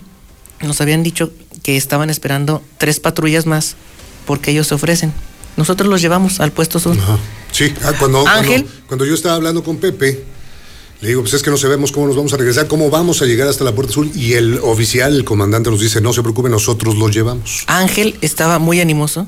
nos 0.62 0.82
habían 0.82 1.04
dicho 1.04 1.32
que 1.64 1.78
estaban 1.78 2.10
esperando 2.10 2.62
tres 2.78 3.00
patrullas 3.00 3.46
más 3.46 3.76
porque 4.26 4.52
ellos 4.52 4.68
se 4.68 4.76
ofrecen. 4.76 5.14
Nosotros 5.58 5.90
los 5.90 6.02
llevamos 6.02 6.40
al 6.40 6.52
puesto 6.52 6.80
sur. 6.80 6.96
Sí, 7.52 7.74
ah, 7.84 7.94
cuando, 8.00 8.26
Ángel. 8.28 8.64
cuando, 8.64 8.88
cuando 8.88 9.06
yo 9.06 9.14
estaba 9.14 9.36
hablando 9.36 9.64
con 9.64 9.78
Pepe, 9.78 10.24
le 11.02 11.08
digo, 11.08 11.22
pues 11.22 11.34
es 11.34 11.42
que 11.42 11.50
no 11.50 11.58
sabemos 11.58 11.92
cómo 11.92 12.08
nos 12.08 12.16
vamos 12.16 12.34
a 12.34 12.38
regresar, 12.38 12.68
cómo 12.68 12.90
vamos 12.90 13.22
a 13.22 13.26
llegar 13.26 13.48
hasta 13.48 13.64
la 13.64 13.74
Puerta 13.74 13.92
Azul. 13.92 14.12
Y 14.16 14.34
el 14.34 14.60
oficial, 14.60 15.16
el 15.16 15.24
comandante, 15.24 15.70
nos 15.70 15.80
dice, 15.80 16.02
no 16.02 16.12
se 16.12 16.22
preocupe, 16.22 16.50
nosotros 16.50 16.96
los 16.98 17.14
llevamos. 17.14 17.64
Ángel 17.68 18.18
estaba 18.22 18.60
muy 18.60 18.82
animoso 18.82 19.28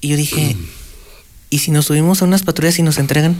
y 0.00 0.08
yo 0.08 0.16
dije, 0.16 0.56
¿y 1.50 1.58
si 1.58 1.70
nos 1.70 1.86
subimos 1.86 2.22
a 2.22 2.24
unas 2.24 2.42
patrullas 2.42 2.78
y 2.78 2.82
nos 2.82 2.98
entregan? 2.98 3.36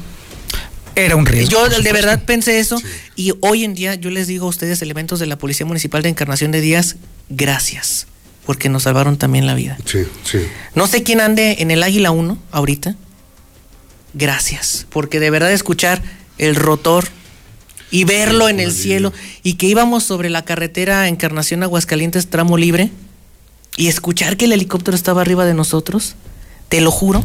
Era 0.94 1.16
un 1.16 1.26
riesgo. 1.26 1.50
Yo 1.50 1.68
de 1.68 1.92
verdad 1.92 2.24
pensé 2.24 2.58
eso 2.58 2.80
y 3.14 3.32
hoy 3.40 3.64
en 3.64 3.74
día 3.74 3.94
yo 3.94 4.10
les 4.10 4.26
digo 4.26 4.46
a 4.46 4.48
ustedes, 4.48 4.82
elementos 4.82 5.20
de 5.20 5.26
la 5.26 5.38
Policía 5.38 5.64
Municipal 5.66 6.02
de 6.02 6.08
Encarnación 6.08 6.50
de 6.50 6.60
Díaz, 6.60 6.96
gracias, 7.28 8.06
porque 8.44 8.68
nos 8.68 8.84
salvaron 8.84 9.16
también 9.16 9.46
la 9.46 9.54
vida. 9.54 9.78
Sí, 9.84 10.00
sí. 10.24 10.40
No 10.74 10.86
sé 10.86 11.02
quién 11.02 11.20
ande 11.20 11.56
en 11.60 11.70
el 11.70 11.82
Águila 11.82 12.10
1 12.10 12.38
ahorita. 12.50 12.96
Gracias, 14.14 14.86
porque 14.90 15.20
de 15.20 15.30
verdad 15.30 15.52
escuchar 15.52 16.02
el 16.38 16.56
rotor 16.56 17.06
y 17.90 18.04
verlo 18.04 18.48
en 18.48 18.58
el 18.58 18.72
cielo 18.72 19.12
y 19.42 19.54
que 19.54 19.66
íbamos 19.66 20.02
sobre 20.02 20.30
la 20.30 20.44
carretera 20.44 21.08
Encarnación 21.08 21.62
Aguascalientes 21.62 22.28
tramo 22.28 22.56
libre 22.56 22.90
y 23.76 23.86
escuchar 23.86 24.36
que 24.36 24.46
el 24.46 24.52
helicóptero 24.52 24.96
estaba 24.96 25.22
arriba 25.22 25.44
de 25.44 25.54
nosotros, 25.54 26.16
te 26.68 26.80
lo 26.80 26.90
juro 26.90 27.24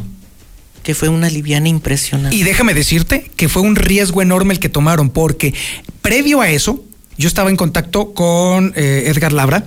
que 0.84 0.94
fue 0.94 1.10
una 1.10 1.30
liviana 1.30 1.70
impresionante. 1.70 2.36
Y 2.36 2.44
déjame 2.44 2.74
decirte 2.74 3.32
que 3.36 3.50
fue 3.50 3.62
un 3.62 3.76
riesgo 3.76 4.22
enorme 4.22 4.54
el 4.54 4.60
que 4.60 4.70
tomaron, 4.70 5.10
porque 5.10 5.54
previo 6.02 6.42
a 6.42 6.50
eso, 6.50 6.84
yo 7.18 7.28
estaba 7.28 7.50
en 7.50 7.56
contacto 7.56 8.14
con 8.14 8.74
eh, 8.76 9.06
Edgar 9.08 9.34
Labra 9.34 9.66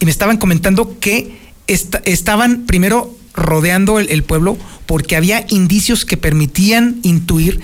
y 0.00 0.04
me 0.04 0.10
estaban 0.10 0.38
comentando 0.38 0.98
que 0.98 1.36
estaban 1.66 2.64
primero 2.64 3.16
rodeando 3.34 3.98
el, 3.98 4.22
pueblo 4.22 4.56
porque 4.86 5.16
había 5.16 5.44
indicios 5.50 6.04
que 6.04 6.16
permitían 6.16 7.00
intuir 7.02 7.60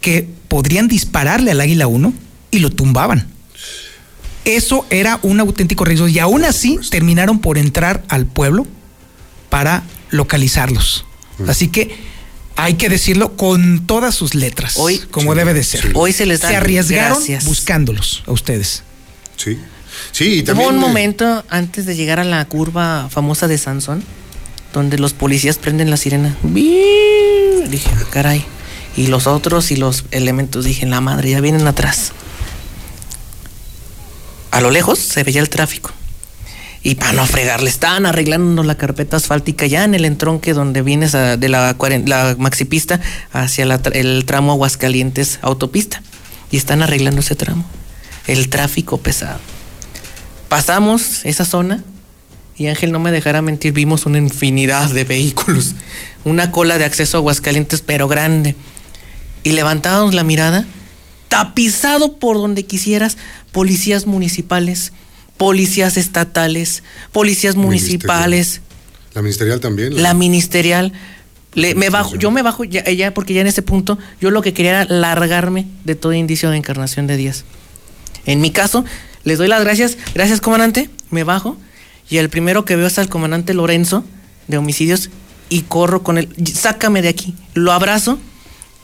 que 0.00 0.28
podrían 0.48 0.86
dispararle 0.86 1.50
al 1.52 1.60
Águila 1.60 1.86
1 1.86 2.12
y 2.50 2.58
lo 2.58 2.70
tumbaban. 2.70 3.26
Eso 4.44 4.84
era 4.90 5.18
un 5.22 5.40
auténtico 5.40 5.86
riesgo 5.86 6.08
y 6.08 6.18
aún 6.18 6.44
así 6.44 6.78
terminaron 6.90 7.38
por 7.38 7.56
entrar 7.56 8.04
al 8.08 8.26
pueblo 8.26 8.66
para 9.48 9.84
localizarlos. 10.10 11.06
Mm. 11.38 11.48
Así 11.48 11.68
que 11.68 11.96
hay 12.56 12.74
que 12.74 12.88
decirlo 12.88 13.36
con 13.36 13.86
todas 13.86 14.14
sus 14.14 14.34
letras, 14.34 14.74
hoy, 14.76 14.98
como 15.10 15.34
debe 15.34 15.54
de 15.54 15.64
ser. 15.64 15.90
Hoy 15.94 16.12
se 16.12 16.26
les 16.26 16.40
da 16.40 16.48
Se 16.48 16.56
arriesgaron 16.56 17.22
buscándolos 17.44 18.22
a 18.26 18.32
ustedes. 18.32 18.82
Sí. 19.36 19.58
Sí, 20.12 20.42
también. 20.42 20.68
Hubo 20.68 20.74
un 20.74 20.80
momento 20.80 21.44
antes 21.48 21.86
de 21.86 21.96
llegar 21.96 22.20
a 22.20 22.24
la 22.24 22.44
curva 22.46 23.08
famosa 23.10 23.48
de 23.48 23.58
Sansón, 23.58 24.02
donde 24.72 24.98
los 24.98 25.12
policías 25.12 25.58
prenden 25.58 25.90
la 25.90 25.96
sirena. 25.96 26.36
Dije, 26.42 27.90
caray. 28.10 28.44
Y 28.96 29.08
los 29.08 29.26
otros 29.26 29.70
y 29.70 29.76
los 29.76 30.04
elementos, 30.12 30.64
dije, 30.64 30.86
la 30.86 31.00
madre, 31.00 31.30
ya 31.30 31.40
vienen 31.40 31.66
atrás. 31.66 32.12
A 34.52 34.60
lo 34.60 34.70
lejos 34.70 35.00
se 35.00 35.24
veía 35.24 35.40
el 35.40 35.48
tráfico. 35.48 35.90
Y 36.86 36.96
para 36.96 37.14
no 37.14 37.24
fregarle, 37.24 37.70
estaban 37.70 38.04
arreglando 38.04 38.62
la 38.62 38.76
carpeta 38.76 39.16
asfáltica 39.16 39.64
ya 39.64 39.84
en 39.84 39.94
el 39.94 40.04
entronque 40.04 40.52
donde 40.52 40.82
vienes 40.82 41.12
de 41.12 41.48
la, 41.48 41.74
la 42.04 42.36
maxipista 42.38 43.00
hacia 43.32 43.64
el 43.64 44.24
tramo 44.26 44.52
Aguascalientes 44.52 45.38
autopista. 45.40 46.02
Y 46.50 46.58
están 46.58 46.82
arreglando 46.82 47.22
ese 47.22 47.36
tramo. 47.36 47.64
El 48.26 48.50
tráfico 48.50 48.98
pesado. 48.98 49.40
Pasamos 50.50 51.24
esa 51.24 51.46
zona 51.46 51.82
y 52.54 52.66
Ángel 52.66 52.92
no 52.92 53.00
me 53.00 53.10
dejará 53.10 53.40
mentir, 53.40 53.72
vimos 53.72 54.04
una 54.04 54.18
infinidad 54.18 54.90
de 54.90 55.04
vehículos. 55.04 55.74
Una 56.24 56.50
cola 56.50 56.76
de 56.76 56.84
acceso 56.84 57.16
a 57.16 57.20
Aguascalientes, 57.20 57.80
pero 57.80 58.08
grande. 58.08 58.56
Y 59.42 59.52
levantábamos 59.52 60.12
la 60.12 60.22
mirada, 60.22 60.66
tapizado 61.28 62.18
por 62.18 62.36
donde 62.36 62.66
quisieras, 62.66 63.16
policías 63.52 64.06
municipales 64.06 64.92
policías 65.36 65.96
estatales, 65.96 66.82
policías 67.12 67.56
municipales. 67.56 68.60
La 69.14 69.22
ministerial 69.22 69.60
también. 69.60 70.02
La, 70.02 70.14
ministerial. 70.14 70.92
me 71.54 71.90
bajo, 71.90 72.16
yo 72.16 72.30
me 72.30 72.42
bajo 72.42 72.64
ya, 72.64 73.14
porque 73.14 73.34
ya 73.34 73.40
en 73.40 73.46
ese 73.46 73.62
punto 73.62 73.98
yo 74.20 74.30
lo 74.30 74.42
que 74.42 74.52
quería 74.52 74.82
era 74.82 74.84
largarme 74.84 75.66
de 75.84 75.94
todo 75.94 76.12
indicio 76.12 76.50
de 76.50 76.56
encarnación 76.56 77.06
de 77.06 77.16
Díaz. 77.16 77.44
En 78.26 78.40
mi 78.40 78.50
caso, 78.50 78.84
les 79.24 79.38
doy 79.38 79.48
las 79.48 79.62
gracias, 79.62 79.98
gracias 80.14 80.40
comandante, 80.40 80.90
me 81.10 81.24
bajo 81.24 81.56
y 82.08 82.18
el 82.18 82.28
primero 82.28 82.64
que 82.64 82.76
veo 82.76 82.86
es 82.86 82.98
al 82.98 83.08
comandante 83.08 83.54
Lorenzo 83.54 84.04
de 84.48 84.58
homicidios 84.58 85.10
y 85.48 85.62
corro 85.62 86.02
con 86.02 86.18
él, 86.18 86.28
sácame 86.52 87.02
de 87.02 87.08
aquí, 87.08 87.34
lo 87.54 87.72
abrazo 87.72 88.18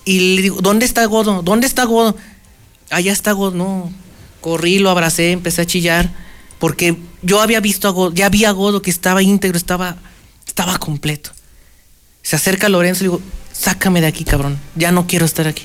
y 0.05 0.37
le 0.37 0.43
digo, 0.43 0.61
¿dónde 0.61 0.87
está 0.87 1.05
Godo? 1.07 1.43
¿Dónde 1.43 1.67
está 1.67 1.85
Godo? 1.85 2.17
Allá 2.91 3.13
está 3.13 3.33
Godo, 3.33 3.57
no, 3.57 3.93
corrí, 4.41 4.79
lo 4.79 4.91
abracé, 4.91 5.33
empecé 5.33 5.63
a 5.63 5.67
chillar 5.67 6.11
porque 6.61 6.97
yo 7.23 7.41
había 7.41 7.59
visto 7.59 7.89
a 7.89 7.91
Godo, 7.91 8.15
ya 8.15 8.29
vi 8.29 8.45
a 8.45 8.53
Godo 8.53 8.83
que 8.83 8.91
estaba 8.91 9.23
íntegro, 9.23 9.57
estaba, 9.57 9.97
estaba 10.47 10.79
completo. 10.79 11.31
Se 12.23 12.37
acerca 12.37 12.69
Lorenzo 12.69 13.03
y 13.03 13.09
le 13.09 13.13
digo, 13.15 13.23
sácame 13.53 14.01
de 14.01 14.07
aquí, 14.07 14.25
cabrón, 14.25 14.59
ya 14.77 14.93
no 14.93 15.09
quiero 15.09 15.25
estar 15.25 15.49
aquí. 15.49 15.65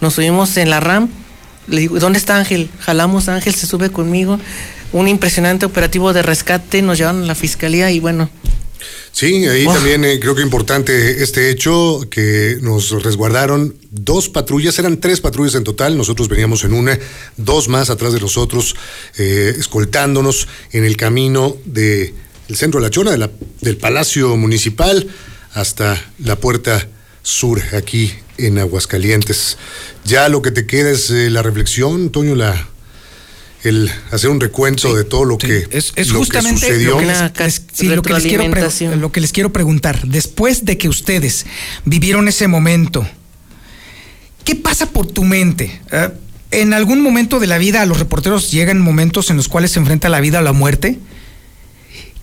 Nos 0.00 0.14
subimos 0.14 0.56
en 0.56 0.68
la 0.68 0.80
RAM, 0.80 1.08
le 1.68 1.82
digo, 1.82 1.98
¿dónde 2.00 2.18
está 2.18 2.36
Ángel? 2.36 2.68
Jalamos 2.80 3.28
Ángel, 3.28 3.54
se 3.54 3.66
sube 3.66 3.90
conmigo. 3.90 4.38
Un 4.92 5.08
impresionante 5.08 5.64
operativo 5.64 6.12
de 6.12 6.22
rescate, 6.22 6.82
nos 6.82 6.98
llevaron 6.98 7.22
a 7.22 7.26
la 7.26 7.34
fiscalía 7.34 7.90
y 7.92 8.00
bueno, 8.00 8.28
Sí, 9.12 9.46
ahí 9.46 9.66
también 9.66 10.04
eh, 10.04 10.18
creo 10.20 10.34
que 10.34 10.42
importante 10.42 11.22
este 11.22 11.50
hecho 11.50 12.00
que 12.10 12.58
nos 12.60 13.02
resguardaron 13.02 13.76
dos 13.90 14.28
patrullas, 14.28 14.78
eran 14.78 14.98
tres 15.00 15.20
patrullas 15.20 15.54
en 15.54 15.64
total, 15.64 15.96
nosotros 15.96 16.28
veníamos 16.28 16.64
en 16.64 16.72
una, 16.72 16.98
dos 17.36 17.68
más 17.68 17.90
atrás 17.90 18.12
de 18.12 18.20
nosotros, 18.20 18.74
eh, 19.18 19.54
escoltándonos 19.58 20.48
en 20.72 20.84
el 20.84 20.96
camino 20.96 21.56
del 21.64 22.14
centro 22.54 22.80
de 22.80 22.86
la 22.86 22.90
Chona, 22.90 23.30
del 23.60 23.76
Palacio 23.76 24.36
Municipal, 24.36 25.06
hasta 25.52 26.02
la 26.18 26.36
puerta 26.36 26.88
sur, 27.22 27.60
aquí 27.74 28.12
en 28.38 28.58
Aguascalientes. 28.58 29.58
Ya 30.04 30.28
lo 30.28 30.42
que 30.42 30.50
te 30.50 30.66
queda 30.66 30.90
es 30.90 31.10
eh, 31.10 31.30
la 31.30 31.42
reflexión, 31.42 32.10
Toño, 32.10 32.34
la, 32.34 32.68
el 33.62 33.90
hacer 34.10 34.30
un 34.30 34.40
recuento 34.40 34.94
de 34.94 35.04
todo 35.04 35.24
lo 35.24 35.38
que, 35.38 35.68
es, 35.70 35.92
justamente 36.10 36.60
sucedió. 36.60 36.92
Lo 36.92 36.98
que, 36.98 37.44
les, 37.44 37.60
quiero 37.60 37.94
lo 38.96 39.12
que 39.12 39.20
les 39.20 39.32
quiero 39.32 39.52
preguntar. 39.52 40.06
Después 40.06 40.64
de 40.64 40.78
que 40.78 40.88
ustedes 40.88 41.46
vivieron 41.84 42.26
ese 42.28 42.48
momento, 42.48 43.06
¿qué 44.44 44.56
pasa 44.56 44.86
por 44.86 45.06
tu 45.06 45.22
mente? 45.24 45.80
Eh, 45.92 46.10
en 46.50 46.74
algún 46.74 47.02
momento 47.02 47.38
de 47.38 47.46
la 47.46 47.58
vida 47.58 47.82
a 47.82 47.86
los 47.86 47.98
reporteros 47.98 48.50
llegan 48.50 48.80
momentos 48.80 49.30
en 49.30 49.36
los 49.36 49.48
cuales 49.48 49.70
se 49.70 49.78
enfrenta 49.78 50.08
la 50.08 50.20
vida 50.20 50.40
a 50.40 50.42
la 50.42 50.52
muerte. 50.52 50.98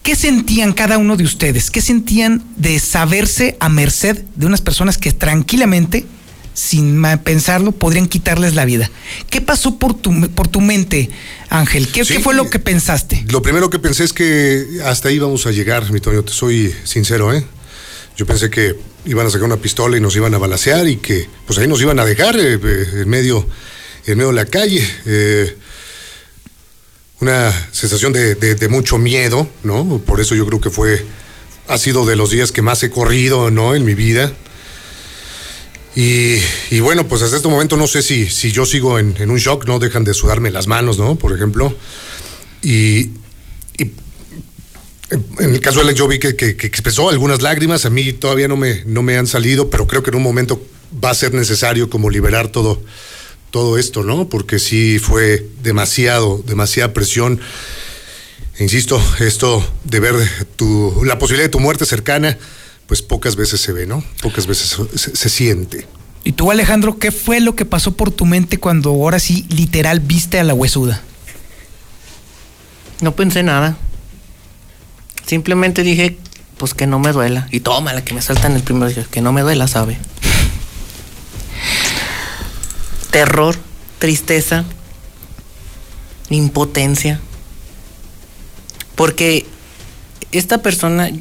¿Qué 0.04 0.16
sentían 0.16 0.74
cada 0.74 0.98
uno 0.98 1.18
de 1.18 1.24
ustedes? 1.24 1.72
¿Qué 1.72 1.82
sentían 1.82 2.44
de 2.56 2.80
saberse 2.80 3.58
a 3.60 3.70
merced 3.70 4.24
de 4.36 4.46
unas 4.46 4.62
personas 4.62 4.98
que 4.98 5.14
tranquilamente 5.14 6.06
sin 6.54 7.02
pensarlo, 7.24 7.72
podrían 7.72 8.08
quitarles 8.08 8.56
la 8.56 8.66
vida. 8.66 8.90
¿Qué 9.30 9.42
pasó 9.42 9.78
por 9.78 9.94
tu, 9.94 10.30
por 10.32 10.48
tu 10.48 10.62
mente, 10.62 11.10
Ángel? 11.50 11.88
¿Qué, 11.88 12.04
fue 12.20 12.34
lo 12.34 12.50
que 12.50 12.60
pensaste? 12.60 13.26
Lo 13.30 13.42
primero 13.42 13.70
que 13.70 13.80
pensé 13.80 14.04
es 14.04 14.14
que 14.14 14.82
hasta 14.86 15.10
ahí 15.10 15.20
vamos 15.20 15.46
a 15.46 15.52
llegar, 15.52 15.92
mi 15.92 16.00
Toño, 16.00 16.24
te 16.24 16.34
soy 16.34 16.74
sincero, 16.84 17.34
¿eh? 17.34 17.46
Yo 18.18 18.26
pensé 18.26 18.50
que 18.50 18.76
iban 19.06 19.26
a 19.26 19.30
sacar 19.30 19.46
una 19.46 19.58
pistola 19.58 19.96
y 19.96 20.02
nos 20.02 20.16
iban 20.16 20.34
a 20.34 20.38
balasear 20.38 20.88
y 20.88 20.98
que 20.98 21.30
pues 21.46 21.58
ahí 21.58 21.68
nos 21.68 21.82
iban 21.82 22.00
a 22.00 22.06
dejar 22.06 22.36
eh, 22.38 22.60
eh, 22.62 22.88
en, 22.96 23.10
medio, 23.10 23.48
en 24.06 24.18
medio 24.18 24.30
de 24.30 24.36
la 24.36 24.46
calle. 24.46 24.86
Eh, 25.06 25.56
una 27.22 27.52
sensación 27.72 28.14
de, 28.14 28.36
de, 28.36 28.68
mucho 28.70 28.98
miedo, 28.98 29.48
¿no? 29.64 30.02
Por 30.06 30.22
eso 30.22 30.36
yo 30.36 30.46
creo 30.46 30.62
que 30.62 30.70
fue, 30.70 31.06
ha 31.68 31.78
sido 31.78 32.06
de 32.06 32.16
los 32.16 32.32
días 32.32 32.52
que 32.52 32.62
más 32.62 32.82
he 32.84 32.90
corrido, 32.90 33.52
¿no? 33.52 33.76
En 33.76 33.84
mi 33.84 33.94
vida. 33.94 34.34
Y, 36.02 36.80
bueno, 36.80 37.06
pues 37.10 37.22
hasta 37.24 37.36
este 37.36 37.50
momento 37.50 37.76
no 37.76 37.86
sé 37.86 38.02
si, 38.02 38.30
si 38.30 38.54
yo 38.54 38.66
sigo 38.66 39.00
en, 39.00 39.30
un 39.30 39.38
shock, 39.38 39.66
no 39.66 39.80
dejan 39.80 40.06
de 40.06 40.14
sudarme 40.14 40.50
las 40.50 40.66
manos, 40.66 40.98
¿no? 40.98 41.18
Por 41.18 41.36
ejemplo. 41.36 41.76
Y, 42.62 43.10
en 45.10 45.50
el 45.50 45.60
caso 45.60 45.80
de 45.80 45.86
Alex 45.86 46.00
yo 46.00 46.08
vi 46.08 46.18
que, 46.20 46.30
expresó 46.30 47.10
algunas 47.10 47.42
lágrimas, 47.42 47.86
a 47.86 47.90
mí 47.90 48.14
todavía 48.14 48.48
no 48.48 48.56
me, 48.56 48.84
no 48.86 49.02
me 49.02 49.18
han 49.18 49.28
salido, 49.28 49.70
pero 49.70 49.88
creo 49.88 50.02
que 50.02 50.12
en 50.12 50.16
un 50.16 50.24
momento 50.24 50.66
va 51.04 51.10
a 51.10 51.16
ser 51.16 51.34
necesario 51.34 51.90
como 51.90 52.10
liberar 52.10 52.48
todo, 52.48 52.82
todo 53.52 53.78
esto, 53.78 54.02
¿no? 54.02 54.30
Porque 54.30 54.58
sí 54.58 55.00
fue 55.00 55.46
demasiado, 55.64 56.42
demasiada 56.48 56.94
presión. 56.94 57.42
Insisto, 58.58 59.02
esto 59.20 59.68
de 59.84 60.00
ver 60.00 60.16
tu, 60.56 61.02
la 61.04 61.20
posibilidad 61.20 61.48
de 61.48 61.52
tu 61.52 61.60
muerte 61.60 61.86
cercana, 61.86 62.38
pues 62.90 63.04
pocas 63.04 63.36
veces 63.36 63.62
se 63.62 63.72
ve, 63.72 63.86
¿no? 63.86 64.04
Pocas 64.24 64.48
veces 64.48 64.76
se, 64.96 65.30
siente. 65.30 65.88
¿Y 66.24 66.32
tú, 66.32 66.50
Alejandro, 66.50 66.98
qué 66.98 67.12
fue 67.12 67.40
lo 67.40 67.56
que 67.56 67.64
pasó 67.64 67.96
por 67.96 68.10
tu 68.10 68.26
mente 68.26 68.58
cuando 68.58 68.90
ahora 68.90 69.20
sí 69.20 69.46
literal 69.50 70.00
viste 70.00 70.40
a 70.40 70.44
la 70.44 70.56
huesuda? 70.56 71.00
No 73.02 73.16
pensé 73.16 73.44
nada. 73.44 73.78
Simplemente 75.28 75.84
dije, 75.84 76.18
pues 76.58 76.74
que 76.74 76.88
no 76.88 76.98
me 76.98 77.12
duela. 77.12 77.48
Y 77.52 77.60
tómala, 77.60 78.04
que 78.04 78.16
me 78.16 78.24
saltan 78.24 78.56
el 78.56 78.64
primer 78.64 78.96
día, 78.96 79.06
que 79.12 79.22
no 79.22 79.34
me 79.34 79.42
duela, 79.42 79.68
¿sabe? 79.68 80.00
Terror, 83.12 83.56
tristeza, 84.00 84.66
impotencia. 86.32 87.20
Porque 88.96 89.46
esta 90.32 90.64
persona, 90.64 91.12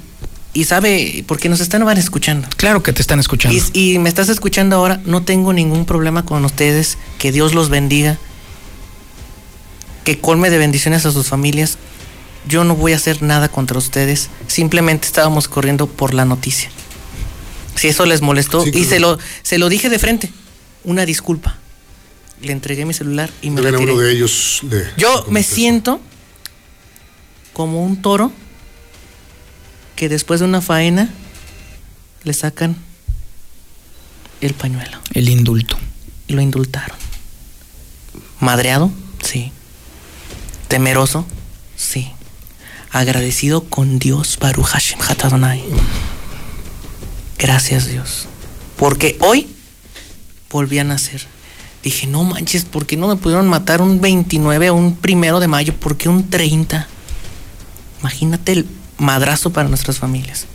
y 0.58 0.64
sabe, 0.64 1.22
porque 1.28 1.48
nos 1.48 1.60
están 1.60 1.84
van 1.84 1.98
escuchando. 1.98 2.48
Claro 2.56 2.82
que 2.82 2.92
te 2.92 3.00
están 3.00 3.20
escuchando. 3.20 3.56
Y, 3.74 4.00
me 4.00 4.08
estás 4.08 4.28
escuchando 4.28 4.74
ahora, 4.74 5.00
no 5.04 5.22
tengo 5.22 5.52
ningún 5.52 5.84
problema 5.84 6.24
con 6.24 6.44
ustedes, 6.44 6.98
que 7.18 7.30
Dios 7.30 7.54
los 7.54 7.68
bendiga, 7.68 8.18
que 10.02 10.18
colme 10.18 10.50
de 10.50 10.58
bendiciones 10.58 11.06
a 11.06 11.12
sus 11.12 11.28
familias. 11.28 11.78
Yo 12.48 12.64
no 12.64 12.74
voy 12.74 12.92
a 12.92 12.96
hacer 12.96 13.22
nada 13.22 13.48
contra 13.48 13.78
ustedes, 13.78 14.30
simplemente 14.48 15.06
estábamos 15.06 15.46
corriendo 15.46 15.86
por 15.86 16.12
la 16.12 16.24
noticia. 16.24 16.72
Si 17.76 17.86
eso 17.86 18.04
les 18.04 18.20
molestó, 18.20 18.66
y 18.66 18.84
se 18.84 18.98
lo, 18.98 19.16
se 19.44 19.58
lo 19.58 19.68
dije 19.68 19.88
de 19.88 20.00
frente, 20.00 20.32
una 20.82 21.06
disculpa. 21.06 21.56
le 22.42 22.50
entregué 22.50 22.84
mi 22.84 22.94
celular 22.94 23.30
y 23.42 23.50
me 23.50 23.60
retiré. 23.60 23.92
uno 23.92 24.00
de 24.00 24.10
ellos 24.10 24.62
le- 24.68 24.88
Yo 24.96 25.24
me 25.30 25.44
siento 25.44 26.00
como 27.52 27.84
un 27.84 28.02
toro 28.02 28.32
que 29.98 30.08
después 30.08 30.38
de 30.38 30.46
una 30.46 30.60
faena 30.60 31.10
le 32.22 32.32
sacan 32.32 32.76
el 34.40 34.54
pañuelo 34.54 34.96
El 35.12 35.28
indulto. 35.28 35.76
y 36.28 36.34
lo 36.34 36.40
indultaron. 36.40 36.96
Madreado, 38.38 38.92
sí. 39.20 39.50
Temeroso, 40.68 41.26
sí. 41.76 42.12
Agradecido 42.92 43.64
con 43.64 43.98
Dios, 43.98 44.38
Baruch 44.40 44.66
Hashem 44.66 45.00
Hatadonai. 45.00 45.64
Gracias 47.36 47.88
Dios. 47.88 48.28
Porque 48.76 49.18
hoy 49.18 49.48
volví 50.48 50.78
a 50.78 50.84
nacer. 50.84 51.26
Dije, 51.82 52.06
no 52.06 52.22
manches, 52.22 52.64
¿por 52.64 52.86
qué 52.86 52.96
no 52.96 53.08
me 53.08 53.16
pudieron 53.16 53.48
matar 53.48 53.82
un 53.82 54.00
29 54.00 54.70
o 54.70 54.74
un 54.76 54.94
primero 54.94 55.40
de 55.40 55.48
mayo? 55.48 55.74
¿Por 55.74 55.96
qué 55.96 56.08
un 56.08 56.30
30? 56.30 56.86
Imagínate 58.00 58.52
el 58.52 58.77
madrazo 58.98 59.50
para 59.50 59.68
nuestras 59.68 59.98
familias. 59.98 60.46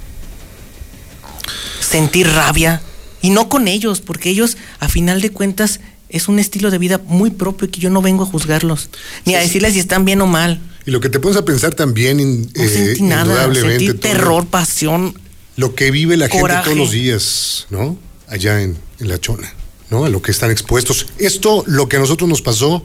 Sentir 1.81 2.27
rabia. 2.29 2.81
Y 3.21 3.29
no 3.29 3.47
con 3.49 3.67
ellos, 3.67 4.01
porque 4.01 4.29
ellos, 4.29 4.57
a 4.79 4.89
final 4.89 5.21
de 5.21 5.29
cuentas, 5.31 5.79
es 6.09 6.27
un 6.27 6.39
estilo 6.39 6.71
de 6.71 6.77
vida 6.77 7.01
muy 7.05 7.29
propio 7.31 7.69
que 7.71 7.79
yo 7.79 7.89
no 7.89 8.01
vengo 8.01 8.23
a 8.23 8.25
juzgarlos. 8.25 8.89
Ni 9.25 9.35
a 9.35 9.39
decirles 9.39 9.73
si 9.73 9.79
están 9.79 10.03
bien 10.05 10.21
o 10.21 10.27
mal. 10.27 10.59
Y 10.85 10.91
lo 10.91 10.99
que 10.99 11.09
te 11.09 11.19
pones 11.19 11.37
a 11.37 11.45
pensar 11.45 11.73
también, 11.73 12.19
in- 12.19 12.51
No 12.53 12.63
eh, 12.63 12.67
sentí 12.69 13.01
nada. 13.03 13.23
indudablemente, 13.23 13.85
Sentí 13.85 13.99
terror, 13.99 14.45
pasión. 14.47 15.17
lo 15.55 15.73
que 15.75 15.91
vive 15.91 16.17
la 16.17 16.27
gente 16.27 16.53
todos 16.63 16.77
los 16.77 16.91
días, 16.91 17.67
¿no? 17.69 17.97
Allá 18.27 18.61
en, 18.61 18.77
en 18.99 19.07
la 19.07 19.17
chona, 19.19 19.53
¿no? 19.89 20.03
A 20.05 20.09
lo 20.09 20.21
que 20.21 20.31
están 20.31 20.51
expuestos. 20.51 21.07
Esto, 21.17 21.63
lo 21.67 21.87
que 21.87 21.95
a 21.95 21.99
nosotros 21.99 22.29
nos 22.29 22.41
pasó. 22.41 22.83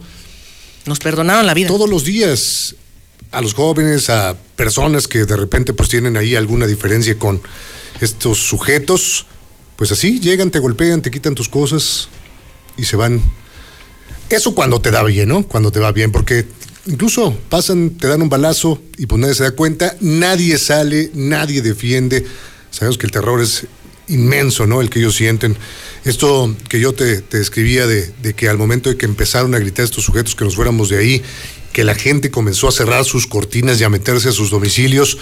Nos 0.85 0.99
perdonaron 0.99 1.45
la 1.45 1.53
vida. 1.53 1.67
Todos 1.67 1.89
los 1.89 2.05
días. 2.05 2.75
A 3.31 3.41
los 3.41 3.53
jóvenes, 3.53 4.09
a 4.09 4.35
personas 4.55 5.07
que 5.07 5.25
de 5.25 5.37
repente 5.37 5.73
pues 5.73 5.89
tienen 5.89 6.17
ahí 6.17 6.35
alguna 6.35 6.65
diferencia 6.65 7.17
con 7.17 7.41
estos 8.01 8.39
sujetos. 8.39 9.27
Pues 9.75 9.91
así, 9.91 10.19
llegan, 10.19 10.51
te 10.51 10.59
golpean, 10.59 11.01
te 11.01 11.11
quitan 11.11 11.35
tus 11.35 11.47
cosas 11.47 12.09
y 12.75 12.85
se 12.85 12.95
van. 12.95 13.21
Eso 14.29 14.55
cuando 14.55 14.81
te 14.81 14.91
da 14.91 15.03
bien, 15.03 15.29
¿no? 15.29 15.43
Cuando 15.43 15.71
te 15.71 15.79
va 15.79 15.91
bien, 15.91 16.11
porque 16.11 16.45
incluso 16.87 17.37
pasan, 17.49 17.91
te 17.91 18.07
dan 18.07 18.21
un 18.21 18.29
balazo 18.29 18.81
y 18.97 19.05
pues 19.05 19.19
nadie 19.21 19.35
se 19.35 19.43
da 19.43 19.51
cuenta, 19.51 19.95
nadie 20.01 20.57
sale, 20.57 21.11
nadie 21.13 21.61
defiende. 21.61 22.25
Sabemos 22.71 22.97
que 22.97 23.05
el 23.05 23.11
terror 23.11 23.41
es 23.41 23.67
inmenso, 24.07 24.65
¿no? 24.65 24.81
El 24.81 24.89
que 24.89 24.99
ellos 24.99 25.15
sienten. 25.15 25.55
Esto 26.03 26.55
que 26.67 26.79
yo 26.79 26.93
te, 26.93 27.21
te 27.21 27.37
describía 27.37 27.87
de, 27.87 28.11
de 28.21 28.33
que 28.33 28.49
al 28.49 28.57
momento 28.57 28.89
de 28.89 28.97
que 28.97 29.05
empezaron 29.05 29.53
a 29.55 29.59
gritar 29.59 29.85
estos 29.85 30.03
sujetos 30.03 30.35
que 30.35 30.45
nos 30.45 30.55
fuéramos 30.55 30.89
de 30.89 30.97
ahí, 30.97 31.23
que 31.73 31.83
la 31.83 31.95
gente 31.95 32.31
comenzó 32.31 32.67
a 32.67 32.71
cerrar 32.71 33.05
sus 33.05 33.27
cortinas 33.27 33.79
y 33.79 33.83
a 33.83 33.89
meterse 33.89 34.29
a 34.29 34.31
sus 34.31 34.49
domicilios, 34.49 35.17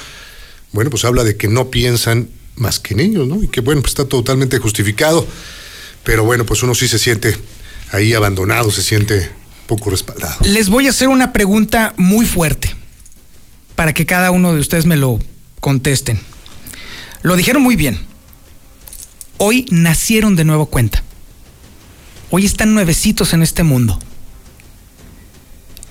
bueno, 0.71 0.89
pues 0.89 1.05
habla 1.05 1.23
de 1.23 1.37
que 1.37 1.47
no 1.47 1.69
piensan 1.69 2.29
más 2.55 2.79
que 2.79 3.01
ellos, 3.01 3.27
¿no? 3.27 3.41
Y 3.41 3.47
que 3.47 3.61
bueno, 3.61 3.81
pues 3.81 3.91
está 3.91 4.05
totalmente 4.05 4.57
justificado. 4.57 5.25
Pero 6.03 6.23
bueno, 6.23 6.45
pues 6.45 6.63
uno 6.63 6.73
sí 6.73 6.87
se 6.87 6.99
siente 6.99 7.37
ahí 7.91 8.13
abandonado, 8.13 8.71
se 8.71 8.81
siente 8.81 9.29
poco 9.67 9.89
respaldado. 9.89 10.37
Les 10.43 10.69
voy 10.69 10.87
a 10.87 10.91
hacer 10.91 11.09
una 11.09 11.33
pregunta 11.33 11.93
muy 11.97 12.25
fuerte 12.25 12.75
para 13.75 13.93
que 13.93 14.05
cada 14.05 14.31
uno 14.31 14.53
de 14.53 14.59
ustedes 14.59 14.85
me 14.85 14.97
lo 14.97 15.19
contesten. 15.59 16.19
Lo 17.21 17.35
dijeron 17.35 17.61
muy 17.61 17.75
bien. 17.75 17.99
Hoy 19.37 19.65
nacieron 19.69 20.35
de 20.35 20.45
nuevo 20.45 20.67
cuenta. 20.67 21.03
Hoy 22.31 22.45
están 22.45 22.73
nuevecitos 22.73 23.33
en 23.33 23.43
este 23.43 23.63
mundo. 23.63 23.99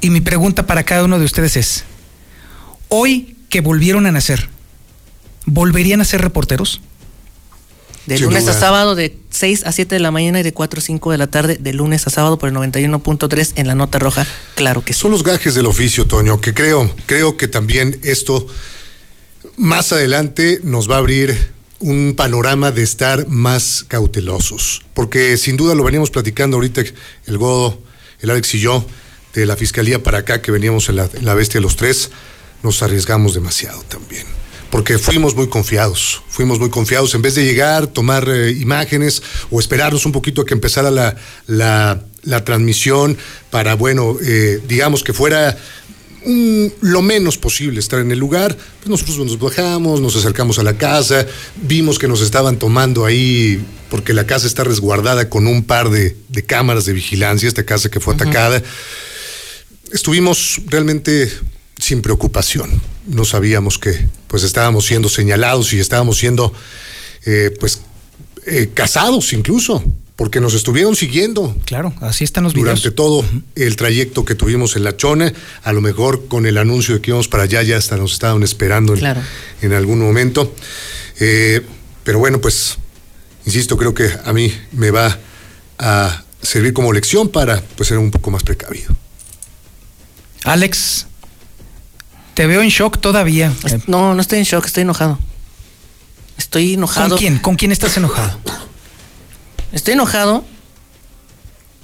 Y 0.01 0.11
mi 0.11 0.21
pregunta 0.21 0.67
para 0.67 0.85
cada 0.85 1.05
uno 1.05 1.19
de 1.19 1.25
ustedes 1.25 1.57
es, 1.57 1.85
hoy 2.89 3.37
que 3.49 3.61
volvieron 3.61 4.07
a 4.07 4.13
nacer, 4.13 4.49
¿volverían 5.47 6.01
a 6.01 6.05
ser 6.05 6.21
reporteros? 6.21 6.81
De 8.07 8.19
Sin 8.19 8.27
lunes 8.27 8.47
a 8.47 8.53
sábado 8.53 8.95
de 8.95 9.19
6 9.31 9.65
a 9.65 9.73
7 9.73 9.97
de 9.97 9.99
la 9.99 10.13
mañana 10.13 10.39
y 10.39 10.43
de 10.45 10.53
4 10.53 10.79
a 10.79 10.83
5 10.83 11.11
de 11.11 11.19
la 11.19 11.27
tarde, 11.27 11.59
de 11.61 11.73
lunes 11.73 12.07
a 12.07 12.11
sábado 12.11 12.39
por 12.39 12.49
el 12.49 12.55
91.3 12.55 13.55
en 13.57 13.67
la 13.67 13.75
nota 13.75 13.99
roja. 13.99 14.25
Claro 14.55 14.85
que 14.85 14.93
sí. 14.93 15.01
Son 15.01 15.11
los 15.11 15.25
gajes 15.25 15.55
del 15.57 15.67
oficio, 15.67 16.07
Toño, 16.07 16.41
que 16.41 16.55
creo, 16.55 16.95
creo 17.07 17.37
que 17.37 17.49
también 17.49 17.99
esto 18.05 18.47
más 19.57 19.93
adelante 19.93 20.61
nos 20.63 20.89
va 20.89 20.97
a 20.97 20.99
abrir 20.99 21.37
un 21.81 22.15
panorama 22.17 22.71
de 22.71 22.83
estar 22.83 23.27
más 23.29 23.85
cautelosos. 23.89 24.83
Porque 24.95 25.37
sin 25.37 25.57
duda 25.57 25.75
lo 25.75 25.83
veníamos 25.83 26.11
platicando 26.11 26.57
ahorita 26.57 26.83
el 27.27 27.39
Godo, 27.39 27.81
el 28.21 28.31
Alex 28.31 28.55
y 28.55 28.61
yo, 28.61 28.87
de 29.41 29.47
la 29.47 29.57
fiscalía 29.57 30.03
para 30.03 30.19
acá, 30.19 30.41
que 30.43 30.51
veníamos 30.51 30.89
en 30.89 30.97
la, 30.97 31.09
en 31.13 31.25
la 31.25 31.35
bestia 31.35 31.61
los 31.61 31.77
tres, 31.77 32.11
nos 32.63 32.83
arriesgamos 32.83 33.35
demasiado 33.35 33.83
también. 33.89 34.25
Porque 34.71 34.99
fuimos 34.99 35.35
muy 35.37 35.49
confiados, 35.49 36.23
fuimos 36.29 36.59
muy 36.59 36.71
confiados. 36.71 37.15
En 37.15 37.23
vez 37.23 37.35
de 37.37 37.45
llegar, 37.45 37.87
tomar 37.87 38.29
eh, 38.29 38.51
imágenes 38.51 39.23
o 39.51 39.61
esperarnos 39.61 40.05
un 40.07 40.13
poquito 40.13 40.43
a 40.43 40.45
que 40.45 40.55
empezara 40.55 40.91
la, 40.91 41.17
la, 41.47 42.03
la 42.25 42.45
transmisión 42.45 43.17
para, 43.51 43.75
bueno, 43.75 44.17
eh, 44.21 44.61
digamos 44.67 45.05
que 45.05 45.13
fuera 45.13 45.57
un- 46.25 46.73
lo 46.81 47.01
menos 47.01 47.39
posible 47.39 47.79
estar 47.79 48.01
en 48.01 48.11
el 48.11 48.19
lugar, 48.19 48.57
pues 48.81 48.89
nosotros 48.91 49.19
nos 49.19 49.39
bajamos, 49.39 50.01
nos 50.01 50.17
acercamos 50.17 50.59
a 50.59 50.65
la 50.65 50.77
casa, 50.77 51.25
vimos 51.63 51.99
que 52.01 52.09
nos 52.09 52.21
estaban 52.21 52.59
tomando 52.59 53.05
ahí, 53.05 53.65
porque 53.89 54.13
la 54.13 54.27
casa 54.27 54.49
está 54.49 54.65
resguardada 54.65 55.31
con 55.31 55.47
un 55.47 55.63
par 55.63 55.91
de, 55.91 56.17
de 56.29 56.45
cámaras 56.45 56.85
de 56.87 56.93
vigilancia, 56.93 57.47
esta 57.47 57.65
casa 57.65 57.89
que 57.89 58.01
fue 58.01 58.15
atacada. 58.15 58.61
Estuvimos 59.93 60.61
realmente 60.67 61.31
sin 61.79 62.03
preocupación. 62.03 62.81
No 63.07 63.25
sabíamos 63.25 63.79
que 63.79 64.09
pues 64.27 64.43
estábamos 64.43 64.87
siendo 64.87 65.09
señalados 65.09 65.73
y 65.73 65.79
estábamos 65.79 66.19
siendo 66.19 66.53
eh, 67.25 67.55
pues 67.61 67.81
eh, 68.47 68.71
casados 68.73 69.33
incluso, 69.33 69.83
porque 70.15 70.41
nos 70.41 70.55
estuvieron 70.55 70.97
siguiendo 70.97 71.57
Claro, 71.65 71.93
así 72.01 72.25
están 72.25 72.45
los 72.45 72.55
videos. 72.55 72.81
durante 72.81 72.91
todo 72.91 73.25
el 73.55 73.77
trayecto 73.77 74.25
que 74.25 74.35
tuvimos 74.35 74.77
en 74.77 74.85
La 74.85 74.97
Chona, 74.97 75.33
a 75.63 75.73
lo 75.73 75.81
mejor 75.81 76.29
con 76.29 76.47
el 76.47 76.57
anuncio 76.57 76.95
de 76.95 77.01
que 77.01 77.11
íbamos 77.11 77.29
para 77.29 77.43
allá, 77.43 77.63
ya 77.63 77.77
hasta 77.77 77.97
nos 77.97 78.13
estaban 78.13 78.43
esperando 78.43 78.95
en, 78.95 79.73
algún 79.73 79.99
momento. 79.99 80.55
Eh, 81.19 81.61
pero 82.05 82.19
bueno, 82.19 82.41
pues, 82.41 82.79
insisto, 83.45 83.77
creo 83.77 83.95
que 83.95 84.11
a 84.25 84.33
mí 84.33 84.53
me 84.73 84.91
va 84.91 85.19
a 85.79 86.25
servir 86.41 86.73
como 86.73 86.93
lección 86.93 87.29
para 87.29 87.61
pues, 87.61 87.89
ser 87.89 87.99
un 87.99 88.11
poco 88.11 88.31
más 88.31 88.43
precavido. 88.43 88.95
Alex, 90.47 91.07
te 92.35 92.47
veo 92.47 92.63
en 92.63 92.69
shock 92.69 93.01
todavía. 93.01 93.53
No, 93.89 94.15
no 94.15 94.21
estoy 94.21 94.39
en 94.39 94.45
shock, 94.45 94.65
estoy 94.65 94.83
enojado. 94.83 95.19
Estoy 96.39 96.75
enojado. 96.75 97.09
¿Con 97.11 97.19
quién? 97.19 97.39
¿Con 97.39 97.57
quién 97.57 97.73
estás 97.73 97.97
enojado? 97.97 98.39
Estoy 99.73 99.95
enojado 99.95 100.45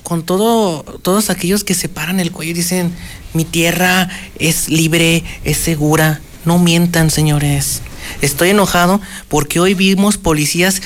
con 0.05 0.23
todo, 0.23 0.85
todos 1.03 1.29
aquellos 1.29 1.65
que 1.65 1.75
se 1.75 1.89
paran 1.89 2.21
el 2.21 2.31
cuello 2.31 2.53
y 2.53 2.55
dicen, 2.55 2.95
mi 3.35 3.45
tierra 3.45 4.09
es 4.39 4.69
libre, 4.69 5.25
es 5.43 5.57
segura. 5.57 6.21
No 6.45 6.59
mientan, 6.61 7.11
señores. 7.11 7.83
Estoy 8.21 8.51
enojado 8.51 9.01
porque 9.29 9.59
hoy 9.59 9.75
vimos 9.75 10.19
policías 10.19 10.83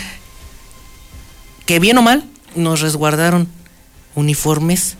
que 1.66 1.78
bien 1.78 1.98
o 1.98 2.02
mal 2.02 2.24
nos 2.54 2.80
resguardaron 2.80 3.48
uniformes 4.14 4.96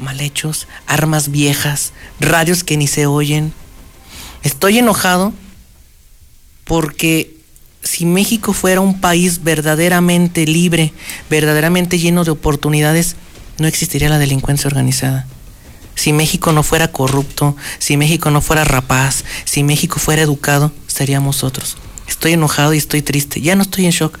mal 0.00 0.20
hechos, 0.20 0.66
armas 0.86 1.30
viejas, 1.30 1.92
radios 2.18 2.64
que 2.64 2.76
ni 2.76 2.86
se 2.86 3.06
oyen. 3.06 3.52
Estoy 4.42 4.78
enojado 4.78 5.32
porque 6.64 7.36
si 7.82 8.04
México 8.04 8.52
fuera 8.52 8.80
un 8.80 9.00
país 9.00 9.42
verdaderamente 9.42 10.46
libre, 10.46 10.92
verdaderamente 11.28 11.98
lleno 11.98 12.24
de 12.24 12.30
oportunidades, 12.30 13.16
no 13.58 13.66
existiría 13.66 14.08
la 14.08 14.18
delincuencia 14.18 14.68
organizada. 14.68 15.26
Si 15.94 16.12
México 16.12 16.52
no 16.52 16.62
fuera 16.62 16.88
corrupto, 16.88 17.56
si 17.78 17.96
México 17.96 18.30
no 18.30 18.40
fuera 18.40 18.64
rapaz, 18.64 19.24
si 19.44 19.62
México 19.62 19.98
fuera 19.98 20.22
educado, 20.22 20.72
seríamos 20.86 21.44
otros. 21.44 21.76
Estoy 22.08 22.32
enojado 22.32 22.74
y 22.74 22.78
estoy 22.78 23.02
triste. 23.02 23.40
Ya 23.40 23.54
no 23.54 23.62
estoy 23.62 23.86
en 23.86 23.92
shock. 23.92 24.18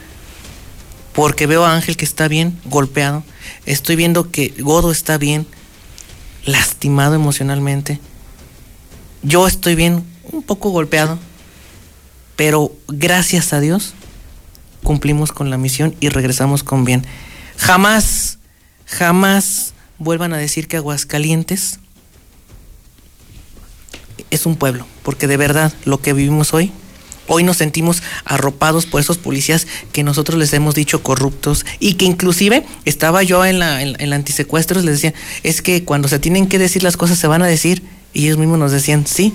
Porque 1.12 1.46
veo 1.46 1.64
a 1.64 1.74
Ángel 1.74 1.96
que 1.96 2.04
está 2.04 2.28
bien, 2.28 2.58
golpeado. 2.64 3.24
Estoy 3.66 3.96
viendo 3.96 4.30
que 4.30 4.54
Godo 4.58 4.92
está 4.92 5.18
bien, 5.18 5.46
lastimado 6.44 7.14
emocionalmente. 7.14 8.00
Yo 9.22 9.46
estoy 9.46 9.74
bien, 9.74 10.04
un 10.32 10.42
poco 10.42 10.70
golpeado. 10.70 11.18
Pero 12.36 12.72
gracias 12.88 13.52
a 13.52 13.60
Dios 13.60 13.92
cumplimos 14.82 15.30
con 15.30 15.50
la 15.50 15.58
misión 15.58 15.94
y 16.00 16.08
regresamos 16.08 16.62
con 16.62 16.84
bien. 16.84 17.04
Jamás, 17.58 18.38
jamás 18.86 19.74
vuelvan 19.98 20.32
a 20.32 20.38
decir 20.38 20.66
que 20.66 20.78
Aguascalientes 20.78 21.80
es 24.30 24.46
un 24.46 24.56
pueblo, 24.56 24.86
porque 25.02 25.26
de 25.26 25.36
verdad 25.36 25.72
lo 25.84 26.00
que 26.00 26.14
vivimos 26.14 26.54
hoy 26.54 26.72
Hoy 27.32 27.44
nos 27.44 27.58
sentimos 27.58 28.02
arropados 28.24 28.86
por 28.86 29.00
esos 29.00 29.16
policías 29.16 29.68
que 29.92 30.02
nosotros 30.02 30.36
les 30.36 30.52
hemos 30.52 30.74
dicho 30.74 31.00
corruptos 31.04 31.64
y 31.78 31.94
que 31.94 32.04
inclusive 32.04 32.66
estaba 32.84 33.22
yo 33.22 33.44
en 33.46 33.60
la, 33.60 33.80
en, 33.82 34.10
la 34.10 34.16
antisecuestros, 34.16 34.84
les 34.84 34.96
decía, 34.96 35.14
es 35.44 35.62
que 35.62 35.84
cuando 35.84 36.08
se 36.08 36.18
tienen 36.18 36.48
que 36.48 36.58
decir 36.58 36.82
las 36.82 36.96
cosas 36.96 37.18
se 37.20 37.28
van 37.28 37.42
a 37.42 37.46
decir 37.46 37.84
y 38.12 38.24
ellos 38.24 38.36
mismos 38.38 38.58
nos 38.58 38.72
decían, 38.72 39.06
sí. 39.06 39.32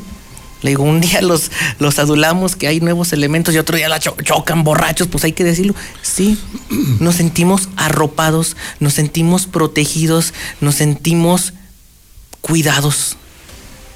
Le 0.62 0.72
digo, 0.72 0.84
un 0.84 1.00
día 1.00 1.22
los, 1.22 1.52
los 1.80 2.00
adulamos 2.00 2.56
que 2.56 2.68
hay 2.68 2.80
nuevos 2.82 3.14
elementos 3.14 3.54
y 3.54 3.60
otro 3.60 3.78
día 3.78 3.88
la 3.88 4.00
cho- 4.00 4.16
chocan 4.24 4.64
borrachos, 4.64 5.08
pues 5.08 5.24
hay 5.24 5.32
que 5.34 5.44
decirlo. 5.44 5.76
Sí, 6.02 6.38
nos 7.00 7.16
sentimos 7.16 7.70
arropados, 7.78 8.58
nos 8.80 8.94
sentimos 8.94 9.46
protegidos, 9.46 10.34
nos 10.60 10.76
sentimos 10.76 11.54
cuidados. 12.42 13.16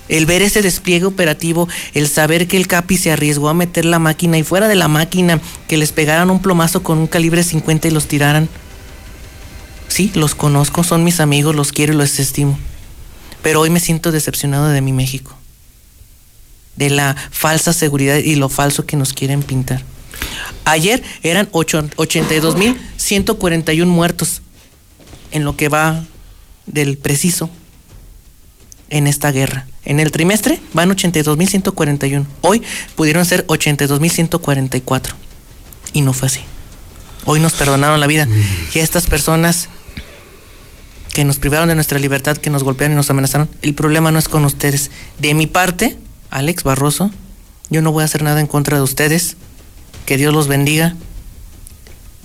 El 0.10 0.26
ver 0.26 0.42
ese 0.42 0.62
despliegue 0.62 1.06
operativo, 1.06 1.68
el 1.94 2.08
saber 2.10 2.48
que 2.48 2.58
el 2.58 2.68
Capi 2.68 2.98
se 2.98 3.12
arriesgó 3.12 3.48
a 3.50 3.54
meter 3.54 3.86
la 3.86 4.00
máquina 4.00 4.38
y 4.38 4.44
fuera 4.44 4.68
de 4.68 4.76
la 4.76 4.88
máquina, 4.88 5.40
que 5.68 5.78
les 5.78 5.92
pegaran 5.92 6.30
un 6.32 6.42
plomazo 6.42 6.82
con 6.84 6.98
un 6.98 7.08
calibre 7.08 7.44
50 7.44 7.88
y 7.88 7.92
los 7.92 8.08
tiraran. 8.08 8.50
Sí, 9.88 10.12
los 10.16 10.36
conozco, 10.36 10.84
son 10.84 11.04
mis 11.04 11.20
amigos, 11.20 11.56
los 11.56 11.72
quiero 11.72 11.94
y 11.94 11.96
los 11.96 12.20
estimo. 12.20 12.58
Pero 13.42 13.62
hoy 13.62 13.70
me 13.70 13.80
siento 13.80 14.12
decepcionado 14.12 14.68
de 14.70 14.82
mi 14.82 14.92
México. 14.94 15.36
De 16.76 16.90
la 16.90 17.16
falsa 17.32 17.72
seguridad 17.74 18.18
y 18.18 18.36
lo 18.36 18.50
falso 18.50 18.86
que 18.86 18.98
nos 18.98 19.14
quieren 19.14 19.44
pintar. 19.44 19.84
Ayer 20.66 21.04
eran 21.24 21.50
ocho- 21.52 21.88
82.141 21.98 23.86
muertos 23.88 24.42
en 25.32 25.44
lo 25.44 25.56
que 25.56 25.70
va 25.70 26.04
del 26.66 26.98
preciso 26.98 27.50
en 28.90 29.08
esta 29.08 29.32
guerra. 29.32 29.66
En 29.86 30.00
el 30.00 30.12
trimestre 30.12 30.60
van 30.74 30.90
82.141. 30.90 32.26
Hoy 32.42 32.62
pudieron 32.96 33.26
ser 33.26 33.46
82.144. 33.48 35.14
Y 35.94 36.02
no 36.02 36.14
fue 36.14 36.28
así. 36.28 36.42
Hoy 37.26 37.40
nos 37.40 37.54
perdonaron 37.54 38.00
la 38.00 38.08
vida. 38.08 38.28
Y 38.74 38.80
a 38.80 38.84
estas 38.84 39.08
personas 39.08 39.70
que 41.14 41.24
nos 41.26 41.38
privaron 41.38 41.70
de 41.70 41.76
nuestra 41.76 42.00
libertad, 42.00 42.38
que 42.38 42.50
nos 42.50 42.64
golpearon 42.64 42.94
y 42.94 42.96
nos 42.96 43.10
amenazaron, 43.10 43.50
el 43.62 43.74
problema 43.74 44.12
no 44.12 44.20
es 44.20 44.30
con 44.30 44.46
ustedes. 44.46 44.92
De 45.18 45.34
mi 45.34 45.48
parte, 45.48 45.98
Alex 46.30 46.64
Barroso, 46.64 47.12
yo 47.70 47.82
no 47.82 47.92
voy 47.92 48.04
a 48.04 48.06
hacer 48.06 48.24
nada 48.24 48.40
en 48.40 48.48
contra 48.48 48.78
de 48.78 48.84
ustedes. 48.84 49.38
Que 50.06 50.18
Dios 50.18 50.34
los 50.34 50.48
bendiga. 50.48 50.96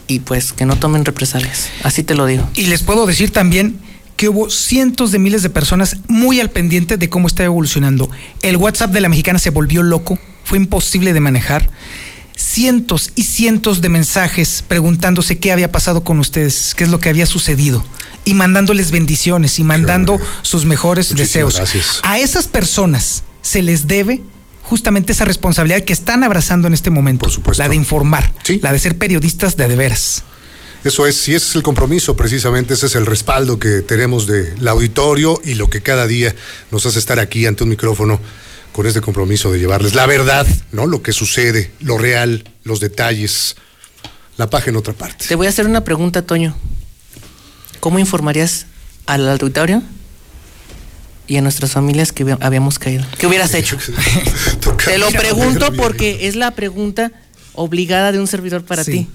Y 0.07 0.21
pues 0.21 0.53
que 0.53 0.67
no 0.67 0.77
tomen 0.77 1.05
represalias. 1.05 1.71
Así 1.83 2.03
te 2.03 2.15
lo 2.15 2.27
digo. 2.27 2.49
Y 2.55 2.67
les 2.67 2.83
puedo 2.83 3.07
decir 3.07 3.31
también 3.31 3.81
que 4.25 4.31
hubo 4.31 4.49
cientos 4.49 5.12
de 5.12 5.18
miles 5.18 5.43
de 5.43 5.51
personas 5.51 5.99
muy 6.09 6.41
al 6.41 6.49
pendiente 6.49 6.97
de 6.97 7.11
cómo 7.11 7.29
está 7.29 7.45
evolucionando. 7.45 8.09
El 8.41 8.57
WhatsApp 8.57 8.91
de 8.91 9.03
la 9.03 9.11
mexicana 9.11 9.39
se 9.39 9.51
volvió 9.51 9.83
loco, 9.83 10.18
fue 10.45 10.57
imposible 10.57 11.12
de 11.12 11.20
manejar. 11.20 11.68
Cientos 12.35 13.12
y 13.16 13.25
cientos 13.25 13.83
de 13.83 13.91
mensajes 13.91 14.64
preguntándose 14.66 15.39
qué 15.39 15.53
había 15.53 15.70
pasado 15.70 16.05
con 16.05 16.20
ustedes, 16.20 16.75
qué 16.75 16.85
es 16.85 16.91
lo 16.91 17.01
que 17.01 17.11
había 17.11 17.27
sucedido, 17.27 17.85
y 18.25 18.33
mandándoles 18.33 18.93
bendiciones 18.93 19.59
y 19.59 19.62
mandando 19.62 20.18
sus 20.41 20.64
mejores 20.64 21.11
Muchísimas 21.11 21.29
deseos. 21.29 21.57
gracias. 21.57 22.01
A 22.03 22.18
esas 22.18 22.49
personas 22.49 23.25
se 23.43 23.61
les 23.61 23.87
debe 23.87 24.22
justamente 24.62 25.12
esa 25.12 25.27
responsabilidad 25.27 25.83
que 25.83 25.93
están 25.93 26.25
abrazando 26.25 26.66
en 26.66 26.72
este 26.72 26.89
momento, 26.89 27.29
la 27.59 27.68
de 27.68 27.77
informar, 27.77 28.33
la 28.62 28.72
de 28.72 28.79
ser 28.79 28.97
periodistas 28.97 29.59
de 29.59 29.68
de 29.68 29.77
veras. 29.77 30.25
Eso 30.85 31.07
es, 31.07 31.28
y 31.28 31.35
ese 31.35 31.49
es 31.51 31.55
el 31.57 31.62
compromiso, 31.62 32.14
precisamente, 32.14 32.74
ese 32.74 32.87
es 32.87 32.95
el 32.95 33.07
respaldo 33.07 33.59
que 33.59 33.80
tenemos 33.80 34.26
del 34.26 34.68
auditorio 34.68 35.41
y 35.45 35.55
lo 35.55 35.70
que 35.70 35.80
cada 35.82 36.07
día 36.07 36.35
nos 36.70 36.85
hace 36.85 36.99
estar 36.99 37.18
aquí 37.18 37.47
ante 37.47 37.62
un 37.64 37.70
micrófono 37.70 38.20
con 38.72 38.87
este 38.87 39.01
compromiso 39.01 39.51
de 39.51 39.59
llevarles 39.61 39.95
la 39.95 40.05
verdad, 40.07 40.47
¿no? 40.72 40.87
Lo 40.87 41.01
que 41.03 41.12
sucede, 41.12 41.70
lo 41.80 41.97
real, 41.97 42.45
los 42.64 42.80
detalles, 42.80 43.57
la 44.37 44.51
paja 44.51 44.68
en 44.70 44.76
otra 44.76 44.93
parte. 44.93 45.24
Te 45.26 45.37
voy 45.37 45.47
a 45.47 45.51
hacer 45.51 45.66
una 45.66 45.85
pregunta, 45.85 46.22
Toño. 46.22 46.55
¿Cómo 47.80 47.99
informarías 47.99 48.66
al 49.07 49.26
auditorio 49.28 49.82
y 51.26 51.37
a 51.37 51.41
nuestras 51.41 51.72
familias 51.72 52.12
que 52.12 52.24
había- 52.24 52.39
habíamos 52.43 52.78
caído? 52.78 53.05
¿Qué 53.16 53.26
hubieras 53.26 53.55
hecho? 53.55 53.78
Te 54.85 54.99
lo 54.99 55.11
pregunto 55.12 55.72
porque 55.72 56.26
es 56.28 56.37
la 56.37 56.51
pregunta 56.51 57.11
obligada 57.55 58.12
de 58.12 58.18
un 58.18 58.26
servidor 58.26 58.64
para 58.64 58.85
Sí. 58.85 58.91
ti. 58.93 59.09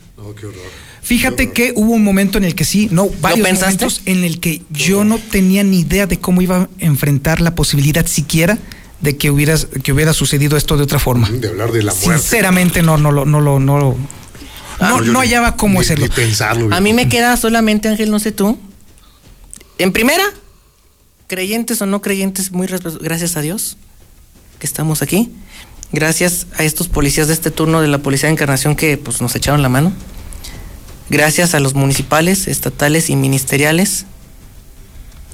Fíjate 1.10 1.52
que 1.52 1.74
hubo 1.76 1.94
un 1.94 2.04
momento 2.04 2.38
en 2.38 2.44
el 2.44 2.54
que 2.54 2.64
sí, 2.66 2.88
no, 2.92 3.10
varios 3.20 3.46
pensaste? 3.48 3.84
momentos 3.86 4.02
en 4.06 4.24
el 4.24 4.40
que 4.40 4.62
yo 4.70 5.04
no 5.04 5.18
tenía 5.18 5.64
ni 5.64 5.80
idea 5.80 6.06
de 6.06 6.20
cómo 6.20 6.42
iba 6.42 6.58
a 6.64 6.70
enfrentar 6.78 7.42
la 7.42 7.56
posibilidad 7.56 8.06
siquiera 8.06 8.60
de 9.02 9.18
que 9.18 9.32
hubieras 9.32 9.68
que 9.84 9.92
hubiera 9.92 10.14
sucedido 10.14 10.56
esto 10.56 10.78
de 10.78 10.84
otra 10.84 11.00
forma. 11.00 11.28
De 11.32 11.48
hablar 11.48 11.72
de 11.72 11.82
la 11.82 11.94
muerte. 11.96 12.20
Sinceramente 12.20 12.84
no 12.84 12.98
no 12.98 13.12
lo 13.12 13.26
no 13.26 13.42
lo 13.42 13.60
no 13.60 13.80
lo- 13.80 13.98
Ah, 14.80 15.02
no, 15.04 15.20
hallaba 15.20 15.56
cómo 15.58 15.80
ni- 15.80 15.86
hacerlo. 15.86 16.06
ni 16.06 16.12
pensarlo. 16.12 16.74
A 16.76 16.80
mí 16.80 16.94
me 16.94 17.10
queda 17.10 17.36
solamente, 17.38 17.90
Ángel, 17.90 18.12
no 18.12 18.20
sé 18.20 18.32
tú. 18.32 18.58
En 19.80 19.92
primera, 19.92 20.24
creyentes 21.28 21.82
o 21.82 21.86
no 21.86 22.02
creyentes, 22.02 22.52
muy 22.52 22.68
gracias 22.68 23.36
a 23.36 23.42
Dios 23.42 23.78
que 24.60 24.68
estamos 24.68 25.02
aquí. 25.02 25.32
Gracias 25.92 26.46
a 26.58 26.64
estos 26.64 26.88
policías 26.88 27.28
de 27.28 27.34
este 27.34 27.50
turno 27.52 27.82
de 27.82 27.88
la 27.88 27.98
Policía 27.98 28.28
de 28.28 28.34
Encarnación 28.34 28.76
que 28.76 28.96
pues, 28.98 29.22
nos 29.22 29.36
echaron 29.36 29.62
la 29.64 29.70
mano. 29.70 29.92
Gracias 31.10 31.56
a 31.56 31.60
los 31.60 31.74
municipales, 31.74 32.48
estatales 32.48 33.10
y 33.10 33.16
ministeriales. 33.16 34.06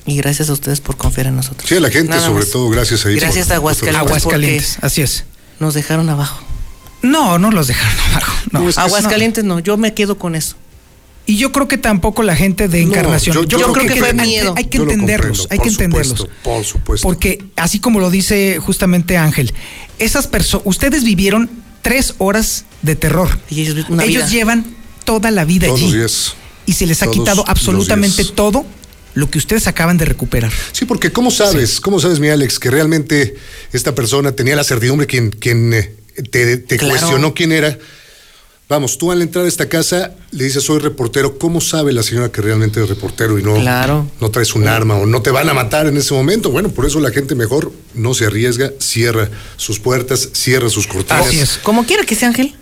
Y 0.06 0.18
gracias 0.18 0.50
a 0.50 0.54
ustedes 0.54 0.82
por 0.82 0.98
confiar 0.98 1.28
en 1.28 1.36
nosotros. 1.36 1.68
Sí, 1.68 1.76
a 1.76 1.80
la 1.80 1.90
gente, 1.90 2.10
Nada 2.10 2.26
sobre 2.28 2.44
más. 2.44 2.52
todo, 2.52 2.70
gracias 2.70 3.06
a 3.06 3.10
ellos. 3.10 3.22
Gracias 3.22 3.48
por- 3.48 3.54
a 3.54 3.58
Aguascalientes. 3.58 4.00
Aguascalientes, 4.12 4.78
así 4.82 5.02
es. 5.02 5.26
Nos 5.60 5.74
dejaron 5.74 6.10
abajo. 6.10 6.42
No, 7.02 7.40
no 7.40 7.50
los 7.52 7.68
dejaron 7.68 8.00
abajo. 8.12 8.34
No. 8.52 8.70
Aguascalientes 8.76 9.44
no, 9.44 9.60
yo 9.60 9.78
me 9.78 9.94
quedo 9.94 10.18
con 10.18 10.36
eso. 10.36 10.56
Y 11.28 11.38
yo 11.38 11.52
creo 11.52 11.68
que 11.68 11.80
tampoco 11.80 12.22
la 12.22 12.36
gente 12.36 12.68
de 12.68 12.84
No, 12.86 12.90
Encarnación. 12.92 13.36
yo- 13.36 13.44
yo 13.46 13.72
creo 13.74 13.88
que 13.88 13.96
fue 13.96 14.10
hay- 14.10 14.14
miedo. 14.14 14.54
Hay 14.56 14.66
que 14.66 14.78
entenderlos, 14.78 15.48
hay 15.50 15.58
que 15.58 15.70
entenderlos. 15.70 16.20
supuesto, 16.20 16.40
Por 16.44 16.64
supuesto. 16.64 17.08
Porque 17.08 17.44
así 17.56 17.80
como 17.80 18.00
lo 18.00 18.12
dice 18.12 18.60
justamente 18.64 19.18
Ángel, 19.18 19.52
esas 19.98 20.28
personas, 20.28 20.68
ustedes 20.68 21.04
vivieron 21.04 21.50
tres 21.82 22.14
horas 22.20 22.66
de 22.84 22.96
terror. 22.96 23.40
Y 23.50 23.62
ellos, 23.62 23.90
una 23.90 24.04
Ellos 24.04 24.30
llevan 24.30 24.66
toda 25.06 25.32
la 25.32 25.46
vida 25.46 25.68
Todos 25.68 25.80
allí. 25.80 25.88
los 25.92 25.96
días. 25.98 26.34
Y 26.66 26.74
se 26.74 26.86
les 26.88 27.02
ha 27.02 27.06
Todos 27.06 27.18
quitado 27.18 27.44
absolutamente 27.48 28.26
todo 28.26 28.66
lo 29.14 29.30
que 29.30 29.38
ustedes 29.38 29.68
acaban 29.68 29.98
de 29.98 30.06
recuperar. 30.06 30.52
Sí, 30.74 30.86
porque 30.86 31.12
¿cómo 31.12 31.32
sabes? 31.32 31.80
¿Cómo 31.80 32.00
sabes, 32.02 32.20
mi 32.20 32.28
Alex, 32.30 32.60
que 32.60 32.70
realmente 32.70 33.36
esta 33.72 33.96
persona 33.96 34.34
tenía 34.34 34.56
la 34.58 34.64
certidumbre 34.66 35.08
quien, 35.08 35.30
quien 35.32 35.74
eh, 35.74 35.96
te, 36.32 36.58
te 36.58 36.78
Claro. 36.78 36.92
cuestionó 36.98 37.34
quién 37.34 37.52
era? 37.54 37.78
Vamos, 38.68 38.98
tú 38.98 39.12
al 39.12 39.22
entrar 39.22 39.46
a 39.46 39.48
esta 39.48 39.70
casa 39.70 40.16
le 40.32 40.44
dices 40.44 40.64
soy 40.64 40.80
reportero. 40.80 41.38
¿Cómo 41.38 41.62
sabe 41.62 41.94
la 41.94 42.02
señora 42.02 42.32
que 42.32 42.42
realmente 42.42 42.82
es 42.82 42.90
reportero 42.90 43.38
y 43.38 43.44
no, 43.44 43.54
Claro. 43.62 44.10
no 44.20 44.32
traes 44.32 44.56
un 44.56 44.68
arma 44.68 44.96
o 44.96 45.06
no 45.06 45.22
te 45.22 45.30
van 45.30 45.48
a 45.48 45.54
matar 45.54 45.86
en 45.86 45.96
ese 45.98 46.16
momento? 46.16 46.50
Bueno, 46.50 46.70
por 46.70 46.86
eso 46.88 47.00
la 47.00 47.12
gente 47.12 47.36
mejor 47.36 47.72
no 47.94 48.16
se 48.16 48.26
arriesga, 48.26 48.72
cierra 48.80 49.30
sus 49.56 49.80
puertas, 49.80 50.30
cierra 50.34 50.68
sus 50.70 50.88
cortinas. 50.88 51.28
Así 51.28 51.40
es. 51.40 51.60
Como 51.62 51.86
quiera 51.86 52.04
que 52.06 52.16
sea, 52.16 52.30
Ángel. 52.30 52.56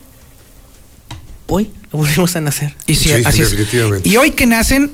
Hoy 1.47 1.71
volvemos 1.97 2.35
a 2.35 2.41
nacer. 2.41 2.75
Y 2.87 2.95
sí, 2.95 3.05
Sí, 3.09 3.13
así 3.25 3.41
es. 3.41 3.51
definitivamente. 3.51 4.07
Y 4.09 4.17
hoy 4.17 4.31
que 4.31 4.45
nacen, 4.45 4.91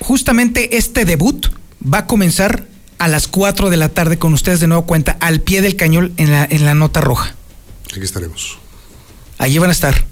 justamente 0.00 0.76
este 0.76 1.04
debut 1.04 1.46
va 1.82 1.98
a 1.98 2.06
comenzar 2.06 2.66
a 2.98 3.08
las 3.08 3.26
4 3.26 3.68
de 3.70 3.76
la 3.76 3.88
tarde 3.88 4.18
con 4.18 4.32
ustedes 4.32 4.60
de 4.60 4.68
nuevo 4.68 4.86
cuenta, 4.86 5.16
al 5.20 5.40
pie 5.40 5.60
del 5.62 5.74
cañón 5.76 6.12
en 6.18 6.30
la, 6.30 6.44
en 6.48 6.64
la 6.64 6.74
nota 6.74 7.00
roja. 7.00 7.34
Aquí 7.90 8.00
estaremos. 8.00 8.58
Allí 9.38 9.58
van 9.58 9.70
a 9.70 9.72
estar 9.72 10.04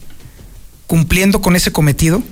cumpliendo 0.87 1.41
con 1.41 1.55
ese 1.55 1.71
cometido, 1.71 2.23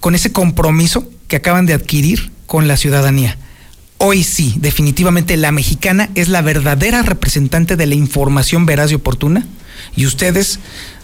con 0.00 0.14
ese 0.14 0.32
compromiso 0.32 1.08
que 1.28 1.36
acaban 1.36 1.64
de 1.64 1.72
adquirir 1.72 2.30
con 2.46 2.68
la 2.68 2.76
ciudadanía. 2.76 3.38
Hoy 3.96 4.22
sí, 4.24 4.54
definitivamente 4.58 5.36
la 5.36 5.52
mexicana 5.52 6.10
es 6.14 6.28
la 6.28 6.42
verdadera 6.42 7.02
representante 7.02 7.76
de 7.76 7.86
la 7.86 7.94
información 7.94 8.66
veraz 8.66 8.90
y 8.90 8.96
oportuna. 8.96 9.46
Y 9.96 10.04
ustedes, 10.06 10.58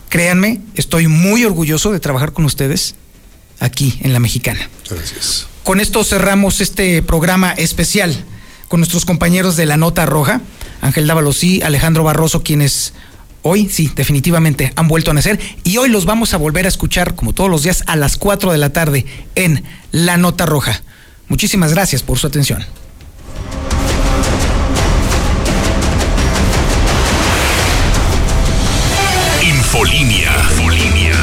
créanme, 0.09 0.61
estoy 0.75 1.07
muy 1.09 1.45
orgulloso 1.45 1.93
de 1.93 2.01
trabajar 2.01 2.33
con 2.33 2.45
ustedes 2.45 2.95
aquí 3.61 3.99
en 4.03 4.13
la 4.13 4.21
mexicana. 4.21 4.69
Gracias. 4.89 5.47
Con 5.65 5.81
esto 5.81 6.03
cerramos 6.05 6.61
este 6.61 7.03
programa 7.03 7.53
especial 7.53 8.25
con 8.69 8.81
nuestros 8.81 9.05
compañeros 9.05 9.57
de 9.57 9.67
la 9.67 9.77
Nota 9.77 10.07
Roja, 10.07 10.41
Ángel 10.81 11.07
Dávalos 11.07 11.43
y 11.45 11.63
Alejandro 11.63 12.05
Barroso, 12.05 12.43
quienes 12.43 12.93
hoy 13.43 13.69
sí, 13.69 13.91
definitivamente 13.95 14.73
han 14.77 14.89
vuelto 14.89 15.11
a 15.11 15.15
nacer 15.15 15.39
y 15.65 15.77
hoy 15.79 15.89
los 15.89 16.05
vamos 16.05 16.35
a 16.35 16.37
volver 16.37 16.67
a 16.67 16.69
escuchar 16.69 17.15
como 17.15 17.33
todos 17.33 17.51
los 17.51 17.63
días 17.63 17.83
a 17.87 17.97
las 17.97 18.17
4 18.17 18.53
de 18.53 18.59
la 18.59 18.73
tarde 18.73 19.07
en 19.35 19.65
La 19.91 20.17
Nota 20.17 20.47
Roja. 20.47 20.83
Muchísimas 21.29 21.73
gracias 21.73 22.03
por 22.03 22.19
su 22.19 22.27
atención. 22.27 22.65
Infolínea. 29.79 30.33
Infolínea. 30.51 31.15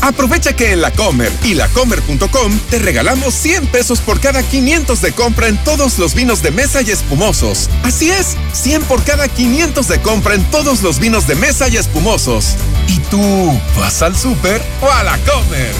Aprovecha 0.00 0.56
que 0.56 0.72
en 0.72 0.80
la 0.80 0.90
Comer 0.90 1.30
y 1.44 1.54
lacomer.com 1.54 2.58
te 2.70 2.80
regalamos 2.80 3.34
100 3.34 3.68
pesos 3.68 4.00
por 4.00 4.18
cada 4.18 4.42
500 4.42 5.00
de 5.00 5.12
compra 5.12 5.46
en 5.46 5.62
todos 5.62 5.96
los 6.00 6.14
vinos 6.14 6.42
de 6.42 6.50
mesa 6.50 6.82
y 6.82 6.90
espumosos. 6.90 7.70
Así 7.84 8.10
es, 8.10 8.36
100 8.52 8.82
por 8.82 9.04
cada 9.04 9.28
500 9.28 9.86
de 9.86 10.00
compra 10.00 10.34
en 10.34 10.42
todos 10.50 10.82
los 10.82 10.98
vinos 10.98 11.28
de 11.28 11.36
mesa 11.36 11.68
y 11.68 11.76
espumosos. 11.76 12.56
¿Y 12.88 12.98
tú 13.10 13.60
vas 13.76 14.02
al 14.02 14.16
súper 14.16 14.60
o 14.80 14.90
a 14.90 15.04
la 15.04 15.16
Comer? 15.18 15.74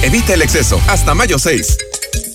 Evita 0.00 0.32
el 0.32 0.40
exceso 0.40 0.80
hasta 0.86 1.14
mayo 1.14 1.38
6. 1.38 1.76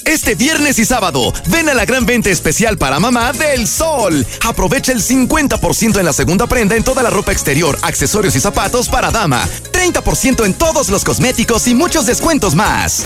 Este 0.10 0.34
viernes 0.34 0.80
y 0.80 0.86
sábado, 0.86 1.32
ven 1.50 1.70
a 1.70 1.76
la 1.76 1.86
gran 1.86 2.04
venta 2.04 2.32
especial 2.32 2.80
para 2.80 3.00
mamá 3.00 3.32
del 3.32 3.68
Sol. 3.68 4.26
Aprovecha 4.44 4.92
el 4.92 5.04
50% 5.04 6.00
en 6.00 6.06
la 6.06 6.14
segunda 6.14 6.48
prenda 6.48 6.76
en 6.76 6.84
toda 6.84 7.04
la 7.04 7.12
ropa 7.12 7.32
exterior, 7.32 7.78
accesorios 7.84 8.36
y 8.36 8.40
zapatos 8.40 8.90
para 8.90 9.12
dama. 9.12 9.48
30% 9.72 10.46
en 10.46 10.56
todos 10.56 10.90
los 10.90 11.04
cosméticos 11.04 11.68
y 11.68 11.76
muchos 11.76 12.08
descuentos 12.08 12.56
más. 12.56 12.98